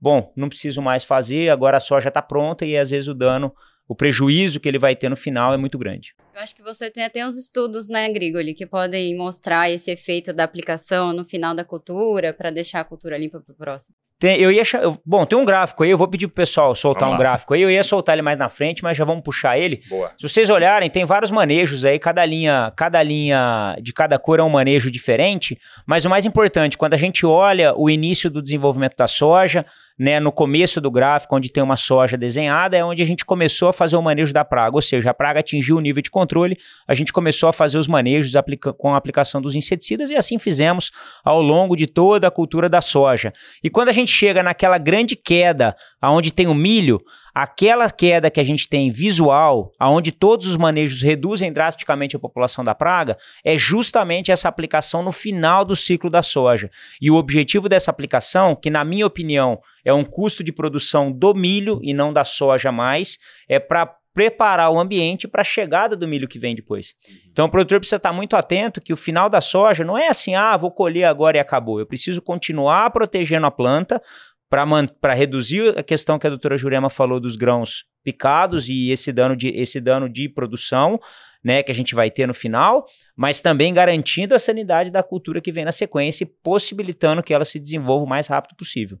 bom, 0.00 0.32
não 0.36 0.48
preciso 0.48 0.82
mais 0.82 1.04
fazer, 1.04 1.50
agora 1.50 1.78
a 1.78 1.80
soja 1.80 2.08
está 2.08 2.20
pronta 2.20 2.66
e 2.66 2.76
às 2.76 2.90
vezes 2.90 3.08
o 3.08 3.14
dano 3.14 3.52
o 3.88 3.94
prejuízo 3.94 4.60
que 4.60 4.68
ele 4.68 4.78
vai 4.78 4.94
ter 4.94 5.08
no 5.08 5.16
final 5.16 5.54
é 5.54 5.56
muito 5.56 5.78
grande. 5.78 6.14
Eu 6.34 6.42
acho 6.42 6.54
que 6.54 6.62
você 6.62 6.90
tem 6.90 7.02
até 7.02 7.26
uns 7.26 7.36
estudos, 7.38 7.88
né, 7.88 8.08
Grigoli, 8.10 8.52
que 8.54 8.66
podem 8.66 9.16
mostrar 9.16 9.70
esse 9.70 9.90
efeito 9.90 10.32
da 10.32 10.44
aplicação 10.44 11.12
no 11.12 11.24
final 11.24 11.54
da 11.54 11.64
cultura, 11.64 12.32
para 12.32 12.50
deixar 12.50 12.80
a 12.80 12.84
cultura 12.84 13.16
limpa 13.16 13.40
para 13.40 13.52
o 13.52 13.56
próximo. 13.56 13.96
Tem, 14.20 14.36
eu 14.40 14.50
ia, 14.50 14.62
bom, 15.06 15.24
tem 15.24 15.38
um 15.38 15.44
gráfico 15.44 15.84
aí, 15.84 15.90
eu 15.90 15.96
vou 15.96 16.08
pedir 16.08 16.26
pro 16.26 16.34
pessoal 16.34 16.74
soltar 16.74 17.08
Vamos 17.08 17.14
um 17.14 17.18
lá. 17.18 17.30
gráfico 17.30 17.54
aí, 17.54 17.62
eu 17.62 17.70
ia 17.70 17.84
soltar 17.84 18.16
ele 18.16 18.22
mais 18.22 18.36
na 18.36 18.48
frente, 18.48 18.82
mas 18.82 18.96
já 18.96 19.04
vamos 19.04 19.22
puxar 19.22 19.56
ele. 19.56 19.80
Boa. 19.88 20.12
Se 20.18 20.28
vocês 20.28 20.50
olharem, 20.50 20.90
tem 20.90 21.04
vários 21.04 21.30
manejos 21.30 21.84
aí, 21.84 22.00
cada 22.00 22.24
linha, 22.26 22.72
cada 22.76 23.00
linha 23.00 23.76
de 23.80 23.92
cada 23.92 24.18
cor 24.18 24.40
é 24.40 24.42
um 24.42 24.50
manejo 24.50 24.90
diferente, 24.90 25.56
mas 25.86 26.04
o 26.04 26.10
mais 26.10 26.26
importante, 26.26 26.76
quando 26.76 26.94
a 26.94 26.96
gente 26.96 27.24
olha 27.24 27.72
o 27.76 27.88
início 27.88 28.28
do 28.28 28.42
desenvolvimento 28.42 28.96
da 28.96 29.06
soja, 29.06 29.64
né, 29.98 30.20
no 30.20 30.30
começo 30.30 30.80
do 30.80 30.90
gráfico, 30.90 31.34
onde 31.34 31.50
tem 31.50 31.62
uma 31.62 31.76
soja 31.76 32.16
desenhada, 32.16 32.76
é 32.76 32.84
onde 32.84 33.02
a 33.02 33.06
gente 33.06 33.24
começou 33.24 33.68
a 33.68 33.72
fazer 33.72 33.96
o 33.96 34.02
manejo 34.02 34.32
da 34.32 34.44
praga, 34.44 34.76
ou 34.76 34.82
seja, 34.82 35.10
a 35.10 35.14
praga 35.14 35.40
atingiu 35.40 35.76
o 35.76 35.80
nível 35.80 36.00
de 36.02 36.10
controle, 36.10 36.56
a 36.86 36.94
gente 36.94 37.12
começou 37.12 37.48
a 37.48 37.52
fazer 37.52 37.78
os 37.78 37.88
manejos 37.88 38.36
aplica 38.36 38.72
com 38.72 38.94
a 38.94 38.96
aplicação 38.96 39.42
dos 39.42 39.56
inseticidas 39.56 40.10
e 40.10 40.14
assim 40.14 40.38
fizemos 40.38 40.90
ao 41.24 41.42
longo 41.42 41.74
de 41.74 41.86
toda 41.86 42.28
a 42.28 42.30
cultura 42.30 42.68
da 42.68 42.80
soja. 42.80 43.32
E 43.62 43.68
quando 43.68 43.88
a 43.88 43.92
gente 43.92 44.12
chega 44.12 44.42
naquela 44.42 44.78
grande 44.78 45.16
queda, 45.16 45.74
aonde 46.00 46.32
tem 46.32 46.46
o 46.46 46.54
milho, 46.54 47.00
aquela 47.40 47.88
queda 47.88 48.32
que 48.32 48.40
a 48.40 48.42
gente 48.42 48.68
tem 48.68 48.90
visual, 48.90 49.72
aonde 49.78 50.10
todos 50.10 50.48
os 50.48 50.56
manejos 50.56 51.00
reduzem 51.00 51.52
drasticamente 51.52 52.16
a 52.16 52.18
população 52.18 52.64
da 52.64 52.74
praga, 52.74 53.16
é 53.44 53.56
justamente 53.56 54.32
essa 54.32 54.48
aplicação 54.48 55.04
no 55.04 55.12
final 55.12 55.64
do 55.64 55.76
ciclo 55.76 56.10
da 56.10 56.20
soja. 56.20 56.68
E 57.00 57.12
o 57.12 57.14
objetivo 57.14 57.68
dessa 57.68 57.92
aplicação, 57.92 58.56
que 58.56 58.70
na 58.70 58.84
minha 58.84 59.06
opinião 59.06 59.60
é 59.84 59.94
um 59.94 60.02
custo 60.02 60.42
de 60.42 60.50
produção 60.50 61.12
do 61.12 61.32
milho 61.32 61.78
e 61.80 61.94
não 61.94 62.12
da 62.12 62.24
soja 62.24 62.72
mais, 62.72 63.18
é 63.48 63.60
para 63.60 63.86
preparar 64.18 64.72
o 64.72 64.80
ambiente 64.80 65.28
para 65.28 65.42
a 65.42 65.44
chegada 65.44 65.94
do 65.94 66.08
milho 66.08 66.26
que 66.26 66.40
vem 66.40 66.52
depois. 66.52 66.92
Então 67.30 67.46
o 67.46 67.48
produtor 67.48 67.78
precisa 67.78 67.98
estar 67.98 68.12
muito 68.12 68.34
atento 68.34 68.80
que 68.80 68.92
o 68.92 68.96
final 68.96 69.30
da 69.30 69.40
soja 69.40 69.84
não 69.84 69.96
é 69.96 70.08
assim, 70.08 70.34
ah, 70.34 70.56
vou 70.56 70.72
colher 70.72 71.04
agora 71.04 71.36
e 71.36 71.40
acabou. 71.40 71.78
Eu 71.78 71.86
preciso 71.86 72.20
continuar 72.20 72.90
protegendo 72.90 73.46
a 73.46 73.50
planta 73.52 74.02
para 74.48 75.14
reduzir 75.14 75.78
a 75.78 75.82
questão 75.82 76.18
que 76.18 76.26
a 76.26 76.30
doutora 76.30 76.56
Jurema 76.56 76.88
falou 76.88 77.20
dos 77.20 77.36
grãos 77.36 77.84
picados 78.02 78.68
e 78.68 78.90
esse 78.90 79.12
dano 79.12 79.36
de, 79.36 79.48
esse 79.48 79.80
dano 79.80 80.08
de 80.08 80.28
produção, 80.28 80.98
né, 81.44 81.62
que 81.62 81.70
a 81.70 81.74
gente 81.74 81.94
vai 81.94 82.10
ter 82.10 82.26
no 82.26 82.34
final, 82.34 82.86
mas 83.14 83.40
também 83.40 83.74
garantindo 83.74 84.34
a 84.34 84.38
sanidade 84.38 84.90
da 84.90 85.02
cultura 85.02 85.40
que 85.40 85.52
vem 85.52 85.64
na 85.64 85.72
sequência 85.72 86.24
e 86.24 86.26
possibilitando 86.26 87.22
que 87.22 87.34
ela 87.34 87.44
se 87.44 87.58
desenvolva 87.58 88.04
o 88.04 88.08
mais 88.08 88.26
rápido 88.26 88.56
possível. 88.56 88.98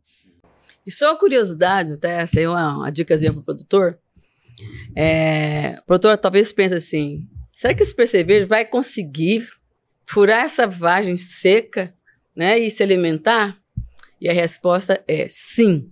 E 0.86 0.90
só 0.90 1.10
uma 1.10 1.18
curiosidade, 1.18 1.94
até 1.94 2.20
essa 2.20 2.38
aí 2.38 2.44
é 2.44 2.48
uma, 2.48 2.76
uma 2.78 2.90
dicasinha 2.90 3.32
para 3.32 3.40
o 3.40 3.44
produtor. 3.44 3.98
É, 4.94 5.76
o 5.80 5.86
produtor 5.86 6.16
talvez 6.18 6.52
pense 6.52 6.74
assim: 6.74 7.28
será 7.52 7.74
que 7.74 7.82
esse 7.82 7.94
percevejo 7.94 8.46
vai 8.46 8.64
conseguir 8.64 9.48
furar 10.06 10.44
essa 10.44 10.66
vagem 10.66 11.18
seca 11.18 11.94
né, 12.34 12.58
e 12.58 12.70
se 12.70 12.82
alimentar? 12.82 13.58
E 14.20 14.28
a 14.28 14.32
resposta 14.32 15.02
é 15.06 15.26
sim. 15.28 15.90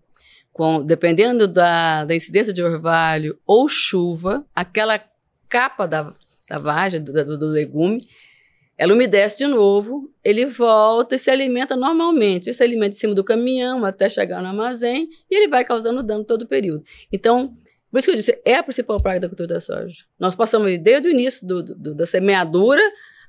Com, 0.53 0.83
dependendo 0.83 1.47
da, 1.47 2.05
da 2.05 2.15
incidência 2.15 2.53
de 2.53 2.63
orvalho 2.63 3.39
ou 3.47 3.69
chuva, 3.69 4.45
aquela 4.55 5.03
capa 5.49 5.87
da, 5.87 6.13
da 6.49 6.57
vagem, 6.59 7.03
do, 7.03 7.13
do, 7.13 7.39
do 7.39 7.47
legume, 7.47 8.01
ela 8.79 8.93
umedece 8.93 9.39
de 9.39 9.47
novo, 9.47 10.11
ele 10.23 10.45
volta 10.45 11.15
e 11.15 11.19
se 11.19 11.31
alimenta 11.31 11.75
normalmente. 11.75 12.49
Ele 12.49 12.55
se 12.55 12.63
alimenta 12.63 12.97
em 12.97 12.99
cima 12.99 13.15
do 13.15 13.25
caminhão 13.25 13.85
até 13.85 14.09
chegar 14.09 14.43
no 14.43 14.49
armazém 14.49 15.09
e 15.31 15.37
ele 15.37 15.49
vai 15.49 15.65
causando 15.65 16.03
dano 16.03 16.25
todo 16.25 16.43
o 16.43 16.47
período. 16.47 16.85
Então, 17.11 17.57
por 17.91 17.99
isso 17.99 18.07
que 18.07 18.13
eu 18.13 18.17
disse, 18.17 18.41
é 18.45 18.57
a 18.57 18.63
principal 18.63 19.01
praga 19.01 19.21
da 19.21 19.29
cultura 19.29 19.55
da 19.55 19.61
soja. 19.61 20.05
Nós 20.19 20.35
passamos 20.35 20.79
desde 20.79 21.09
o 21.09 21.11
início 21.11 21.47
do, 21.47 21.63
do, 21.63 21.95
da 21.95 22.05
semeadura 22.05 22.83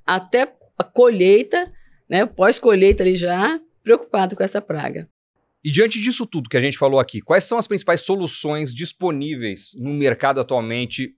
até 0.06 0.52
a 0.78 0.84
colheita, 0.84 1.72
né, 2.10 2.26
pós-colheita 2.26 3.04
ali 3.04 3.16
já, 3.16 3.60
preocupado 3.88 4.36
com 4.36 4.44
essa 4.44 4.62
praga. 4.62 5.10
E 5.64 5.72
diante 5.72 5.98
disso 6.02 6.26
tudo 6.26 6.50
que 6.50 6.58
a 6.58 6.62
gente 6.62 6.78
falou 6.78 7.00
aqui, 7.00 7.22
quais 7.22 7.46
são 7.46 7.58
as 7.58 7.68
principais 7.68 8.02
soluções 8.02 8.76
disponíveis 8.76 9.72
no 9.76 9.92
mercado 9.92 10.42
atualmente 10.42 11.16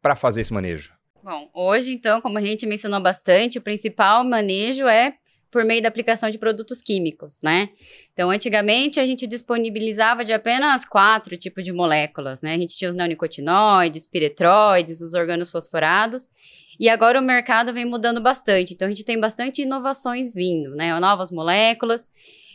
para 0.00 0.16
fazer 0.16 0.40
esse 0.40 0.52
manejo? 0.52 0.90
Bom, 1.22 1.50
hoje, 1.52 1.92
então, 1.92 2.22
como 2.22 2.38
a 2.38 2.40
gente 2.40 2.64
mencionou 2.64 2.98
bastante, 3.00 3.58
o 3.58 3.62
principal 3.62 4.24
manejo 4.24 4.88
é 4.88 5.16
por 5.50 5.64
meio 5.64 5.82
da 5.82 5.88
aplicação 5.88 6.30
de 6.30 6.38
produtos 6.38 6.80
químicos, 6.80 7.40
né? 7.42 7.68
Então, 8.12 8.30
antigamente 8.30 8.98
a 8.98 9.06
gente 9.06 9.26
disponibilizava 9.26 10.24
de 10.24 10.32
apenas 10.32 10.86
quatro 10.86 11.36
tipos 11.36 11.62
de 11.62 11.72
moléculas, 11.72 12.40
né? 12.40 12.54
A 12.54 12.58
gente 12.58 12.76
tinha 12.76 12.88
os 12.88 12.96
neonicotinoides, 12.96 14.06
piretroides, 14.06 15.02
os 15.02 15.12
organos 15.12 15.50
fosforados. 15.50 16.30
E 16.78 16.88
agora 16.88 17.20
o 17.20 17.22
mercado 17.22 17.72
vem 17.72 17.84
mudando 17.84 18.20
bastante. 18.20 18.74
Então, 18.74 18.86
a 18.86 18.90
gente 18.90 19.04
tem 19.04 19.18
bastante 19.18 19.62
inovações 19.62 20.32
vindo, 20.32 20.74
né? 20.76 20.98
Novas 21.00 21.30
moléculas. 21.30 22.08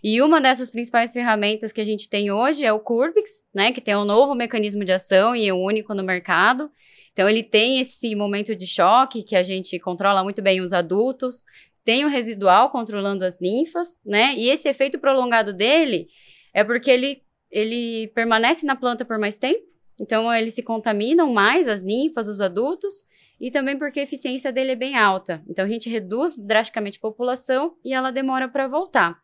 E 0.04 0.22
uma 0.22 0.42
dessas 0.42 0.70
principais 0.70 1.14
ferramentas 1.14 1.72
que 1.72 1.80
a 1.80 1.86
gente 1.86 2.10
tem 2.10 2.30
hoje 2.30 2.66
é 2.66 2.74
o 2.74 2.80
Curbix, 2.80 3.46
né, 3.56 3.72
que 3.72 3.80
tem 3.80 3.96
um 3.96 4.04
novo 4.04 4.36
mecanismo 4.36 4.84
de 4.84 4.92
ação 4.92 5.34
e 5.34 5.48
é 5.48 5.54
o 5.54 5.58
único 5.58 5.96
no 5.96 6.04
mercado. 6.04 6.70
Então 7.14 7.30
ele 7.30 7.42
tem 7.42 7.80
esse 7.80 8.14
momento 8.14 8.54
de 8.54 8.68
choque 8.68 9.24
que 9.24 9.34
a 9.34 9.44
gente 9.44 9.80
controla 9.80 10.22
muito 10.22 10.42
bem 10.42 10.60
os 10.60 10.74
adultos, 10.74 11.46
tem 11.86 12.04
o 12.04 12.10
residual 12.10 12.70
controlando 12.70 13.24
as 13.24 13.40
ninfas, 13.40 13.98
né? 14.06 14.36
E 14.36 14.50
esse 14.50 14.68
efeito 14.68 15.00
prolongado 15.00 15.54
dele 15.54 16.08
é 16.54 16.66
porque 16.66 16.92
ele 16.92 17.24
ele 17.50 18.08
permanece 18.16 18.66
na 18.66 18.76
planta 18.76 19.06
por 19.06 19.20
mais 19.20 19.38
tempo, 19.38 19.64
então 20.02 20.34
eles 20.34 20.56
se 20.56 20.64
contaminam 20.64 21.32
mais 21.32 21.68
as 21.68 21.82
ninfas, 21.82 22.28
os 22.28 22.42
adultos, 22.42 23.06
e 23.40 23.52
também 23.52 23.78
porque 23.78 24.00
a 24.00 24.04
eficiência 24.04 24.52
dele 24.52 24.72
é 24.72 24.76
bem 24.76 24.96
alta. 24.96 25.44
Então 25.48 25.66
a 25.66 25.68
gente 25.68 25.90
reduz 25.90 26.36
drasticamente 26.36 26.98
a 26.98 27.02
população 27.02 27.76
e 27.84 27.94
ela 27.94 28.12
demora 28.12 28.48
para 28.48 28.68
voltar. 28.68 29.22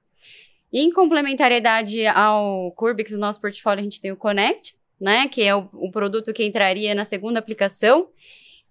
Em 0.71 0.91
complementariedade 0.91 2.05
ao 2.05 2.71
Curbix, 2.73 3.11
no 3.13 3.19
nosso 3.19 3.41
portfólio, 3.41 3.79
a 3.79 3.83
gente 3.83 3.99
tem 3.99 4.11
o 4.11 4.17
Connect, 4.17 4.75
né? 5.01 5.27
Que 5.27 5.41
é 5.41 5.55
o, 5.55 5.67
o 5.73 5.91
produto 5.91 6.31
que 6.31 6.45
entraria 6.45 6.93
na 6.93 7.03
segunda 7.03 7.39
aplicação. 7.39 8.09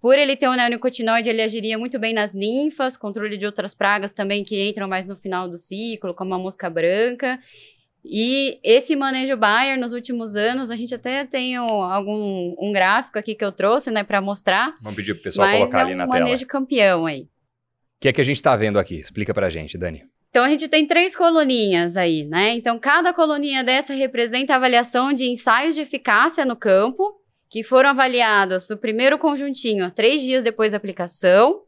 Por 0.00 0.16
ele 0.16 0.36
ter 0.36 0.46
o 0.46 0.54
neonicotinoide, 0.54 1.28
ele 1.28 1.42
agiria 1.42 1.76
muito 1.76 1.98
bem 1.98 2.14
nas 2.14 2.32
ninfas, 2.32 2.96
controle 2.96 3.36
de 3.36 3.44
outras 3.44 3.74
pragas 3.74 4.12
também 4.12 4.44
que 4.44 4.68
entram 4.68 4.86
mais 4.86 5.06
no 5.06 5.16
final 5.16 5.48
do 5.48 5.56
ciclo, 5.56 6.14
como 6.14 6.34
a 6.34 6.38
mosca 6.38 6.70
branca. 6.70 7.40
E 8.04 8.58
esse 8.62 8.94
manejo 8.96 9.36
Bayer, 9.36 9.78
nos 9.78 9.92
últimos 9.92 10.36
anos, 10.36 10.70
a 10.70 10.76
gente 10.76 10.94
até 10.94 11.24
tem 11.24 11.56
algum 11.56 12.54
um 12.58 12.72
gráfico 12.72 13.18
aqui 13.18 13.34
que 13.34 13.44
eu 13.44 13.52
trouxe, 13.52 13.90
né, 13.90 14.02
para 14.02 14.20
mostrar. 14.20 14.74
Vamos 14.80 14.96
pedir 14.96 15.14
pro 15.14 15.24
pessoal 15.24 15.50
colocar 15.50 15.78
é 15.78 15.82
ali 15.82 15.94
na 15.94 16.04
um 16.04 16.08
tela. 16.08 16.24
manejo 16.24 16.46
campeão 16.46 17.06
aí. 17.06 17.22
O 17.22 17.28
que 18.00 18.08
é 18.08 18.12
que 18.12 18.20
a 18.20 18.24
gente 18.24 18.36
está 18.36 18.54
vendo 18.56 18.78
aqui? 18.78 18.94
Explica 18.94 19.34
pra 19.34 19.50
gente, 19.50 19.76
Dani. 19.76 20.04
Então, 20.30 20.44
a 20.44 20.48
gente 20.48 20.68
tem 20.68 20.86
três 20.86 21.16
coluninhas 21.16 21.96
aí, 21.96 22.24
né? 22.24 22.54
Então, 22.54 22.78
cada 22.78 23.12
coluninha 23.12 23.64
dessa 23.64 23.94
representa 23.94 24.52
a 24.52 24.56
avaliação 24.56 25.12
de 25.12 25.24
ensaios 25.24 25.74
de 25.74 25.80
eficácia 25.80 26.44
no 26.44 26.54
campo, 26.54 27.02
que 27.50 27.62
foram 27.62 27.90
avaliados 27.90 28.70
o 28.70 28.76
primeiro 28.76 29.18
conjuntinho 29.18 29.90
três 29.90 30.22
dias 30.22 30.44
depois 30.44 30.72
da 30.72 30.76
aplicação, 30.76 31.62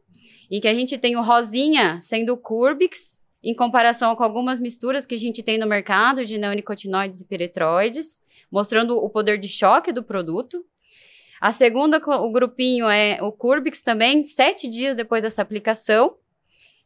em 0.49 0.59
que 0.59 0.67
a 0.67 0.73
gente 0.73 0.97
tem 0.97 1.15
o 1.15 1.21
rosinha 1.21 1.99
sendo 2.01 2.33
o 2.33 2.37
Curbix, 2.37 3.20
em 3.43 3.55
comparação 3.55 4.15
com 4.15 4.23
algumas 4.23 4.59
misturas 4.59 5.05
que 5.05 5.15
a 5.15 5.19
gente 5.19 5.41
tem 5.41 5.57
no 5.57 5.65
mercado 5.65 6.25
de 6.25 6.37
neonicotinoides 6.37 7.21
e 7.21 7.25
piretroides, 7.25 8.21
mostrando 8.51 8.97
o 8.97 9.09
poder 9.09 9.37
de 9.37 9.47
choque 9.47 9.91
do 9.91 10.03
produto. 10.03 10.63
A 11.39 11.51
segunda, 11.51 11.97
o 11.97 12.31
grupinho 12.31 12.87
é 12.87 13.17
o 13.21 13.31
Curbix 13.31 13.81
também, 13.81 14.23
sete 14.25 14.67
dias 14.67 14.95
depois 14.95 15.23
dessa 15.23 15.41
aplicação. 15.41 16.15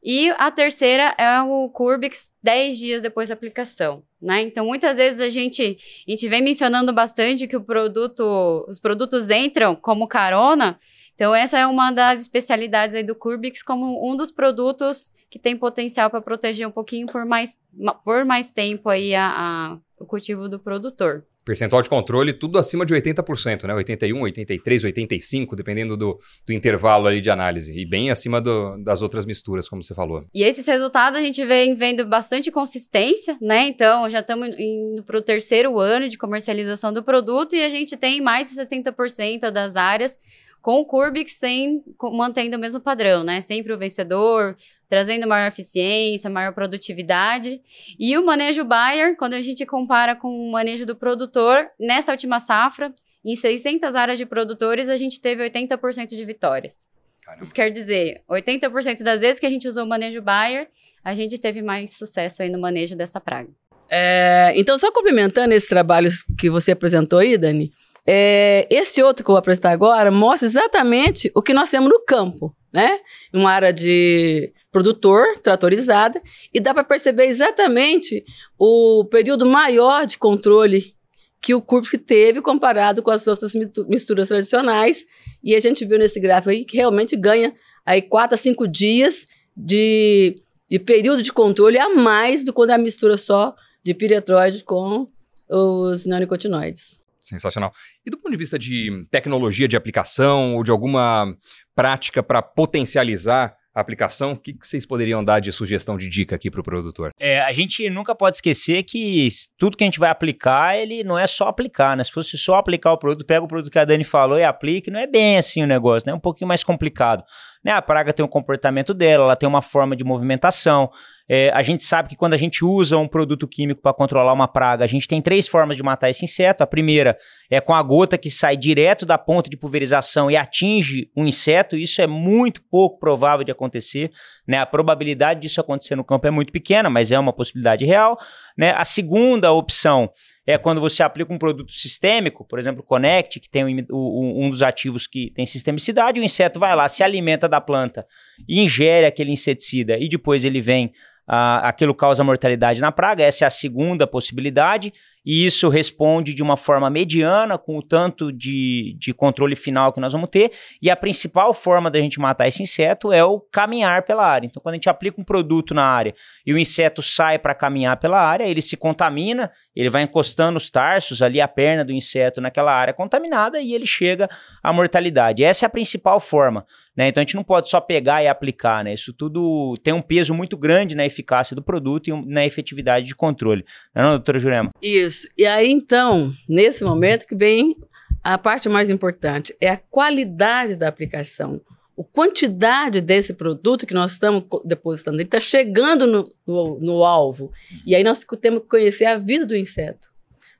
E 0.07 0.29
a 0.37 0.51
terceira 0.51 1.15
é 1.17 1.41
o 1.41 1.67
Curbix 1.67 2.31
10 2.43 2.77
dias 2.77 3.01
depois 3.01 3.29
da 3.29 3.33
aplicação, 3.33 4.03
né? 4.21 4.39
Então, 4.43 4.63
muitas 4.67 4.97
vezes 4.97 5.19
a 5.19 5.29
gente, 5.29 5.79
a 6.07 6.11
gente 6.11 6.27
vem 6.27 6.43
mencionando 6.43 6.93
bastante 6.93 7.47
que 7.47 7.57
o 7.57 7.63
produto, 7.63 8.63
os 8.69 8.79
produtos 8.79 9.31
entram 9.31 9.75
como 9.75 10.07
carona. 10.07 10.79
Então, 11.15 11.33
essa 11.33 11.57
é 11.57 11.65
uma 11.65 11.91
das 11.91 12.21
especialidades 12.21 12.95
aí 12.95 13.03
do 13.03 13.15
Curbix 13.15 13.63
como 13.63 14.11
um 14.11 14.15
dos 14.15 14.31
produtos 14.31 15.11
que 15.29 15.39
tem 15.39 15.57
potencial 15.57 16.09
para 16.09 16.21
proteger 16.21 16.67
um 16.67 16.71
pouquinho 16.71 17.07
por 17.07 17.25
mais, 17.25 17.57
por 18.03 18.25
mais 18.25 18.51
tempo 18.51 18.89
aí 18.89 19.15
a, 19.15 19.27
a, 19.27 19.77
o 19.97 20.05
cultivo 20.05 20.47
do 20.47 20.59
produtor. 20.59 21.25
Percentual 21.45 21.81
de 21.83 21.89
controle, 21.89 22.33
tudo 22.33 22.57
acima 22.57 22.83
de 22.83 22.93
80%, 22.95 23.65
né? 23.65 23.73
81, 23.75 24.19
83, 24.19 24.83
85, 24.85 25.55
dependendo 25.55 25.95
do, 25.95 26.19
do 26.43 26.51
intervalo 26.51 27.05
ali 27.05 27.21
de 27.21 27.29
análise. 27.29 27.71
E 27.77 27.87
bem 27.87 28.09
acima 28.09 28.41
do, 28.41 28.83
das 28.83 29.03
outras 29.03 29.27
misturas, 29.27 29.69
como 29.69 29.83
você 29.83 29.93
falou. 29.93 30.25
E 30.33 30.41
esses 30.41 30.65
resultados 30.65 31.19
a 31.19 31.21
gente 31.21 31.45
vem 31.45 31.75
vendo 31.75 32.03
bastante 32.03 32.49
consistência, 32.49 33.37
né? 33.39 33.67
Então, 33.67 34.09
já 34.09 34.21
estamos 34.21 34.49
indo 34.57 35.03
para 35.03 35.19
o 35.19 35.21
terceiro 35.21 35.79
ano 35.79 36.09
de 36.09 36.17
comercialização 36.17 36.91
do 36.91 37.03
produto 37.03 37.55
e 37.55 37.63
a 37.63 37.69
gente 37.69 37.95
tem 37.95 38.21
mais 38.21 38.49
de 38.49 38.55
70% 38.55 39.51
das 39.51 39.75
áreas 39.75 40.17
com 40.65 40.79
o 40.79 40.85
Curbix 40.85 41.33
sem, 41.33 41.83
mantendo 42.11 42.57
o 42.57 42.59
mesmo 42.59 42.81
padrão, 42.81 43.23
né? 43.23 43.39
Sempre 43.39 43.71
o 43.71 43.77
vencedor, 43.77 44.57
trazendo 44.89 45.27
maior 45.27 45.47
eficiência, 45.47 46.27
maior 46.27 46.53
produtividade. 46.53 47.61
E 47.99 48.17
o 48.17 48.25
manejo 48.25 48.63
Bayer, 48.63 49.15
quando 49.15 49.35
a 49.35 49.41
gente 49.41 49.63
compara 49.63 50.15
com 50.15 50.27
o 50.27 50.51
manejo 50.51 50.83
do 50.83 50.95
produtor, 50.95 51.67
nessa 51.79 52.11
última 52.11 52.39
safra, 52.39 52.91
em 53.23 53.35
600 53.35 53.93
áreas 53.93 54.17
de 54.17 54.25
produtores, 54.25 54.89
a 54.89 54.97
gente 54.97 55.21
teve 55.21 55.47
80% 55.47 56.07
de 56.07 56.25
vitórias. 56.25 56.89
Caramba. 57.23 57.43
Isso 57.43 57.53
quer 57.53 57.69
dizer, 57.69 58.23
80% 58.27 59.03
das 59.03 59.21
vezes 59.21 59.39
que 59.39 59.45
a 59.45 59.51
gente 59.51 59.67
usou 59.67 59.83
o 59.83 59.87
manejo 59.87 60.19
Bayer, 60.19 60.67
a 61.03 61.13
gente 61.13 61.37
teve 61.37 61.61
mais 61.61 61.95
sucesso 61.95 62.41
aí 62.41 62.49
no 62.49 62.59
manejo 62.59 62.95
dessa 62.95 63.21
praga. 63.21 63.49
É, 63.87 64.51
então, 64.55 64.79
só 64.79 64.91
complementando 64.91 65.53
esses 65.53 65.69
trabalhos 65.69 66.23
que 66.39 66.49
você 66.49 66.71
apresentou 66.71 67.19
aí, 67.19 67.37
Dani, 67.37 67.71
é, 68.07 68.67
esse 68.69 69.01
outro 69.01 69.23
que 69.23 69.29
eu 69.29 69.33
vou 69.33 69.39
apresentar 69.39 69.71
agora 69.71 70.11
mostra 70.11 70.47
exatamente 70.47 71.31
o 71.33 71.41
que 71.41 71.53
nós 71.53 71.71
temos 71.71 71.89
no 71.89 71.99
campo, 72.05 72.55
né? 72.71 72.99
Uma 73.33 73.51
área 73.51 73.73
de 73.73 74.53
produtor, 74.71 75.37
tratorizada, 75.41 76.21
e 76.53 76.59
dá 76.59 76.73
para 76.73 76.83
perceber 76.83 77.25
exatamente 77.25 78.23
o 78.59 79.05
período 79.05 79.45
maior 79.45 80.05
de 80.05 80.17
controle 80.17 80.93
que 81.41 81.53
o 81.55 81.61
Curbis 81.61 81.97
teve 82.05 82.41
comparado 82.41 83.01
com 83.01 83.11
as 83.11 83.27
outras 83.27 83.53
misturas 83.87 84.27
tradicionais. 84.27 85.05
E 85.43 85.55
a 85.55 85.59
gente 85.59 85.85
viu 85.85 85.97
nesse 85.97 86.19
gráfico 86.19 86.49
aí 86.49 86.65
que 86.65 86.75
realmente 86.75 87.15
ganha 87.15 87.53
aí 87.85 88.01
4 88.01 88.35
a 88.35 88.37
5 88.37 88.67
dias 88.67 89.27
de, 89.55 90.41
de 90.69 90.79
período 90.79 91.21
de 91.23 91.31
controle 91.31 91.77
a 91.77 91.89
mais 91.89 92.43
do 92.43 92.51
que 92.51 92.71
a 92.71 92.77
mistura 92.77 93.17
só 93.17 93.55
de 93.83 93.93
piretroide 93.93 94.63
com 94.63 95.07
os 95.47 96.05
neonicotinoides. 96.05 97.04
Sensacional. 97.25 97.73
E 98.05 98.09
do 98.11 98.17
ponto 98.17 98.31
de 98.31 98.37
vista 98.37 98.59
de 98.59 99.03
tecnologia 99.09 99.67
de 99.67 99.75
aplicação 99.75 100.55
ou 100.55 100.63
de 100.63 100.71
alguma 100.71 101.35
prática 101.75 102.21
para 102.21 102.41
potencializar 102.41 103.55
a 103.73 103.81
aplicação, 103.81 104.31
o 104.31 104.37
que, 104.37 104.53
que 104.53 104.65
vocês 104.65 104.85
poderiam 104.85 105.21
dar 105.21 105.41
de 105.41 105.51
sugestão 105.51 105.97
de 105.97 106.07
dica 106.07 106.33
aqui 106.35 106.49
para 106.49 106.61
o 106.61 106.63
produtor? 106.63 107.11
É, 107.19 107.41
a 107.41 107.51
gente 107.51 107.89
nunca 107.89 108.15
pode 108.15 108.37
esquecer 108.37 108.83
que 108.83 109.27
tudo 109.57 109.75
que 109.75 109.83
a 109.83 109.87
gente 109.87 109.99
vai 109.99 110.09
aplicar, 110.09 110.77
ele 110.77 111.03
não 111.03 111.19
é 111.19 111.27
só 111.27 111.49
aplicar, 111.49 111.97
né? 111.97 112.03
Se 112.03 112.11
fosse 112.11 112.37
só 112.37 112.55
aplicar 112.55 112.93
o 112.93 112.97
produto, 112.97 113.25
pega 113.25 113.43
o 113.43 113.47
produto 113.47 113.69
que 113.69 113.77
a 113.77 113.83
Dani 113.83 114.05
falou 114.05 114.39
e 114.39 114.45
aplique, 114.45 114.89
não 114.89 114.99
é 114.99 115.05
bem 115.05 115.37
assim 115.37 115.61
o 115.61 115.67
negócio, 115.67 116.07
né? 116.07 116.13
É 116.13 116.15
um 116.15 116.21
pouquinho 116.21 116.47
mais 116.47 116.63
complicado. 116.63 117.25
Né? 117.65 117.71
A 117.71 117.81
praga 117.81 118.13
tem 118.13 118.23
um 118.23 118.29
comportamento 118.29 118.93
dela, 118.93 119.23
ela 119.23 119.35
tem 119.35 119.49
uma 119.49 119.61
forma 119.63 119.95
de 119.95 120.03
movimentação. 120.03 120.91
É, 121.27 121.49
a 121.49 121.63
gente 121.63 121.83
sabe 121.83 122.09
que 122.09 122.15
quando 122.15 122.35
a 122.35 122.37
gente 122.37 122.63
usa 122.63 122.95
um 122.95 123.07
produto 123.07 123.47
químico 123.47 123.81
para 123.81 123.91
controlar 123.91 124.31
uma 124.33 124.47
praga, 124.47 124.83
a 124.83 124.87
gente 124.87 125.07
tem 125.07 125.19
três 125.19 125.47
formas 125.47 125.75
de 125.75 125.81
matar 125.81 126.07
esse 126.07 126.23
inseto. 126.23 126.61
A 126.61 126.67
primeira 126.67 127.17
é 127.49 127.59
com 127.59 127.73
a 127.73 127.81
gota 127.81 128.19
que 128.19 128.29
sai 128.29 128.55
direto 128.55 129.03
da 129.03 129.17
ponta 129.17 129.49
de 129.49 129.57
pulverização 129.57 130.29
e 130.29 130.37
atinge 130.37 131.09
o 131.15 131.23
um 131.23 131.25
inseto. 131.25 131.75
Isso 131.75 131.99
é 132.03 132.05
muito 132.05 132.61
pouco 132.69 132.99
provável 132.99 133.43
de 133.43 133.51
acontecer. 133.51 134.11
Né? 134.47 134.59
A 134.59 134.65
probabilidade 134.67 135.41
disso 135.41 135.59
acontecer 135.59 135.95
no 135.95 136.03
campo 136.03 136.27
é 136.27 136.31
muito 136.31 136.53
pequena, 136.53 136.87
mas 136.87 137.11
é 137.11 137.17
uma 137.17 137.33
possibilidade 137.33 137.83
real. 137.83 138.15
Né? 138.55 138.75
A 138.77 138.85
segunda 138.85 139.51
opção 139.51 140.11
é 140.47 140.57
quando 140.57 140.79
você 140.79 141.01
aplica 141.01 141.33
um 141.33 141.37
produto 141.37 141.71
sistêmico, 141.71 142.45
por 142.45 142.59
exemplo, 142.59 142.83
Connect, 142.83 143.39
que 143.39 143.49
tem 143.49 143.85
um, 143.91 144.45
um, 144.45 144.49
dos 144.49 144.61
ativos 144.61 145.07
que 145.07 145.31
tem 145.31 145.45
sistemicidade, 145.45 146.19
o 146.19 146.23
inseto 146.23 146.59
vai 146.59 146.75
lá, 146.75 146.87
se 146.87 147.03
alimenta 147.03 147.49
da 147.49 147.59
planta 147.59 148.05
e 148.47 148.59
ingere 148.59 149.07
aquele 149.07 149.31
inseticida 149.31 149.97
e 149.97 150.07
depois 150.07 150.45
ele 150.45 150.61
vem 150.61 150.93
ah, 151.27 151.67
aquilo 151.67 151.95
causa 151.95 152.23
mortalidade 152.23 152.79
na 152.79 152.91
praga. 152.91 153.23
Essa 153.23 153.45
é 153.45 153.47
a 153.47 153.51
segunda 153.51 154.05
possibilidade, 154.05 154.93
e 155.25 155.45
isso 155.45 155.69
responde 155.69 156.33
de 156.33 156.43
uma 156.43 156.55
forma 156.55 156.89
mediana, 156.89 157.57
com 157.57 157.77
o 157.77 157.81
tanto 157.81 158.31
de, 158.31 158.95
de 158.99 159.13
controle 159.13 159.55
final 159.55 159.91
que 159.91 159.99
nós 159.99 160.13
vamos 160.13 160.29
ter. 160.29 160.51
E 160.81 160.89
a 160.89 160.95
principal 160.95 161.53
forma 161.53 161.89
da 161.89 161.99
gente 161.99 162.19
matar 162.19 162.47
esse 162.47 162.61
inseto 162.61 163.11
é 163.11 163.23
o 163.23 163.39
caminhar 163.39 164.03
pela 164.03 164.25
área. 164.25 164.45
Então, 164.45 164.61
quando 164.61 164.73
a 164.73 164.77
gente 164.77 164.89
aplica 164.89 165.19
um 165.19 165.23
produto 165.23 165.73
na 165.73 165.85
área 165.85 166.13
e 166.45 166.53
o 166.53 166.57
inseto 166.57 167.01
sai 167.01 167.39
para 167.39 167.55
caminhar 167.55 167.97
pela 167.97 168.21
área, 168.21 168.45
ele 168.45 168.61
se 168.61 168.77
contamina, 168.77 169.51
ele 169.75 169.89
vai 169.89 170.03
encostando 170.03 170.57
os 170.57 170.69
tarsos 170.69 171.21
ali, 171.21 171.41
a 171.41 171.47
perna 171.47 171.83
do 171.83 171.91
inseto 171.91 172.39
naquela 172.39 172.73
área 172.73 172.93
contaminada 172.93 173.59
e 173.59 173.73
ele 173.73 173.85
chega 173.85 174.29
à 174.61 174.71
mortalidade. 174.71 175.43
Essa 175.43 175.65
é 175.65 175.67
a 175.67 175.69
principal 175.69 176.19
forma. 176.19 176.65
Né? 176.95 177.09
Então 177.09 177.21
a 177.21 177.25
gente 177.25 177.35
não 177.35 177.43
pode 177.43 177.67
só 177.67 177.81
pegar 177.81 178.23
e 178.23 178.27
aplicar, 178.27 178.83
né? 178.83 178.93
Isso 178.93 179.11
tudo 179.11 179.75
tem 179.83 179.93
um 179.93 180.01
peso 180.01 180.33
muito 180.33 180.55
grande 180.55 180.95
na 180.95 181.05
eficácia 181.05 181.53
do 181.53 181.61
produto 181.61 182.07
e 182.07 182.25
na 182.25 182.45
efetividade 182.45 183.05
de 183.05 183.13
controle. 183.13 183.65
Não 183.93 184.01
é, 184.01 184.05
não, 184.05 184.11
doutora 184.13 184.39
Jurema? 184.39 184.69
Isso. 184.81 185.14
E 185.37 185.45
aí, 185.45 185.69
então, 185.69 186.33
nesse 186.47 186.83
momento 186.83 187.25
que 187.25 187.35
vem 187.35 187.75
a 188.23 188.37
parte 188.37 188.67
mais 188.67 188.89
importante, 188.89 189.55
é 189.61 189.69
a 189.69 189.77
qualidade 189.77 190.75
da 190.75 190.87
aplicação. 190.87 191.61
a 191.97 192.03
quantidade 192.03 192.99
desse 192.99 193.33
produto 193.33 193.85
que 193.85 193.93
nós 193.93 194.13
estamos 194.13 194.43
depositando, 194.65 195.17
ele 195.17 195.23
está 195.23 195.39
chegando 195.39 196.07
no, 196.07 196.33
no, 196.45 196.79
no, 196.79 197.03
alvo. 197.05 197.51
E 197.85 197.95
aí 197.95 198.03
nós 198.03 198.25
temos 198.41 198.61
que 198.61 198.67
conhecer 198.67 199.05
a 199.05 199.17
vida 199.17 199.45
do 199.45 199.55
inseto, 199.55 200.09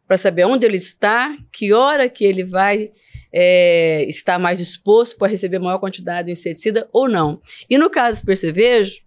para 0.08 0.16
saber 0.16 0.46
onde 0.46 0.66
ele 0.66 0.78
está, 0.78 1.36
que 1.52 1.74
hora 1.74 2.08
que 2.08 2.24
ele 2.24 2.44
vai 2.44 2.92
é, 3.34 4.06
estar 4.08 4.40
mais 4.40 4.60
disposto 4.60 5.18
para 5.18 5.28
receber 5.28 5.60
maior 5.60 5.80
quantidade 5.80 6.28
de 6.28 6.32
inseticida 6.32 6.88
ou 6.94 7.10
não. 7.10 7.42
E 7.70 7.78
no 7.78 7.90
caso 7.90 8.22
do 8.22 8.26
percevejo, 8.28 9.02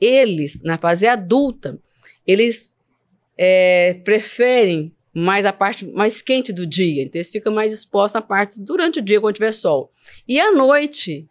eles, 0.00 0.62
na 0.62 0.78
fase 0.78 1.06
adulta, 1.06 1.78
eles 2.26 2.72
é, 3.36 4.00
preferem 4.04 4.94
mais 5.12 5.46
a 5.46 5.52
parte 5.52 5.86
mais 5.86 6.20
quente 6.20 6.52
do 6.52 6.66
dia. 6.66 7.02
Então, 7.02 7.18
eles 7.18 7.30
ficam 7.30 7.52
mais 7.52 7.72
expostos 7.72 8.14
na 8.14 8.22
parte 8.22 8.60
durante 8.60 8.98
o 8.98 9.02
dia, 9.02 9.20
quando 9.20 9.34
tiver 9.34 9.52
sol. 9.52 9.90
E 10.28 10.38
à 10.38 10.52
noite, 10.52 11.26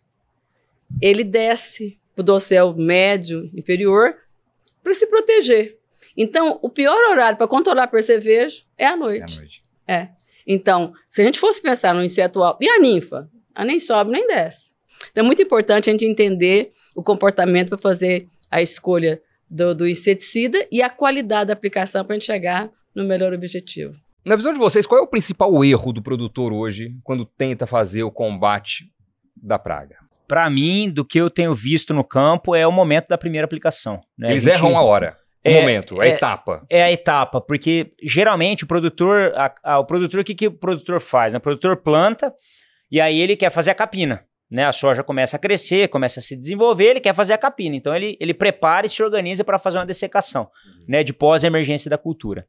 ele 1.02 1.24
desce 1.24 2.00
para 2.16 2.22
o 2.22 2.26
dossel 2.26 2.74
médio, 2.74 3.50
inferior, 3.54 4.16
para 4.82 4.94
se 4.94 5.06
proteger. 5.08 5.78
Então, 6.18 6.60
o 6.62 6.70
pior 6.70 6.98
horário 7.12 7.38
para 7.38 7.48
controlar 7.48 7.88
percevejo 7.88 8.64
é 8.78 8.86
à 8.86 8.96
noite. 8.96 9.36
É 9.36 9.38
à 9.38 9.40
noite. 9.40 9.62
É. 9.88 10.10
Então, 10.48 10.94
se 11.10 11.22
a 11.22 11.26
gente 11.26 11.40
fosse 11.40 11.62
pensar 11.62 11.94
no 11.94 12.04
inseto 12.04 12.42
alto, 12.42 12.64
e 12.64 12.70
a 12.70 12.80
ninfa? 12.80 13.30
A 13.54 13.66
nem 13.66 13.80
sobe 13.80 14.12
nem 14.12 14.26
desce. 14.28 14.74
Então, 15.12 15.24
é 15.24 15.28
muito 15.28 15.42
importante 15.42 15.90
a 15.90 15.92
gente 15.92 16.06
entender 16.06 16.72
o 16.96 17.04
comportamento 17.04 17.70
para 17.70 17.78
fazer 17.78 18.28
a 18.50 18.62
escolha 18.62 19.22
do, 19.50 19.76
do 19.76 19.88
inseticida 19.88 20.68
e 20.72 20.82
a 20.82 20.90
qualidade 20.90 21.48
da 21.48 21.54
aplicação 21.54 22.04
para 22.04 22.16
a 22.16 22.20
gente 22.20 22.26
chegar 22.26 22.70
no 22.96 23.04
melhor 23.04 23.34
objetivo. 23.34 23.94
Na 24.26 24.36
visão 24.36 24.52
de 24.52 24.60
vocês, 24.60 24.88
qual 24.88 25.00
é 25.00 25.04
o 25.04 25.08
principal 25.08 25.64
erro 25.64 25.94
do 25.94 26.02
produtor 26.02 26.52
hoje 26.52 26.96
quando 27.04 27.26
tenta 27.26 27.68
fazer 27.68 28.04
o 28.04 28.12
combate 28.12 28.86
da 29.36 29.60
praga? 29.60 29.98
Para 30.28 30.50
mim, 30.50 30.90
do 30.90 31.06
que 31.06 31.20
eu 31.20 31.30
tenho 31.30 31.54
visto 31.54 31.94
no 31.94 32.04
campo, 32.04 32.56
é 32.56 32.66
o 32.66 32.72
momento 32.72 33.08
da 33.08 33.18
primeira 33.18 33.46
aplicação. 33.46 34.02
Né? 34.18 34.32
Eles 34.32 34.48
a 34.48 34.52
gente... 34.52 34.58
erram 34.58 34.76
a 34.76 34.82
hora. 34.82 35.16
O 35.46 35.50
é, 35.50 35.62
momento, 35.62 36.02
a 36.02 36.08
é, 36.08 36.10
etapa. 36.10 36.66
É 36.68 36.82
a 36.82 36.92
etapa, 36.92 37.40
porque 37.40 37.94
geralmente 38.02 38.64
o 38.64 38.68
produtor, 38.68 39.32
a, 39.36 39.54
a, 39.64 39.80
o 39.80 39.86
produtor, 39.86 40.22
o 40.22 40.24
que, 40.24 40.34
que 40.34 40.48
o 40.48 40.52
produtor 40.52 41.00
faz? 41.00 41.34
Né? 41.34 41.38
O 41.38 41.42
produtor 41.42 41.78
planta 41.78 42.34
e 42.90 43.00
aí 43.00 43.20
ele 43.20 43.36
quer 43.36 43.52
fazer 43.52 43.70
a 43.70 43.76
capina. 43.76 44.26
Né, 44.50 44.64
a 44.64 44.72
soja 44.72 45.04
começa 45.04 45.38
a 45.38 45.40
crescer, 45.40 45.88
começa 45.88 46.20
a 46.20 46.24
se 46.24 46.36
desenvolver, 46.36 46.92
ele 46.92 47.00
quer 47.00 47.16
fazer 47.16 47.34
a 47.34 47.38
capina. 47.38 47.76
Então 47.76 47.96
ele, 47.96 48.16
ele 48.20 48.34
prepara 48.34 48.86
e 48.86 48.90
se 48.90 49.02
organiza 49.02 49.44
para 49.44 49.58
fazer 49.58 49.80
uma 49.80 49.86
dessecação 49.86 50.44
uhum. 50.44 50.86
né, 50.88 51.04
de 51.04 51.14
pós-emergência 51.14 51.90
da 51.90 51.98
cultura. 51.98 52.46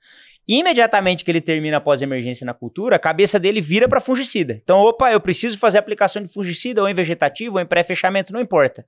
Imediatamente 0.46 1.24
que 1.24 1.30
ele 1.30 1.40
termina 1.40 1.78
a 1.78 1.80
pós-emergência 1.80 2.44
na 2.44 2.54
cultura, 2.54 2.96
a 2.96 2.98
cabeça 2.98 3.38
dele 3.38 3.60
vira 3.60 3.88
para 3.88 4.00
fungicida. 4.00 4.60
Então, 4.62 4.78
opa, 4.80 5.10
eu 5.10 5.20
preciso 5.20 5.58
fazer 5.58 5.78
aplicação 5.78 6.22
de 6.22 6.28
fungicida 6.28 6.82
ou 6.82 6.88
em 6.88 6.94
vegetativo 6.94 7.56
ou 7.56 7.60
em 7.60 7.66
pré-fechamento, 7.66 8.32
não 8.32 8.40
importa. 8.40 8.86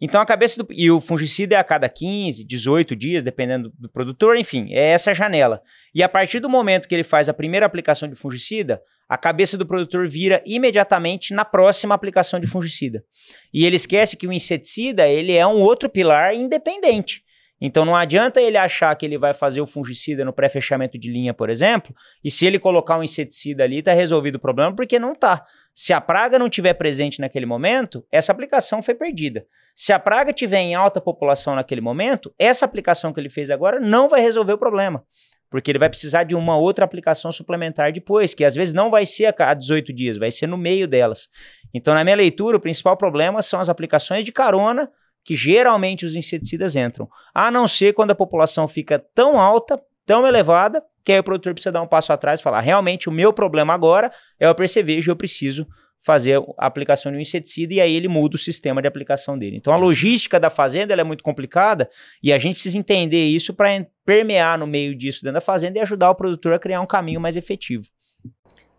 Então 0.00 0.20
a 0.20 0.26
cabeça 0.26 0.62
do. 0.62 0.72
E 0.72 0.90
o 0.90 1.00
fungicida 1.00 1.56
é 1.56 1.58
a 1.58 1.64
cada 1.64 1.88
15, 1.88 2.44
18 2.44 2.96
dias, 2.96 3.22
dependendo 3.22 3.72
do 3.78 3.88
produtor, 3.88 4.36
enfim, 4.36 4.72
é 4.72 4.90
essa 4.90 5.12
janela. 5.12 5.62
E 5.94 6.02
a 6.02 6.08
partir 6.08 6.40
do 6.40 6.48
momento 6.48 6.88
que 6.88 6.94
ele 6.94 7.04
faz 7.04 7.28
a 7.28 7.34
primeira 7.34 7.66
aplicação 7.66 8.08
de 8.08 8.14
fungicida, 8.14 8.80
a 9.08 9.18
cabeça 9.18 9.58
do 9.58 9.66
produtor 9.66 10.08
vira 10.08 10.42
imediatamente 10.46 11.34
na 11.34 11.44
próxima 11.44 11.94
aplicação 11.94 12.40
de 12.40 12.46
fungicida. 12.46 13.04
E 13.52 13.66
ele 13.66 13.76
esquece 13.76 14.16
que 14.16 14.26
o 14.26 14.32
inseticida 14.32 15.06
ele 15.06 15.34
é 15.34 15.46
um 15.46 15.60
outro 15.60 15.88
pilar 15.90 16.34
independente. 16.34 17.22
Então 17.60 17.84
não 17.84 17.94
adianta 17.94 18.40
ele 18.40 18.56
achar 18.56 18.94
que 18.96 19.04
ele 19.04 19.18
vai 19.18 19.34
fazer 19.34 19.60
o 19.60 19.66
fungicida 19.66 20.24
no 20.24 20.32
pré-fechamento 20.32 20.98
de 20.98 21.10
linha, 21.10 21.34
por 21.34 21.50
exemplo, 21.50 21.94
e 22.24 22.30
se 22.30 22.46
ele 22.46 22.58
colocar 22.58 22.98
um 22.98 23.02
inseticida 23.02 23.64
ali, 23.64 23.78
está 23.78 23.92
resolvido 23.92 24.36
o 24.36 24.40
problema, 24.40 24.74
porque 24.74 24.98
não 24.98 25.12
está. 25.12 25.44
Se 25.74 25.92
a 25.92 26.00
praga 26.00 26.38
não 26.38 26.48
tiver 26.48 26.74
presente 26.74 27.20
naquele 27.20 27.44
momento, 27.46 28.04
essa 28.10 28.32
aplicação 28.32 28.80
foi 28.80 28.94
perdida. 28.94 29.44
Se 29.74 29.92
a 29.92 29.98
praga 29.98 30.32
tiver 30.32 30.60
em 30.60 30.74
alta 30.74 31.00
população 31.00 31.54
naquele 31.54 31.80
momento, 31.80 32.32
essa 32.38 32.64
aplicação 32.64 33.12
que 33.12 33.20
ele 33.20 33.28
fez 33.28 33.50
agora 33.50 33.78
não 33.78 34.08
vai 34.08 34.20
resolver 34.20 34.54
o 34.54 34.58
problema. 34.58 35.04
Porque 35.50 35.70
ele 35.70 35.80
vai 35.80 35.88
precisar 35.88 36.22
de 36.22 36.36
uma 36.36 36.56
outra 36.56 36.84
aplicação 36.84 37.32
suplementar 37.32 37.92
depois, 37.92 38.34
que 38.34 38.44
às 38.44 38.54
vezes 38.54 38.72
não 38.72 38.88
vai 38.88 39.04
ser 39.04 39.34
a 39.36 39.52
18 39.52 39.92
dias, 39.92 40.16
vai 40.16 40.30
ser 40.30 40.46
no 40.46 40.56
meio 40.56 40.86
delas. 40.86 41.28
Então, 41.74 41.92
na 41.92 42.04
minha 42.04 42.14
leitura, 42.14 42.56
o 42.56 42.60
principal 42.60 42.96
problema 42.96 43.42
são 43.42 43.58
as 43.58 43.68
aplicações 43.68 44.24
de 44.24 44.30
carona 44.30 44.88
que 45.30 45.36
geralmente 45.36 46.04
os 46.04 46.16
inseticidas 46.16 46.74
entram. 46.74 47.08
A 47.32 47.52
não 47.52 47.68
ser 47.68 47.94
quando 47.94 48.10
a 48.10 48.16
população 48.16 48.66
fica 48.66 48.98
tão 49.14 49.38
alta, 49.38 49.80
tão 50.04 50.26
elevada, 50.26 50.82
que 51.04 51.12
aí 51.12 51.20
o 51.20 51.22
produtor 51.22 51.54
precisa 51.54 51.70
dar 51.70 51.82
um 51.82 51.86
passo 51.86 52.12
atrás 52.12 52.40
e 52.40 52.42
falar: 52.42 52.58
realmente 52.58 53.08
o 53.08 53.12
meu 53.12 53.32
problema 53.32 53.72
agora 53.72 54.10
é 54.40 54.50
o 54.50 54.54
percevejo, 54.56 55.08
eu 55.08 55.14
preciso 55.14 55.68
fazer 56.00 56.42
a 56.58 56.66
aplicação 56.66 57.12
de 57.12 57.18
um 57.18 57.20
inseticida 57.20 57.74
e 57.74 57.80
aí 57.80 57.94
ele 57.94 58.08
muda 58.08 58.34
o 58.34 58.38
sistema 58.40 58.82
de 58.82 58.88
aplicação 58.88 59.38
dele. 59.38 59.56
Então 59.56 59.72
a 59.72 59.76
logística 59.76 60.40
da 60.40 60.50
fazenda 60.50 60.94
é 60.94 61.04
muito 61.04 61.22
complicada 61.22 61.88
e 62.20 62.32
a 62.32 62.38
gente 62.38 62.54
precisa 62.54 62.76
entender 62.76 63.24
isso 63.26 63.54
para 63.54 63.86
permear 64.04 64.58
no 64.58 64.66
meio 64.66 64.96
disso 64.96 65.22
dentro 65.22 65.34
da 65.34 65.40
fazenda 65.40 65.78
e 65.78 65.80
ajudar 65.80 66.10
o 66.10 66.14
produtor 66.16 66.54
a 66.54 66.58
criar 66.58 66.80
um 66.80 66.86
caminho 66.86 67.20
mais 67.20 67.36
efetivo. 67.36 67.84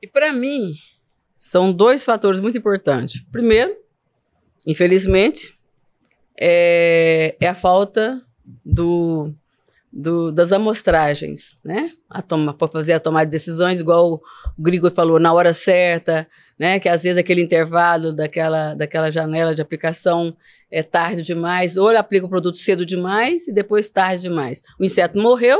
E 0.01 0.07
para 0.07 0.33
mim, 0.33 0.73
são 1.37 1.71
dois 1.71 2.03
fatores 2.03 2.41
muito 2.41 2.57
importantes. 2.57 3.21
Primeiro, 3.31 3.73
infelizmente, 4.67 5.60
é, 6.43 7.35
é 7.39 7.47
a 7.47 7.53
falta 7.53 8.19
do, 8.65 9.31
do, 9.93 10.31
das 10.31 10.51
amostragens, 10.51 11.59
né? 11.63 11.91
Para 12.57 12.67
fazer 12.67 12.93
a 12.93 12.99
tomada 12.99 13.27
de 13.27 13.31
decisões, 13.31 13.79
igual 13.79 14.15
o 14.15 14.21
Grigor 14.57 14.89
falou, 14.89 15.19
na 15.19 15.31
hora 15.31 15.53
certa, 15.53 16.27
né? 16.57 16.79
Que 16.79 16.89
às 16.89 17.03
vezes 17.03 17.19
aquele 17.19 17.43
intervalo 17.43 18.11
daquela, 18.11 18.73
daquela 18.73 19.11
janela 19.11 19.53
de 19.53 19.61
aplicação 19.61 20.35
é 20.71 20.81
tarde 20.81 21.21
demais, 21.21 21.77
ou 21.77 21.89
ele 21.89 21.99
aplica 21.99 22.25
o 22.25 22.29
produto 22.29 22.57
cedo 22.57 22.83
demais 22.83 23.47
e 23.47 23.53
depois 23.53 23.87
tarde 23.87 24.23
demais. 24.23 24.63
O 24.79 24.83
inseto 24.83 25.19
morreu, 25.19 25.59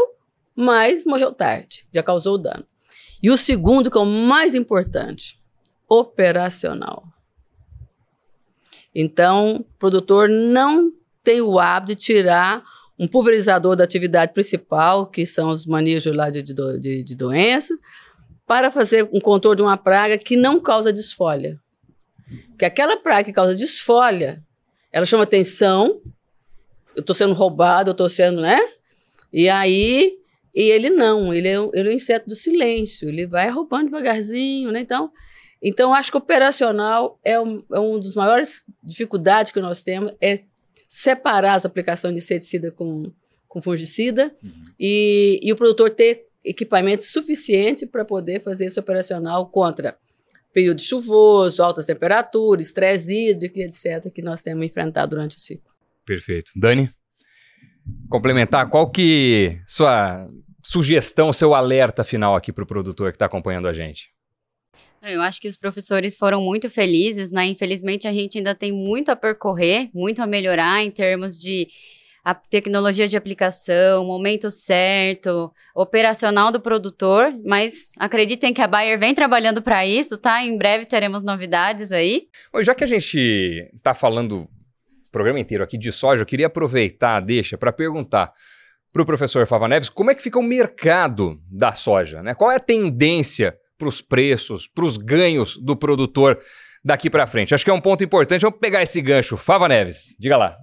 mas 0.55 1.05
morreu 1.05 1.31
tarde, 1.31 1.85
já 1.93 2.01
causou 2.01 2.39
dano. 2.39 2.65
E 3.21 3.29
o 3.29 3.37
segundo, 3.37 3.91
que 3.91 3.97
é 3.99 4.01
o 4.01 4.05
mais 4.05 4.55
importante, 4.55 5.39
operacional. 5.87 7.03
Então, 8.93 9.57
o 9.57 9.63
produtor 9.79 10.27
não 10.27 10.91
tem 11.23 11.41
o 11.41 11.59
hábito 11.59 11.93
de 11.93 12.05
tirar 12.05 12.63
um 12.99 13.07
pulverizador 13.07 13.75
da 13.75 13.83
atividade 13.83 14.33
principal, 14.33 15.07
que 15.07 15.25
são 15.25 15.49
os 15.49 15.65
manejos 15.65 16.15
lá 16.15 16.29
de, 16.29 16.43
de, 16.43 17.03
de 17.03 17.17
para 18.45 18.69
fazer 18.69 19.09
um 19.11 19.19
controle 19.19 19.55
de 19.55 19.61
uma 19.61 19.77
praga 19.77 20.17
que 20.17 20.35
não 20.35 20.59
causa 20.59 20.91
desfolha. 20.91 21.59
Que 22.59 22.65
aquela 22.65 22.97
praga 22.97 23.23
que 23.23 23.33
causa 23.33 23.55
desfolha, 23.55 24.43
ela 24.91 25.05
chama 25.05 25.23
atenção, 25.23 26.01
eu 26.95 27.01
estou 27.01 27.15
sendo 27.15 27.33
roubado, 27.33 27.89
eu 27.89 27.93
estou 27.93 28.09
sendo, 28.09 28.41
né? 28.41 28.59
E 29.31 29.47
aí, 29.47 30.17
e 30.53 30.61
ele 30.61 30.89
não, 30.89 31.33
ele 31.33 31.47
é, 31.47 31.55
ele 31.73 31.89
é 31.89 31.91
um 31.91 31.95
inseto 31.95 32.27
do 32.27 32.35
silêncio, 32.35 33.07
ele 33.07 33.25
vai 33.25 33.49
roubando 33.49 33.85
devagarzinho, 33.85 34.71
né? 34.71 34.81
Então, 34.81 35.09
então, 35.61 35.93
acho 35.93 36.09
que 36.11 36.17
operacional 36.17 37.19
é 37.23 37.39
um, 37.39 37.63
é 37.71 37.79
um 37.79 37.99
dos 37.99 38.15
maiores 38.15 38.63
dificuldades 38.83 39.51
que 39.51 39.59
nós 39.59 39.83
temos, 39.83 40.11
é 40.19 40.39
separar 40.87 41.53
as 41.53 41.65
aplicações 41.65 42.13
de 42.13 42.19
inseticida 42.19 42.71
com, 42.71 43.11
com 43.47 43.61
fungicida 43.61 44.35
uhum. 44.43 44.63
e, 44.79 45.39
e 45.41 45.53
o 45.53 45.55
produtor 45.55 45.91
ter 45.91 46.25
equipamento 46.43 47.03
suficiente 47.03 47.85
para 47.85 48.03
poder 48.03 48.41
fazer 48.41 48.65
esse 48.65 48.79
operacional 48.79 49.49
contra 49.49 49.95
período 50.51 50.81
chuvoso, 50.81 51.63
altas 51.63 51.85
temperaturas, 51.85 52.65
estresse 52.65 53.29
hídrico 53.29 53.59
e 53.59 53.63
etc., 53.63 54.11
que 54.13 54.21
nós 54.21 54.41
temos 54.41 54.65
enfrentado 54.65 55.11
durante 55.11 55.37
o 55.37 55.39
ciclo. 55.39 55.71
Perfeito. 56.05 56.51
Dani, 56.55 56.89
complementar, 58.09 58.67
qual 58.69 58.89
que 58.89 59.61
sua 59.65 60.27
sugestão, 60.61 61.31
seu 61.31 61.53
alerta 61.53 62.03
final 62.03 62.35
aqui 62.35 62.51
para 62.51 62.63
o 62.63 62.67
produtor 62.67 63.11
que 63.11 63.15
está 63.15 63.27
acompanhando 63.27 63.67
a 63.67 63.73
gente? 63.73 64.09
Eu 65.03 65.21
acho 65.21 65.41
que 65.41 65.47
os 65.47 65.57
professores 65.57 66.15
foram 66.15 66.41
muito 66.41 66.69
felizes, 66.69 67.31
né? 67.31 67.45
Infelizmente, 67.47 68.07
a 68.07 68.13
gente 68.13 68.37
ainda 68.37 68.53
tem 68.53 68.71
muito 68.71 69.09
a 69.09 69.15
percorrer, 69.15 69.89
muito 69.93 70.21
a 70.21 70.27
melhorar 70.27 70.83
em 70.83 70.91
termos 70.91 71.39
de 71.39 71.67
a 72.23 72.35
tecnologia 72.35 73.07
de 73.07 73.17
aplicação, 73.17 74.05
momento 74.05 74.51
certo, 74.51 75.51
operacional 75.75 76.51
do 76.51 76.61
produtor, 76.61 77.33
mas 77.43 77.91
acreditem 77.97 78.53
que 78.53 78.61
a 78.61 78.67
Bayer 78.67 78.99
vem 78.99 79.15
trabalhando 79.15 79.59
para 79.61 79.85
isso, 79.87 80.17
tá? 80.17 80.43
Em 80.43 80.55
breve 80.55 80.85
teremos 80.85 81.23
novidades 81.23 81.91
aí. 81.91 82.27
Bom, 82.53 82.61
já 82.61 82.75
que 82.75 82.83
a 82.83 82.87
gente 82.87 83.71
está 83.75 83.95
falando 83.95 84.41
o 84.41 84.49
programa 85.11 85.39
inteiro 85.39 85.63
aqui 85.63 85.79
de 85.79 85.91
soja, 85.91 86.21
eu 86.21 86.27
queria 86.27 86.45
aproveitar, 86.45 87.19
deixa, 87.21 87.57
para 87.57 87.73
perguntar 87.73 88.31
para 88.93 89.01
o 89.01 89.05
professor 89.05 89.47
Fava 89.47 89.67
Neves 89.67 89.89
como 89.89 90.11
é 90.11 90.15
que 90.15 90.21
fica 90.21 90.37
o 90.37 90.43
mercado 90.43 91.41
da 91.49 91.71
soja, 91.71 92.21
né? 92.21 92.35
Qual 92.35 92.51
é 92.51 92.57
a 92.57 92.59
tendência 92.59 93.57
para 93.81 93.87
os 93.87 93.99
preços, 93.99 94.67
para 94.67 94.85
os 94.85 94.95
ganhos 94.95 95.57
do 95.57 95.75
produtor 95.75 96.39
daqui 96.85 97.09
para 97.09 97.25
frente. 97.25 97.55
Acho 97.55 97.65
que 97.65 97.71
é 97.71 97.73
um 97.73 97.81
ponto 97.81 98.03
importante. 98.03 98.43
Vamos 98.43 98.59
pegar 98.59 98.83
esse 98.83 99.01
gancho. 99.01 99.35
Fava 99.35 99.67
Neves, 99.67 100.15
diga 100.19 100.37
lá. 100.37 100.55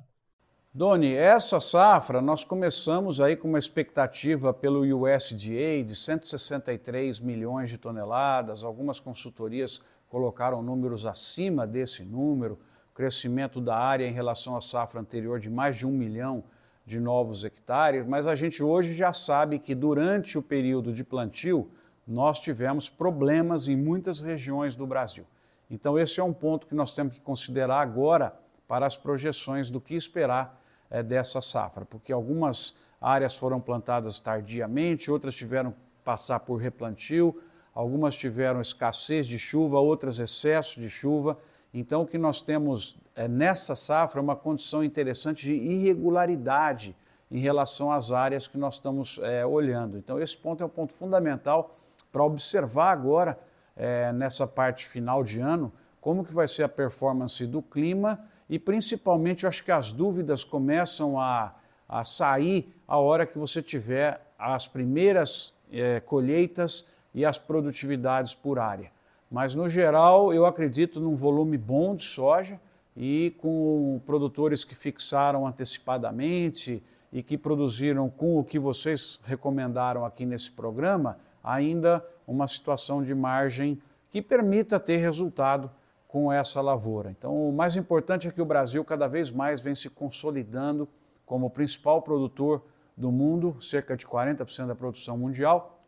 Doni, 0.72 1.12
essa 1.14 1.58
safra 1.58 2.20
nós 2.20 2.44
começamos 2.44 3.20
aí 3.20 3.34
com 3.34 3.48
uma 3.48 3.58
expectativa 3.58 4.54
pelo 4.54 4.82
USDA 4.82 5.82
de 5.84 5.96
163 5.96 7.18
milhões 7.18 7.70
de 7.70 7.76
toneladas. 7.76 8.62
Algumas 8.62 9.00
consultorias 9.00 9.82
colocaram 10.08 10.62
números 10.62 11.04
acima 11.04 11.66
desse 11.66 12.04
número. 12.04 12.56
crescimento 12.94 13.60
da 13.60 13.76
área 13.76 14.06
em 14.06 14.12
relação 14.12 14.56
à 14.56 14.60
safra 14.60 15.00
anterior 15.00 15.40
de 15.40 15.50
mais 15.50 15.76
de 15.76 15.86
um 15.86 15.90
milhão 15.92 16.44
de 16.86 17.00
novos 17.00 17.44
hectares, 17.44 18.06
mas 18.06 18.26
a 18.26 18.34
gente 18.34 18.62
hoje 18.62 18.94
já 18.94 19.12
sabe 19.12 19.58
que 19.58 19.74
durante 19.74 20.38
o 20.38 20.42
período 20.42 20.92
de 20.92 21.04
plantio 21.04 21.70
nós 22.08 22.40
tivemos 22.40 22.88
problemas 22.88 23.68
em 23.68 23.76
muitas 23.76 24.18
regiões 24.18 24.74
do 24.74 24.86
Brasil. 24.86 25.26
Então, 25.70 25.98
esse 25.98 26.18
é 26.18 26.24
um 26.24 26.32
ponto 26.32 26.66
que 26.66 26.74
nós 26.74 26.94
temos 26.94 27.14
que 27.14 27.20
considerar 27.20 27.80
agora 27.80 28.34
para 28.66 28.86
as 28.86 28.96
projeções 28.96 29.70
do 29.70 29.78
que 29.78 29.94
esperar 29.94 30.58
é, 30.90 31.02
dessa 31.02 31.42
safra, 31.42 31.84
porque 31.84 32.10
algumas 32.10 32.74
áreas 32.98 33.36
foram 33.36 33.60
plantadas 33.60 34.18
tardiamente, 34.18 35.10
outras 35.10 35.34
tiveram 35.34 35.72
que 35.72 35.78
passar 36.02 36.40
por 36.40 36.56
replantio, 36.56 37.38
algumas 37.74 38.16
tiveram 38.16 38.62
escassez 38.62 39.26
de 39.26 39.38
chuva, 39.38 39.78
outras 39.78 40.18
excesso 40.18 40.80
de 40.80 40.88
chuva. 40.88 41.38
Então, 41.74 42.02
o 42.02 42.06
que 42.06 42.16
nós 42.16 42.40
temos 42.40 42.96
é, 43.14 43.28
nessa 43.28 43.76
safra 43.76 44.18
é 44.18 44.22
uma 44.22 44.34
condição 44.34 44.82
interessante 44.82 45.44
de 45.44 45.52
irregularidade 45.52 46.96
em 47.30 47.38
relação 47.38 47.92
às 47.92 48.10
áreas 48.10 48.48
que 48.48 48.56
nós 48.56 48.76
estamos 48.76 49.20
é, 49.22 49.44
olhando. 49.44 49.98
Então, 49.98 50.18
esse 50.18 50.36
ponto 50.38 50.62
é 50.62 50.66
um 50.66 50.70
ponto 50.70 50.94
fundamental 50.94 51.76
para 52.12 52.24
observar 52.24 52.90
agora, 52.90 53.38
é, 53.76 54.12
nessa 54.12 54.46
parte 54.46 54.86
final 54.86 55.22
de 55.22 55.40
ano, 55.40 55.72
como 56.00 56.24
que 56.24 56.32
vai 56.32 56.48
ser 56.48 56.64
a 56.64 56.68
performance 56.68 57.46
do 57.46 57.62
clima 57.62 58.18
e, 58.48 58.58
principalmente, 58.58 59.44
eu 59.44 59.48
acho 59.48 59.64
que 59.64 59.70
as 59.70 59.92
dúvidas 59.92 60.42
começam 60.42 61.20
a, 61.20 61.54
a 61.88 62.04
sair 62.04 62.74
a 62.86 62.96
hora 62.96 63.26
que 63.26 63.38
você 63.38 63.62
tiver 63.62 64.20
as 64.38 64.66
primeiras 64.66 65.52
é, 65.70 66.00
colheitas 66.00 66.86
e 67.14 67.24
as 67.24 67.36
produtividades 67.36 68.34
por 68.34 68.58
área. 68.58 68.90
Mas, 69.30 69.54
no 69.54 69.68
geral, 69.68 70.32
eu 70.32 70.46
acredito 70.46 71.00
num 71.00 71.14
volume 71.14 71.58
bom 71.58 71.94
de 71.94 72.04
soja 72.04 72.58
e 72.96 73.34
com 73.38 74.00
produtores 74.06 74.64
que 74.64 74.74
fixaram 74.74 75.46
antecipadamente 75.46 76.82
e 77.12 77.22
que 77.22 77.36
produziram 77.36 78.08
com 78.08 78.38
o 78.38 78.44
que 78.44 78.58
vocês 78.58 79.20
recomendaram 79.24 80.04
aqui 80.04 80.24
nesse 80.24 80.50
programa, 80.50 81.18
ainda 81.48 82.04
uma 82.26 82.46
situação 82.46 83.02
de 83.02 83.14
margem 83.14 83.80
que 84.10 84.20
permita 84.20 84.78
ter 84.78 84.98
resultado 84.98 85.70
com 86.06 86.30
essa 86.30 86.60
lavoura. 86.60 87.10
Então, 87.10 87.48
o 87.48 87.52
mais 87.52 87.74
importante 87.74 88.28
é 88.28 88.30
que 88.30 88.42
o 88.42 88.44
Brasil 88.44 88.84
cada 88.84 89.06
vez 89.08 89.30
mais 89.30 89.62
vem 89.62 89.74
se 89.74 89.88
consolidando 89.88 90.86
como 91.24 91.46
o 91.46 91.50
principal 91.50 92.02
produtor 92.02 92.62
do 92.96 93.10
mundo, 93.10 93.56
cerca 93.62 93.96
de 93.96 94.06
40% 94.06 94.66
da 94.66 94.74
produção 94.74 95.16
mundial, 95.16 95.82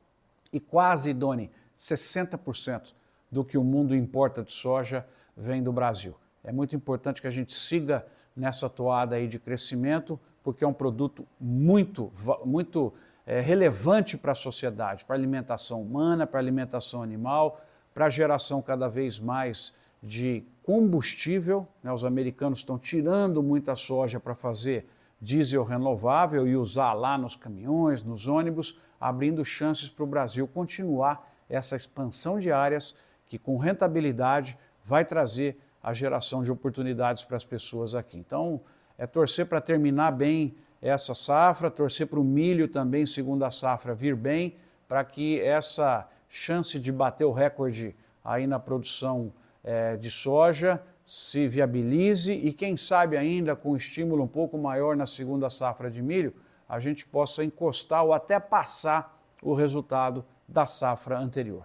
e 0.53 0.59
quase, 0.59 1.13
Doni, 1.13 1.51
60% 1.79 2.95
do 3.31 3.45
que 3.45 3.59
o 3.59 3.65
mundo 3.65 3.95
importa 3.95 4.43
de 4.43 4.53
soja 4.53 5.07
vem 5.37 5.63
do 5.63 5.73
Brasil. 5.73 6.15
É 6.43 6.53
muito 6.53 6.75
importante 6.75 7.21
que 7.21 7.27
a 7.27 7.31
gente 7.31 7.53
siga 7.53 8.07
nessa 8.35 8.69
toada 8.69 9.17
aí 9.17 9.29
de 9.29 9.39
crescimento, 9.39 10.19
porque 10.43 10.65
é 10.65 10.67
um 10.67 10.73
produto 10.73 11.27
muito, 11.39 12.11
muito 12.45 12.93
é, 13.31 13.39
relevante 13.39 14.19
para 14.19 14.33
a 14.33 14.35
sociedade, 14.35 15.05
para 15.05 15.15
a 15.15 15.19
alimentação 15.19 15.81
humana, 15.81 16.27
para 16.27 16.41
a 16.41 16.43
alimentação 16.43 17.01
animal, 17.01 17.61
para 17.95 18.07
a 18.07 18.09
geração 18.09 18.61
cada 18.61 18.89
vez 18.89 19.21
mais 19.21 19.73
de 20.03 20.43
combustível. 20.65 21.65
Né? 21.81 21.93
Os 21.93 22.05
americanos 22.05 22.59
estão 22.59 22.77
tirando 22.77 23.41
muita 23.41 23.77
soja 23.77 24.19
para 24.19 24.35
fazer 24.35 24.89
diesel 25.21 25.63
renovável 25.63 26.45
e 26.45 26.57
usar 26.57 26.93
lá 26.93 27.17
nos 27.17 27.37
caminhões, 27.37 28.03
nos 28.03 28.27
ônibus, 28.27 28.81
abrindo 29.01 29.45
chances 29.45 29.89
para 29.89 30.03
o 30.03 30.09
Brasil 30.09 30.49
continuar 30.49 31.33
essa 31.49 31.77
expansão 31.77 32.41
de 32.41 32.51
áreas 32.51 32.97
que 33.29 33.39
com 33.39 33.59
rentabilidade 33.59 34.59
vai 34.85 35.05
trazer 35.05 35.57
a 35.81 35.93
geração 35.93 36.43
de 36.43 36.51
oportunidades 36.51 37.23
para 37.23 37.37
as 37.37 37.45
pessoas 37.45 37.95
aqui. 37.95 38.19
Então, 38.19 38.61
é 38.99 39.07
torcer 39.07 39.47
para 39.47 39.61
terminar 39.61 40.11
bem 40.11 40.57
essa 40.81 41.15
safra, 41.15 41.71
torcer 41.71 42.07
para 42.07 42.19
o 42.19 42.25
milho 42.25 42.69
também, 42.69 43.05
segundo 43.07 43.45
a 43.45 43.51
safra, 43.51 43.95
vir 43.95 44.17
bem, 44.17 44.57
para 44.89 45.05
que 45.05 45.41
essa 45.41 46.09
chance 46.29 46.79
de 46.79 46.91
bater 46.91 47.25
o 47.25 47.33
recorde 47.33 47.95
aí 48.25 48.47
na 48.47 48.59
produção 48.59 49.33
é, 49.63 49.97
de 49.97 50.11
soja 50.11 50.83
se 51.05 51.49
viabilize 51.49 52.33
e, 52.33 52.53
quem 52.53 52.77
sabe, 52.77 53.17
ainda 53.17 53.57
com 53.57 53.73
um 53.73 53.77
estímulo 53.77 54.23
um 54.23 54.29
pouco 54.29 54.57
maior 54.57 54.97
na 54.97 55.07
segunda 55.07 55.51
safra 55.51 55.91
de 55.91 56.01
milho, 56.01 56.33
a 56.69 56.79
gente 56.79 57.05
possa 57.05 57.45
encostar 57.45 58.05
ou 58.05 58.13
até 58.13 58.39
passar 58.39 59.19
o 59.43 59.55
resultado 59.55 60.25
da 60.49 60.67
safra 60.67 61.19
anterior. 61.19 61.65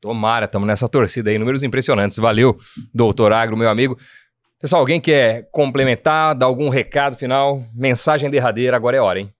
Tomara, 0.00 0.46
estamos 0.46 0.66
nessa 0.66 0.88
torcida 0.88 1.30
aí, 1.30 1.38
números 1.38 1.62
impressionantes. 1.62 2.16
Valeu, 2.18 2.58
doutor 2.92 3.32
Agro, 3.32 3.56
meu 3.56 3.68
amigo. 3.68 3.96
Pessoal, 4.62 4.78
alguém 4.78 5.00
quer 5.00 5.48
complementar, 5.50 6.36
dar 6.36 6.46
algum 6.46 6.68
recado 6.68 7.16
final? 7.16 7.64
Mensagem 7.74 8.30
derradeira, 8.30 8.76
agora 8.76 8.96
é 8.96 9.00
hora, 9.00 9.18
hein? 9.18 9.34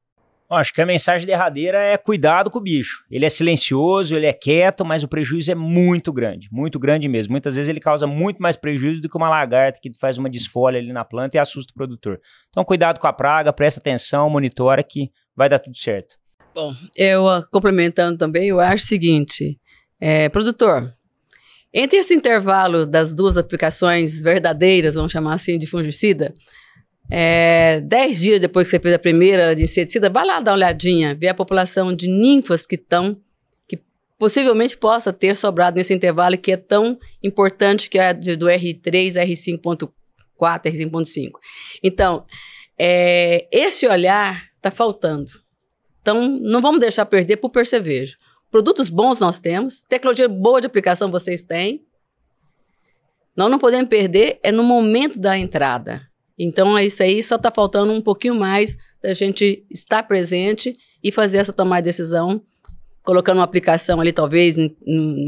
Acho 0.50 0.74
que 0.74 0.82
a 0.82 0.84
mensagem 0.84 1.24
derradeira 1.24 1.78
é 1.78 1.96
cuidado 1.96 2.50
com 2.50 2.58
o 2.58 2.60
bicho. 2.60 3.04
Ele 3.08 3.24
é 3.24 3.28
silencioso, 3.28 4.16
ele 4.16 4.26
é 4.26 4.32
quieto, 4.32 4.84
mas 4.84 5.04
o 5.04 5.08
prejuízo 5.08 5.52
é 5.52 5.54
muito 5.54 6.12
grande, 6.12 6.48
muito 6.50 6.76
grande 6.76 7.06
mesmo. 7.06 7.30
Muitas 7.30 7.54
vezes 7.54 7.68
ele 7.68 7.78
causa 7.78 8.04
muito 8.04 8.42
mais 8.42 8.56
prejuízo 8.56 9.00
do 9.00 9.08
que 9.08 9.16
uma 9.16 9.30
lagarta 9.30 9.78
que 9.80 9.92
faz 9.96 10.18
uma 10.18 10.28
desfolha 10.28 10.80
ali 10.80 10.92
na 10.92 11.04
planta 11.04 11.36
e 11.36 11.38
assusta 11.38 11.70
o 11.70 11.74
produtor. 11.76 12.20
Então, 12.50 12.64
cuidado 12.64 12.98
com 12.98 13.06
a 13.06 13.12
praga, 13.12 13.52
presta 13.52 13.78
atenção, 13.78 14.28
monitora 14.28 14.82
que 14.82 15.08
vai 15.36 15.48
dar 15.48 15.60
tudo 15.60 15.78
certo. 15.78 16.16
Bom, 16.52 16.74
eu 16.96 17.26
uh, 17.26 17.46
complementando 17.48 18.18
também, 18.18 18.48
eu 18.48 18.58
acho 18.58 18.82
o 18.82 18.88
seguinte: 18.88 19.56
é, 20.00 20.28
produtor, 20.28 20.92
entre 21.72 21.98
esse 21.98 22.14
intervalo 22.14 22.84
das 22.84 23.14
duas 23.14 23.36
aplicações 23.36 24.22
verdadeiras, 24.22 24.94
vamos 24.94 25.12
chamar 25.12 25.34
assim, 25.34 25.58
de 25.58 25.66
fungicida, 25.66 26.34
é, 27.10 27.80
dez 27.80 28.20
dias 28.20 28.40
depois 28.40 28.68
que 28.68 28.76
você 28.76 28.80
fez 28.80 28.94
a 28.94 28.98
primeira 28.98 29.54
de 29.54 29.62
inseticida, 29.62 30.08
vai 30.08 30.24
lá 30.24 30.40
dar 30.40 30.52
uma 30.52 30.56
olhadinha, 30.56 31.14
ver 31.14 31.28
a 31.28 31.34
população 31.34 31.94
de 31.94 32.08
ninfas 32.08 32.66
que 32.66 32.74
estão, 32.74 33.16
que 33.68 33.78
possivelmente 34.18 34.76
possa 34.76 35.12
ter 35.12 35.34
sobrado 35.36 35.76
nesse 35.76 35.92
intervalo 35.92 36.38
que 36.38 36.52
é 36.52 36.56
tão 36.56 36.98
importante 37.22 37.88
que 37.90 37.98
é 37.98 38.14
do 38.14 38.46
R3, 38.46 39.14
R5.4, 39.14 39.90
R5.5. 40.40 41.32
Então, 41.82 42.24
é, 42.78 43.46
esse 43.50 43.86
olhar 43.86 44.48
está 44.56 44.70
faltando. 44.70 45.32
Então, 46.00 46.28
não 46.28 46.60
vamos 46.60 46.80
deixar 46.80 47.06
perder 47.06 47.36
por 47.36 47.50
percevejo. 47.50 48.16
Produtos 48.52 48.90
bons 48.90 49.18
nós 49.18 49.38
temos, 49.38 49.80
tecnologia 49.80 50.28
boa 50.28 50.60
de 50.60 50.66
aplicação 50.66 51.10
vocês 51.10 51.42
têm. 51.42 51.86
Nós 53.34 53.50
não 53.50 53.58
podemos 53.58 53.88
perder 53.88 54.38
é 54.42 54.52
no 54.52 54.62
momento 54.62 55.18
da 55.18 55.38
entrada. 55.38 56.06
Então, 56.38 56.76
é 56.76 56.84
isso 56.84 57.02
aí, 57.02 57.22
só 57.22 57.36
está 57.36 57.50
faltando 57.50 57.94
um 57.94 58.02
pouquinho 58.02 58.34
mais 58.34 58.76
da 59.02 59.14
gente 59.14 59.64
estar 59.70 60.02
presente 60.02 60.76
e 61.02 61.10
fazer 61.10 61.38
essa 61.38 61.52
tomada 61.52 61.80
de 61.80 61.86
decisão, 61.86 62.42
colocando 63.02 63.38
uma 63.38 63.44
aplicação 63.44 64.02
ali, 64.02 64.12
talvez, 64.12 64.54
no, 64.54 64.66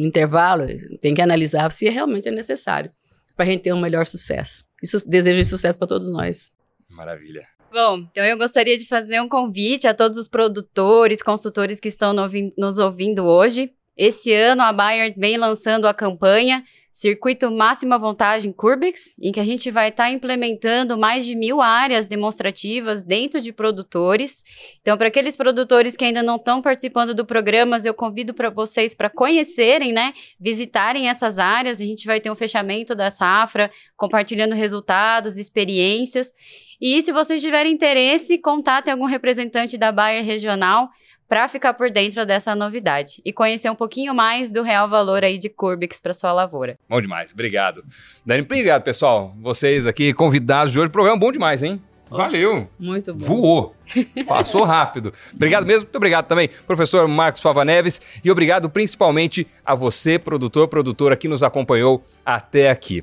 intervalo, 0.05 0.67
tem 1.01 1.15
que 1.15 1.23
analisar 1.23 1.73
se 1.73 1.89
realmente 1.89 2.29
é 2.29 2.31
necessário, 2.31 2.91
para 3.35 3.47
a 3.47 3.49
gente 3.49 3.63
ter 3.63 3.73
um 3.73 3.81
melhor 3.81 4.05
sucesso. 4.05 4.65
Isso, 4.83 5.03
desejo 5.09 5.43
sucesso 5.49 5.79
para 5.79 5.89
todos 5.89 6.13
nós. 6.13 6.53
Maravilha. 6.91 7.49
Bom, 7.75 8.07
então 8.09 8.25
eu 8.25 8.39
gostaria 8.39 8.79
de 8.79 8.87
fazer 8.87 9.21
um 9.21 9.29
convite 9.29 9.89
a 9.89 9.93
todos 9.93 10.17
os 10.17 10.29
produtores, 10.29 11.21
consultores 11.21 11.81
que 11.81 11.89
estão 11.89 12.15
nos 12.57 12.79
ouvindo 12.79 13.25
hoje. 13.25 13.69
Esse 13.97 14.33
ano 14.33 14.63
a 14.63 14.73
Bayer 14.73 15.13
vem 15.19 15.37
lançando 15.37 15.89
a 15.89 15.93
campanha 15.93 16.63
Circuito 16.97 17.51
Máxima 17.51 17.99
Vantagem 17.99 18.53
Curbex, 18.53 19.17
em 19.21 19.33
que 19.33 19.41
a 19.41 19.45
gente 19.45 19.69
vai 19.69 19.89
estar 19.89 20.05
tá 20.05 20.11
implementando 20.13 20.97
mais 20.97 21.27
de 21.27 21.35
mil 21.35 21.61
áreas 21.61 22.07
demonstrativas 22.07 23.03
dentro 23.03 23.41
de 23.41 23.53
produtores. 23.53 24.45
Então, 24.81 24.97
para 24.97 25.09
aqueles 25.09 25.37
produtores 25.37 25.97
que 25.97 26.05
ainda 26.05 26.23
não 26.23 26.37
estão 26.37 26.63
participando 26.63 27.13
do 27.13 27.27
programa, 27.27 27.79
eu 27.85 27.93
convido 27.93 28.33
para 28.33 28.49
vocês 28.49 28.95
para 28.95 29.11
conhecerem, 29.11 29.93
né? 29.93 30.13
Visitarem 30.39 31.09
essas 31.09 31.37
áreas. 31.37 31.81
A 31.81 31.85
gente 31.85 32.07
vai 32.07 32.21
ter 32.21 32.31
um 32.31 32.37
fechamento 32.37 32.95
da 32.95 33.11
safra, 33.11 33.73
compartilhando 33.97 34.55
resultados, 34.55 35.37
experiências. 35.37 36.33
E 36.81 37.03
se 37.03 37.11
vocês 37.11 37.43
tiverem 37.43 37.73
interesse, 37.73 38.39
contatem 38.39 38.93
algum 38.93 39.07
representante 39.07 39.77
da 39.77 39.91
Bayer 39.91 40.25
Regional 40.25 40.89
para 41.35 41.49
ficar 41.49 41.75
por 41.75 41.91
dentro 41.91 42.25
dessa 42.25 42.55
novidade 42.55 43.21
e 43.25 43.33
conhecer 43.33 43.69
um 43.69 43.75
pouquinho 43.75 44.15
mais 44.15 44.53
do 44.53 44.63
real 44.63 44.89
valor 44.89 45.25
aí 45.25 45.37
de 45.37 45.49
Curbix 45.49 45.99
para 45.99 46.13
sua 46.13 46.33
lavoura. 46.33 46.79
Bom 46.89 47.01
demais, 47.01 47.33
obrigado. 47.33 47.85
Dani, 48.25 48.43
obrigado, 48.43 48.85
pessoal. 48.85 49.35
Vocês 49.41 49.85
aqui 49.85 50.13
convidados 50.13 50.73
de 50.73 50.79
hoje, 50.79 50.93
programa 50.93 51.19
bom 51.19 51.33
demais, 51.33 51.61
hein? 51.61 51.83
Valeu! 52.09 52.71
Muito 52.79 53.13
bom. 53.13 53.27
Voou! 53.27 53.75
Passou 54.29 54.63
rápido. 54.63 55.13
Obrigado 55.35 55.67
mesmo, 55.67 55.83
muito 55.83 55.97
obrigado 55.97 56.29
também, 56.29 56.49
professor 56.69 57.09
Marcos 57.09 57.43
Fava 57.43 57.65
Neves, 57.65 58.01
e 58.23 58.31
obrigado 58.31 58.71
principalmente 58.71 59.45
a 59.67 59.75
você, 59.75 60.21
produtor, 60.21 60.69
produtora, 60.69 61.17
que 61.17 61.27
nos 61.27 61.43
acompanhou 61.43 62.05
até 62.25 62.71
aqui. 62.71 63.03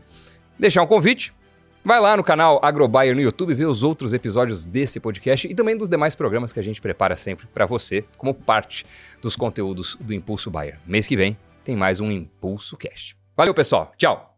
Deixar 0.57 0.84
um 0.84 0.88
convite 0.88 1.34
Vai 1.84 1.99
lá 1.99 2.15
no 2.15 2.23
canal 2.23 2.59
AgroBuyer 2.63 3.15
no 3.15 3.21
YouTube 3.21 3.55
ver 3.55 3.65
os 3.65 3.82
outros 3.82 4.13
episódios 4.13 4.67
desse 4.67 4.99
podcast 4.99 5.47
e 5.47 5.55
também 5.55 5.75
dos 5.75 5.89
demais 5.89 6.13
programas 6.13 6.53
que 6.53 6.59
a 6.59 6.63
gente 6.63 6.79
prepara 6.79 7.17
sempre 7.17 7.47
para 7.47 7.65
você, 7.65 8.05
como 8.17 8.36
parte 8.36 8.86
dos 9.19 9.36
conteúdos 9.36 9.97
do 9.99 10.13
Impulso 10.13 10.51
Buyer. 10.51 10.79
Mês 10.86 11.07
que 11.07 11.15
vem 11.15 11.36
tem 11.63 11.75
mais 11.75 11.99
um 11.99 12.11
Impulso 12.11 12.77
Cast. 12.77 13.17
Valeu, 13.36 13.53
pessoal. 13.53 13.91
Tchau. 13.97 14.38